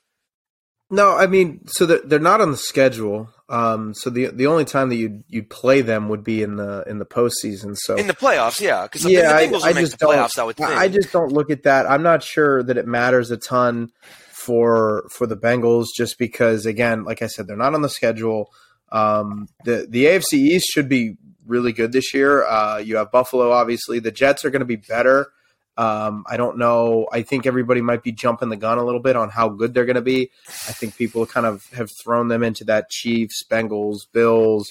No, 0.93 1.17
I 1.17 1.29
mean, 1.29 1.61
so 1.69 1.87
they're, 1.87 2.01
they're 2.05 2.19
not 2.19 2.41
on 2.41 2.51
the 2.51 2.57
schedule. 2.57 3.29
Um, 3.49 3.95
so 3.95 4.11
the 4.11 4.27
the 4.29 4.47
only 4.47 4.65
time 4.65 4.89
that 4.89 4.97
you 4.97 5.23
you 5.29 5.43
play 5.43 5.83
them 5.83 6.09
would 6.09 6.25
be 6.25 6.43
in 6.43 6.57
the 6.57 6.83
in 6.89 6.99
the 6.99 7.05
postseason. 7.05 7.77
So 7.77 7.97
in 7.97 8.07
the 8.07 8.15
playoffs, 8.15 8.61
yeah, 8.61 8.85
because 8.85 9.05
yeah, 9.05 9.33
I, 9.33 9.43
I 9.43 9.73
just 9.75 9.99
playoffs. 9.99 10.61
I. 10.61 10.77
I 10.77 10.89
just 10.89 11.13
don't 11.13 11.33
look 11.33 11.51
at 11.51 11.65
that. 11.65 11.89
I'm 11.89 12.03
not 12.03 12.23
sure 12.23 12.63
that 12.63 12.77
it 12.77 12.87
matters 12.87 13.31
a 13.31 13.37
ton 13.37 13.93
for 14.31 15.05
for 15.11 15.27
the 15.27 15.37
Bengals, 15.37 15.87
just 15.95 16.19
because 16.19 16.65
again, 16.65 17.05
like 17.05 17.23
I 17.23 17.27
said, 17.27 17.47
they're 17.47 17.57
not 17.57 17.75
on 17.75 17.83
the 17.83 17.89
schedule. 17.89 18.51
Um, 18.91 19.47
the 19.65 19.87
the 19.89 20.07
AFC 20.07 20.33
East 20.35 20.67
should 20.73 20.89
be 20.89 21.17
really 21.51 21.73
good 21.73 21.93
this 21.93 22.15
year. 22.15 22.45
Uh, 22.45 22.79
you 22.79 22.97
have 22.97 23.11
Buffalo, 23.11 23.53
obviously. 23.53 23.99
The 23.99 24.11
Jets 24.11 24.45
are 24.45 24.51
going 24.51 24.61
to 24.61 24.67
be 24.67 24.77
better. 24.77 25.33
Um, 25.77 26.25
I 26.29 26.37
don't 26.37 26.59
know. 26.59 27.09
I 27.13 27.23
think 27.23 27.47
everybody 27.47 27.81
might 27.81 28.03
be 28.03 28.13
jumping 28.13 28.49
the 28.49 28.57
gun 28.57 28.79
a 28.79 28.85
little 28.85 29.01
bit 29.01 29.17
on 29.17 29.31
how 29.31 29.49
good 29.49 29.73
they're 29.73 29.87
going 29.87 29.97
to 29.97 30.03
be. 30.03 30.31
I 30.47 30.73
think 30.73 30.97
people 30.97 31.27
kind 31.27 31.47
of 31.47 31.65
have 31.73 31.89
thrown 32.03 32.29
them 32.29 32.43
into 32.43 32.65
that 32.65 32.91
Chiefs, 32.91 33.45
Bengals, 33.49 34.01
Bills, 34.13 34.71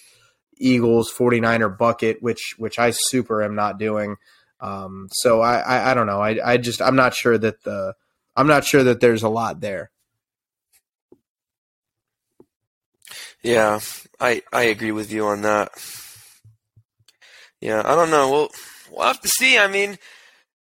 Eagles, 0.57 1.11
49er 1.11 1.77
bucket, 1.77 2.21
which 2.21 2.53
which 2.57 2.77
I 2.77 2.91
super 2.91 3.43
am 3.43 3.55
not 3.55 3.79
doing. 3.79 4.17
Um, 4.59 5.07
so 5.11 5.41
I, 5.41 5.59
I, 5.59 5.91
I 5.91 5.93
don't 5.93 6.05
know. 6.07 6.21
I, 6.21 6.53
I 6.53 6.57
just 6.57 6.81
I'm 6.81 6.95
not 6.95 7.13
sure 7.15 7.37
that 7.37 7.63
the 7.63 7.95
I'm 8.35 8.47
not 8.47 8.65
sure 8.65 8.83
that 8.83 8.99
there's 8.99 9.23
a 9.23 9.29
lot 9.29 9.61
there. 9.61 9.89
Yeah, 13.41 13.79
I 14.19 14.41
I 14.51 14.63
agree 14.63 14.91
with 14.91 15.11
you 15.11 15.25
on 15.27 15.41
that. 15.43 15.71
Yeah, 17.61 17.81
I 17.85 17.95
don't 17.95 18.09
know. 18.09 18.31
We'll 18.31 18.49
we'll 18.91 19.07
have 19.07 19.21
to 19.21 19.27
see. 19.27 19.57
I 19.57 19.67
mean, 19.67 19.97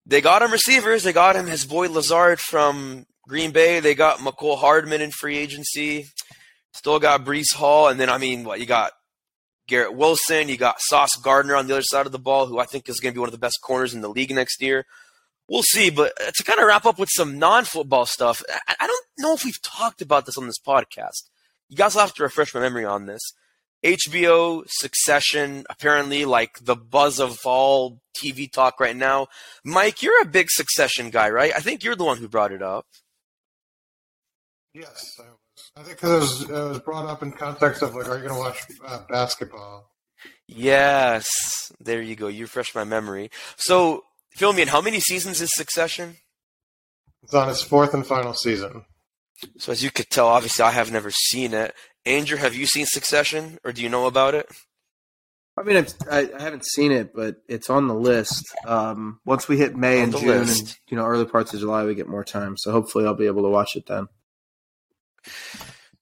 they 0.05 0.21
got 0.21 0.41
him 0.41 0.51
receivers. 0.51 1.03
They 1.03 1.13
got 1.13 1.35
him 1.35 1.47
his 1.47 1.65
boy 1.65 1.89
Lazard 1.89 2.39
from 2.39 3.05
Green 3.27 3.51
Bay. 3.51 3.79
They 3.79 3.95
got 3.95 4.19
Mecole 4.19 4.57
Hardman 4.57 5.01
in 5.01 5.11
free 5.11 5.37
agency. 5.37 6.07
Still 6.73 6.99
got 6.99 7.25
Breece 7.25 7.53
Hall, 7.55 7.87
and 7.87 7.99
then 7.99 8.09
I 8.09 8.17
mean, 8.17 8.43
what 8.43 8.59
you 8.59 8.65
got? 8.65 8.91
Garrett 9.67 9.95
Wilson. 9.95 10.49
You 10.49 10.57
got 10.57 10.81
Sauce 10.81 11.15
Gardner 11.23 11.55
on 11.55 11.67
the 11.67 11.73
other 11.73 11.83
side 11.83 12.05
of 12.05 12.11
the 12.11 12.19
ball, 12.19 12.47
who 12.47 12.59
I 12.59 12.65
think 12.65 12.89
is 12.89 12.99
going 12.99 13.13
to 13.13 13.15
be 13.15 13.19
one 13.19 13.29
of 13.29 13.33
the 13.33 13.39
best 13.39 13.59
corners 13.61 13.93
in 13.93 14.01
the 14.01 14.09
league 14.09 14.33
next 14.33 14.61
year. 14.61 14.85
We'll 15.47 15.63
see. 15.63 15.89
But 15.89 16.13
uh, 16.21 16.31
to 16.35 16.43
kind 16.43 16.59
of 16.59 16.65
wrap 16.65 16.85
up 16.85 16.99
with 16.99 17.09
some 17.15 17.39
non-football 17.39 18.05
stuff, 18.05 18.43
I 18.67 18.87
don't 18.87 19.05
know 19.19 19.33
if 19.33 19.45
we've 19.45 19.61
talked 19.61 20.01
about 20.01 20.25
this 20.25 20.37
on 20.37 20.47
this 20.47 20.59
podcast. 20.59 21.29
You 21.69 21.77
guys 21.77 21.93
will 21.93 22.01
have 22.01 22.13
to 22.15 22.23
refresh 22.23 22.53
my 22.53 22.61
memory 22.61 22.85
on 22.85 23.05
this. 23.05 23.21
HBO, 23.83 24.63
Succession, 24.67 25.65
apparently 25.69 26.25
like 26.25 26.59
the 26.61 26.75
buzz 26.75 27.19
of 27.19 27.37
all 27.45 28.01
TV 28.17 28.51
talk 28.51 28.79
right 28.79 28.95
now. 28.95 29.27
Mike, 29.63 30.03
you're 30.03 30.21
a 30.21 30.25
big 30.25 30.49
Succession 30.49 31.09
guy, 31.09 31.29
right? 31.29 31.53
I 31.55 31.59
think 31.59 31.83
you're 31.83 31.95
the 31.95 32.03
one 32.03 32.17
who 32.17 32.27
brought 32.27 32.51
it 32.51 32.61
up. 32.61 32.85
Yes, 34.73 35.19
I 35.19 35.23
was. 35.29 35.39
I 35.75 35.83
think 35.83 35.97
because 35.97 36.41
it 36.41 36.49
was, 36.49 36.49
it 36.49 36.69
was 36.69 36.79
brought 36.79 37.05
up 37.05 37.23
in 37.23 37.31
context 37.31 37.81
of 37.81 37.95
like, 37.95 38.07
are 38.07 38.17
you 38.17 38.23
going 38.27 38.33
to 38.33 38.39
watch 38.39 38.65
uh, 38.85 38.99
basketball? 39.09 39.89
Yes, 40.47 41.31
there 41.79 42.01
you 42.01 42.15
go. 42.15 42.27
You 42.27 42.43
refreshed 42.45 42.75
my 42.75 42.83
memory. 42.83 43.29
So, 43.57 44.03
fill 44.31 44.53
me 44.53 44.63
in. 44.63 44.67
How 44.67 44.81
many 44.81 44.99
seasons 44.99 45.41
is 45.41 45.51
Succession? 45.53 46.17
It's 47.23 47.33
on 47.33 47.49
its 47.49 47.61
fourth 47.61 47.93
and 47.93 48.05
final 48.05 48.33
season. 48.33 48.85
So, 49.57 49.71
as 49.71 49.83
you 49.83 49.91
could 49.91 50.09
tell, 50.09 50.27
obviously, 50.27 50.65
I 50.65 50.71
have 50.71 50.91
never 50.91 51.11
seen 51.11 51.53
it. 51.53 51.73
Andrew, 52.05 52.37
have 52.37 52.55
you 52.55 52.65
seen 52.65 52.85
Succession, 52.85 53.57
or 53.63 53.71
do 53.71 53.81
you 53.81 53.89
know 53.89 54.05
about 54.07 54.35
it? 54.35 54.47
I 55.57 55.63
mean, 55.63 55.75
I've, 55.75 55.93
I, 56.09 56.29
I 56.37 56.41
haven't 56.41 56.65
seen 56.65 56.91
it, 56.91 57.13
but 57.13 57.37
it's 57.47 57.69
on 57.69 57.87
the 57.87 57.93
list. 57.93 58.45
Um, 58.65 59.19
once 59.25 59.49
we 59.49 59.57
hit 59.57 59.75
May 59.75 59.97
On 59.97 60.03
and 60.05 60.17
June, 60.17 60.27
list. 60.39 60.61
and 60.61 60.77
you 60.87 60.97
know, 60.97 61.05
early 61.05 61.25
parts 61.25 61.53
of 61.53 61.59
July, 61.59 61.83
we 61.83 61.95
get 61.95 62.07
more 62.07 62.23
time. 62.23 62.55
So 62.57 62.71
hopefully, 62.71 63.05
I'll 63.05 63.13
be 63.13 63.25
able 63.27 63.43
to 63.43 63.49
watch 63.49 63.75
it 63.75 63.85
then. 63.85 64.07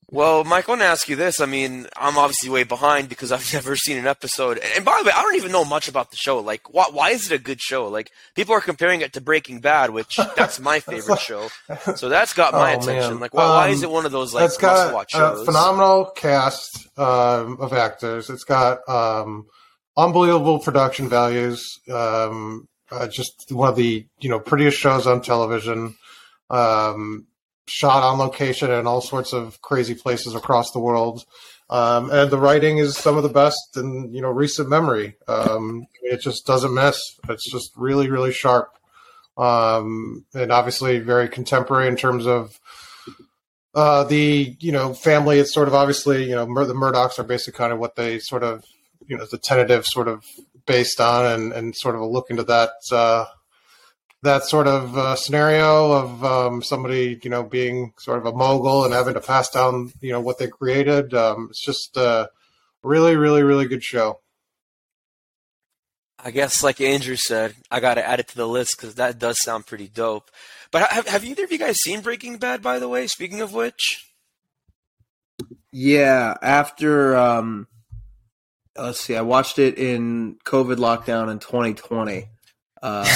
Well, 0.09 0.45
Mike, 0.45 0.69
I 0.69 0.71
want 0.71 0.81
to 0.81 0.85
ask 0.85 1.09
you 1.09 1.17
this. 1.17 1.41
I 1.41 1.45
mean, 1.45 1.85
I'm 1.97 2.17
obviously 2.17 2.49
way 2.49 2.63
behind 2.63 3.09
because 3.09 3.31
I've 3.33 3.51
never 3.53 3.75
seen 3.75 3.97
an 3.97 4.07
episode. 4.07 4.57
And 4.75 4.85
by 4.85 4.97
the 4.99 5.05
way, 5.07 5.11
I 5.13 5.21
don't 5.21 5.35
even 5.35 5.51
know 5.51 5.65
much 5.65 5.89
about 5.89 6.11
the 6.11 6.15
show. 6.17 6.39
Like, 6.39 6.73
why, 6.73 6.85
why 6.91 7.09
is 7.09 7.29
it 7.29 7.35
a 7.35 7.43
good 7.43 7.59
show? 7.59 7.89
Like, 7.89 8.11
people 8.33 8.53
are 8.55 8.61
comparing 8.61 9.01
it 9.01 9.11
to 9.13 9.21
Breaking 9.21 9.59
Bad, 9.59 9.89
which 9.89 10.15
that's 10.37 10.61
my 10.61 10.79
favorite 10.79 11.19
show. 11.19 11.49
So 11.95 12.07
that's 12.07 12.33
got 12.33 12.53
my 12.53 12.75
Oh, 12.75 12.79
attention. 12.79 13.11
man. 13.15 13.19
Like, 13.19 13.33
why, 13.33 13.47
why 13.49 13.67
Um, 13.67 13.73
is 13.73 13.83
it 13.83 13.89
one 13.91 14.05
of 14.05 14.13
those 14.13 14.33
like 14.33 14.45
it's 14.45 14.57
got 14.57 14.93
must-watch 14.93 15.13
a 15.13 15.17
shows? 15.17 15.45
phenomenal 15.45 16.05
cast 16.15 16.87
um, 16.97 17.57
of 17.59 17.73
actors. 17.73 18.29
It's 18.29 18.45
got 18.45 18.79
um, 18.87 19.45
unbelievable 19.97 20.59
production 20.59 21.09
values. 21.09 21.67
Um, 21.91 22.65
uh, 22.89 23.07
just 23.09 23.47
one 23.51 23.67
of 23.67 23.75
the 23.75 24.05
you 24.19 24.29
know 24.29 24.39
prettiest 24.39 24.77
shows 24.79 25.05
on 25.05 25.21
television. 25.21 25.95
Um, 26.49 27.27
shot 27.67 28.03
on 28.03 28.17
location 28.17 28.71
in 28.71 28.87
all 28.87 29.01
sorts 29.01 29.33
of 29.33 29.61
crazy 29.61 29.93
places 29.93 30.35
across 30.35 30.71
the 30.71 30.79
world. 30.79 31.23
Um, 31.69 32.09
and 32.11 32.31
the 32.31 32.39
writing 32.39 32.77
is 32.77 32.97
some 32.97 33.17
of 33.17 33.23
the 33.23 33.29
best 33.29 33.75
in 33.75 34.13
you 34.13 34.21
know 34.21 34.29
recent 34.29 34.69
memory. 34.69 35.15
Um, 35.27 35.85
it 36.01 36.21
just 36.21 36.45
doesn't 36.45 36.73
miss. 36.73 36.99
It's 37.27 37.51
just 37.51 37.71
really 37.75 38.09
really 38.09 38.31
sharp, 38.31 38.73
um, 39.37 40.25
and 40.33 40.51
obviously 40.51 40.99
very 40.99 41.27
contemporary 41.27 41.89
in 41.89 41.97
terms 41.97 42.25
of 42.25 42.57
uh, 43.75 44.05
the 44.05 44.55
you 44.61 44.71
know 44.71 44.93
family. 44.93 45.39
It's 45.39 45.53
sort 45.53 45.67
of 45.67 45.73
obviously 45.73 46.23
you 46.23 46.35
know 46.35 46.47
Mur- 46.47 46.65
the 46.65 46.73
Murdochs 46.73 47.19
are 47.19 47.23
basically 47.23 47.57
kind 47.57 47.73
of 47.73 47.79
what 47.79 47.97
they 47.97 48.19
sort 48.19 48.43
of 48.43 48.63
you 49.05 49.17
know 49.17 49.25
the 49.29 49.37
tentative 49.37 49.85
sort 49.85 50.07
of 50.07 50.23
based 50.65 51.01
on, 51.01 51.25
and 51.25 51.51
and 51.51 51.75
sort 51.75 51.95
of 51.95 52.01
a 52.01 52.07
look 52.07 52.29
into 52.29 52.43
that. 52.43 52.71
Uh, 52.91 53.25
that 54.27 54.43
sort 54.43 54.67
of 54.67 54.97
uh, 54.97 55.15
scenario 55.15 55.91
of 55.91 56.23
um, 56.23 56.61
somebody, 56.61 57.19
you 57.23 57.29
know, 57.29 57.43
being 57.43 57.93
sort 57.97 58.19
of 58.19 58.25
a 58.25 58.35
mogul 58.35 58.83
and 58.83 58.93
having 58.93 59.13
to 59.13 59.21
pass 59.21 59.49
down, 59.49 59.91
you 60.01 60.11
know, 60.11 60.19
what 60.19 60.37
they 60.37 60.47
created. 60.47 61.13
Um, 61.13 61.47
it's 61.49 61.63
just 61.63 61.95
a 61.97 62.29
really, 62.83 63.15
really, 63.15 63.43
really 63.43 63.67
good 63.67 63.83
show. 63.83 64.19
I 66.19 66.31
guess, 66.31 66.63
like 66.63 66.81
Andrew 66.81 67.15
said, 67.15 67.55
I 67.71 67.79
got 67.79 67.95
to 67.95 68.05
add 68.05 68.19
it 68.19 68.27
to 68.29 68.35
the 68.35 68.47
list 68.47 68.75
because 68.77 68.95
that 68.95 69.19
does 69.19 69.41
sound 69.41 69.65
pretty 69.65 69.87
dope. 69.87 70.29
But 70.71 70.89
have, 70.89 71.07
have 71.07 71.23
either 71.23 71.43
of 71.43 71.51
you 71.51 71.59
guys 71.59 71.77
seen 71.77 72.01
Breaking 72.01 72.37
Bad, 72.37 72.61
by 72.61 72.79
the 72.79 72.89
way? 72.89 73.07
Speaking 73.07 73.39
of 73.39 73.53
which, 73.53 74.03
Yeah, 75.71 76.35
after 76.41 77.15
um, 77.15 77.67
let's 78.75 78.99
see, 78.99 79.15
I 79.15 79.21
watched 79.21 79.59
it 79.59 79.77
in 79.77 80.37
COVID 80.43 80.77
lockdown 80.77 81.31
in 81.31 81.39
2020. 81.39 82.29
Uh, 82.81 83.07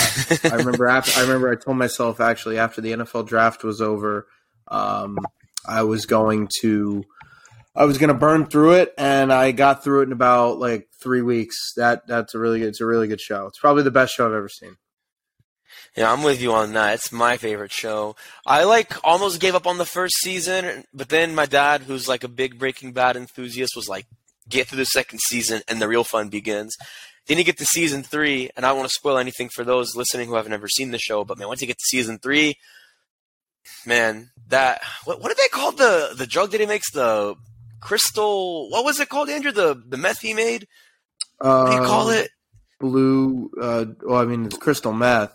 I 0.44 0.56
remember 0.56 0.88
after 0.88 1.20
I 1.20 1.24
remember 1.24 1.52
I 1.52 1.56
told 1.56 1.78
myself 1.78 2.20
actually 2.20 2.58
after 2.58 2.82
the 2.82 2.94
NFL 2.94 3.28
draft 3.28 3.64
was 3.64 3.82
over, 3.82 4.28
um, 4.68 5.18
I 5.68 5.84
was 5.84 6.06
going 6.06 6.50
to 6.62 7.04
I 7.76 7.86
was 7.86 7.98
going 7.98 8.10
to 8.10 8.14
burn 8.14 8.46
through 8.48 8.74
it, 8.74 8.94
and 8.98 9.32
I 9.32 9.52
got 9.52 9.84
through 9.84 10.02
it 10.02 10.06
in 10.08 10.12
about 10.12 10.60
like 10.60 10.90
three 11.02 11.22
weeks. 11.22 11.74
That 11.78 12.06
that's 12.08 12.36
a 12.36 12.40
really 12.40 12.60
good, 12.60 12.70
it's 12.70 12.82
a 12.82 12.86
really 12.86 13.08
good 13.08 13.22
show. 13.22 13.48
It's 13.48 13.60
probably 13.60 13.84
the 13.84 13.92
best 13.92 14.14
show 14.14 14.26
I've 14.26 14.34
ever 14.34 14.50
seen. 14.50 14.76
Yeah, 15.96 16.12
I'm 16.12 16.24
with 16.24 16.42
you 16.42 16.54
on 16.54 16.74
that. 16.74 16.96
It's 16.96 17.12
my 17.12 17.38
favorite 17.38 17.72
show. 17.72 18.16
I 18.46 18.64
like 18.64 18.94
almost 19.06 19.40
gave 19.40 19.56
up 19.56 19.68
on 19.68 19.78
the 19.78 19.86
first 19.86 20.16
season, 20.22 20.86
but 20.94 21.10
then 21.10 21.36
my 21.36 21.46
dad, 21.46 21.82
who's 21.82 22.08
like 22.08 22.24
a 22.24 22.30
big 22.30 22.60
Breaking 22.60 22.92
Bad 22.92 23.16
enthusiast, 23.16 23.74
was 23.76 23.88
like, 23.88 24.06
"Get 24.50 24.68
through 24.68 24.80
the 24.80 24.86
second 24.86 25.20
season, 25.28 25.62
and 25.68 25.82
the 25.82 25.88
real 25.88 26.04
fun 26.04 26.30
begins." 26.30 26.76
Then 27.28 27.38
you 27.38 27.44
get 27.44 27.58
to 27.60 27.66
season 27.66 28.04
three, 28.04 28.50
and 28.56 28.66
I 28.66 28.70
don't 28.70 28.78
want 28.80 28.90
to 28.90 28.94
spoil 28.94 29.18
anything 29.18 29.50
for 29.50 29.64
those 29.64 29.96
listening 29.96 30.28
who 30.28 30.36
have 30.36 30.50
never 30.50 30.68
seen 30.68 30.92
the 30.92 30.98
show. 30.98 31.24
But 31.24 31.38
man, 31.38 31.48
once 31.48 31.62
you 31.62 31.68
get 31.68 31.78
to 31.78 31.86
season 31.86 32.18
three, 32.20 32.56
man, 33.86 34.32
that 34.48 34.82
what 35.06 35.22
what 35.22 35.30
did 35.30 35.38
they 35.38 35.48
call 35.50 35.72
the 35.72 36.14
the 36.18 36.28
drug 36.28 36.52
that 36.52 36.60
he 36.60 36.66
makes 36.66 36.92
the 36.92 37.36
crystal? 37.80 38.70
What 38.70 38.84
was 38.86 39.00
it 39.00 39.10
called, 39.10 39.30
Andrew? 39.30 39.52
The 39.52 39.82
the 39.88 39.98
meth 39.98 40.22
he 40.22 40.34
made? 40.34 40.68
What 41.38 41.70
do 41.70 41.76
you 41.76 41.82
call 41.88 42.10
Um, 42.10 42.14
it? 42.16 42.30
Blue. 42.80 43.52
Uh, 43.62 43.86
well, 44.04 44.20
I 44.22 44.26
mean, 44.26 44.46
it's 44.46 44.58
crystal 44.58 44.94
meth. 44.94 45.32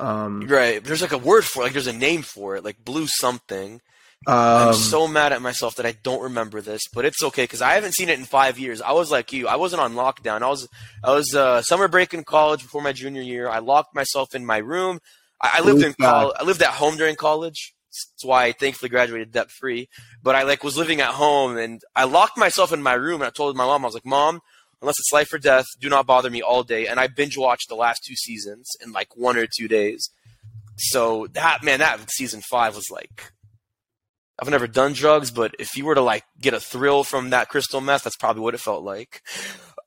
Um, 0.00 0.46
Right. 0.46 0.82
There's 0.82 1.02
like 1.02 1.12
a 1.12 1.18
word 1.18 1.44
for 1.44 1.60
it. 1.60 1.64
Like 1.64 1.72
there's 1.72 1.86
a 1.86 1.92
name 1.92 2.22
for 2.22 2.56
it. 2.56 2.64
Like 2.64 2.84
blue 2.84 3.06
something. 3.06 3.80
Um, 4.26 4.68
I'm 4.68 4.74
so 4.74 5.08
mad 5.08 5.32
at 5.32 5.42
myself 5.42 5.76
that 5.76 5.86
I 5.86 5.92
don't 6.02 6.22
remember 6.22 6.60
this, 6.60 6.82
but 6.92 7.04
it's 7.04 7.22
okay 7.24 7.44
because 7.44 7.62
I 7.62 7.74
haven't 7.74 7.94
seen 7.94 8.08
it 8.08 8.18
in 8.18 8.24
five 8.24 8.58
years. 8.58 8.80
I 8.80 8.92
was 8.92 9.10
like 9.10 9.32
you. 9.32 9.48
I 9.48 9.56
wasn't 9.56 9.82
on 9.82 9.94
lockdown. 9.94 10.42
I 10.42 10.48
was 10.48 10.68
I 11.02 11.12
was 11.12 11.34
uh, 11.34 11.62
summer 11.62 11.88
break 11.88 12.14
in 12.14 12.22
college 12.22 12.62
before 12.62 12.82
my 12.82 12.92
junior 12.92 13.22
year. 13.22 13.48
I 13.48 13.58
locked 13.58 13.94
myself 13.94 14.34
in 14.34 14.46
my 14.46 14.58
room. 14.58 15.00
I, 15.40 15.56
I 15.58 15.60
lived 15.62 15.82
in 15.82 15.94
college. 15.94 16.36
I 16.38 16.44
lived 16.44 16.62
at 16.62 16.70
home 16.70 16.96
during 16.96 17.16
college. 17.16 17.74
That's 17.88 18.24
why 18.24 18.44
I 18.44 18.52
thankfully 18.52 18.90
graduated 18.90 19.32
debt 19.32 19.50
free. 19.50 19.88
But 20.22 20.36
I 20.36 20.44
like 20.44 20.62
was 20.62 20.76
living 20.76 21.00
at 21.00 21.10
home 21.10 21.58
and 21.58 21.82
I 21.96 22.04
locked 22.04 22.38
myself 22.38 22.72
in 22.72 22.82
my 22.82 22.94
room 22.94 23.22
and 23.22 23.28
I 23.28 23.30
told 23.30 23.56
my 23.56 23.66
mom 23.66 23.84
I 23.84 23.88
was 23.88 23.94
like, 23.94 24.06
"Mom, 24.06 24.40
unless 24.80 25.00
it's 25.00 25.12
life 25.12 25.32
or 25.32 25.38
death, 25.38 25.66
do 25.80 25.88
not 25.88 26.06
bother 26.06 26.30
me 26.30 26.42
all 26.42 26.62
day." 26.62 26.86
And 26.86 27.00
I 27.00 27.08
binge 27.08 27.36
watched 27.36 27.68
the 27.68 27.74
last 27.74 28.04
two 28.06 28.14
seasons 28.14 28.68
in 28.80 28.92
like 28.92 29.16
one 29.16 29.36
or 29.36 29.46
two 29.46 29.66
days. 29.66 30.10
So 30.76 31.26
that 31.32 31.64
man, 31.64 31.80
that 31.80 32.08
season 32.12 32.40
five 32.40 32.76
was 32.76 32.88
like 32.88 33.32
I've 34.42 34.48
never 34.48 34.66
done 34.66 34.92
drugs, 34.92 35.30
but 35.30 35.54
if 35.60 35.76
you 35.76 35.84
were 35.84 35.94
to 35.94 36.00
like 36.00 36.24
get 36.40 36.52
a 36.52 36.58
thrill 36.58 37.04
from 37.04 37.30
that 37.30 37.48
crystal 37.48 37.80
meth, 37.80 38.02
that's 38.02 38.16
probably 38.16 38.42
what 38.42 38.54
it 38.54 38.58
felt 38.58 38.82
like. 38.82 39.22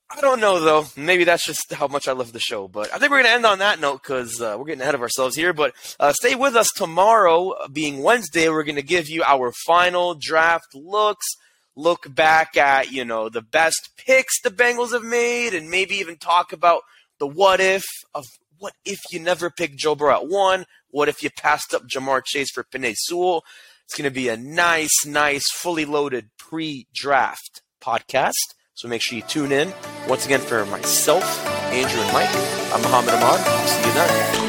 I 0.08 0.22
don't 0.22 0.40
know 0.40 0.60
though. 0.60 0.86
Maybe 0.96 1.24
that's 1.24 1.44
just 1.44 1.74
how 1.74 1.88
much 1.88 2.08
I 2.08 2.12
love 2.12 2.32
the 2.32 2.40
show. 2.40 2.66
But 2.66 2.90
I 2.90 2.96
think 2.96 3.10
we're 3.10 3.22
gonna 3.22 3.34
end 3.34 3.44
on 3.44 3.58
that 3.58 3.80
note 3.80 4.02
because 4.02 4.40
uh, 4.40 4.56
we're 4.58 4.64
getting 4.64 4.80
ahead 4.80 4.94
of 4.94 5.02
ourselves 5.02 5.36
here. 5.36 5.52
But 5.52 5.74
uh, 6.00 6.14
stay 6.14 6.34
with 6.34 6.56
us 6.56 6.70
tomorrow, 6.74 7.54
being 7.70 8.02
Wednesday. 8.02 8.48
We're 8.48 8.64
gonna 8.64 8.80
give 8.80 9.10
you 9.10 9.22
our 9.24 9.52
final 9.66 10.14
draft 10.14 10.74
looks. 10.74 11.26
Look 11.74 12.06
back 12.14 12.56
at 12.56 12.90
you 12.90 13.04
know 13.04 13.28
the 13.28 13.42
best 13.42 13.90
picks 13.98 14.40
the 14.40 14.48
Bengals 14.48 14.92
have 14.92 15.04
made, 15.04 15.52
and 15.52 15.68
maybe 15.68 15.96
even 15.96 16.16
talk 16.16 16.54
about 16.54 16.80
the 17.18 17.26
what 17.26 17.60
if 17.60 17.84
of 18.14 18.24
what 18.58 18.72
if 18.86 19.00
you 19.12 19.20
never 19.20 19.50
picked 19.50 19.76
Joe 19.76 19.94
Burrow 19.94 20.14
at 20.14 20.28
one. 20.28 20.64
What 20.88 21.10
if 21.10 21.22
you 21.22 21.28
passed 21.28 21.74
up 21.74 21.82
Ja'Marr 21.86 22.24
Chase 22.24 22.50
for 22.54 22.64
Penei 22.64 22.94
Sewell? 22.96 23.44
It's 23.86 23.96
going 23.96 24.10
to 24.10 24.14
be 24.14 24.28
a 24.28 24.36
nice, 24.36 25.06
nice, 25.06 25.44
fully 25.52 25.84
loaded 25.84 26.30
pre 26.38 26.88
draft 26.92 27.62
podcast. 27.80 28.32
So 28.74 28.88
make 28.88 29.00
sure 29.00 29.16
you 29.16 29.22
tune 29.22 29.52
in. 29.52 29.72
Once 30.08 30.26
again, 30.26 30.40
for 30.40 30.66
myself, 30.66 31.24
Andrew, 31.72 32.00
and 32.00 32.12
Mike, 32.12 32.28
I'm 32.74 32.82
Mohammad 32.82 33.14
Ahmad. 33.14 33.40
See 33.68 33.88
you 33.88 33.94
then. 33.94 34.45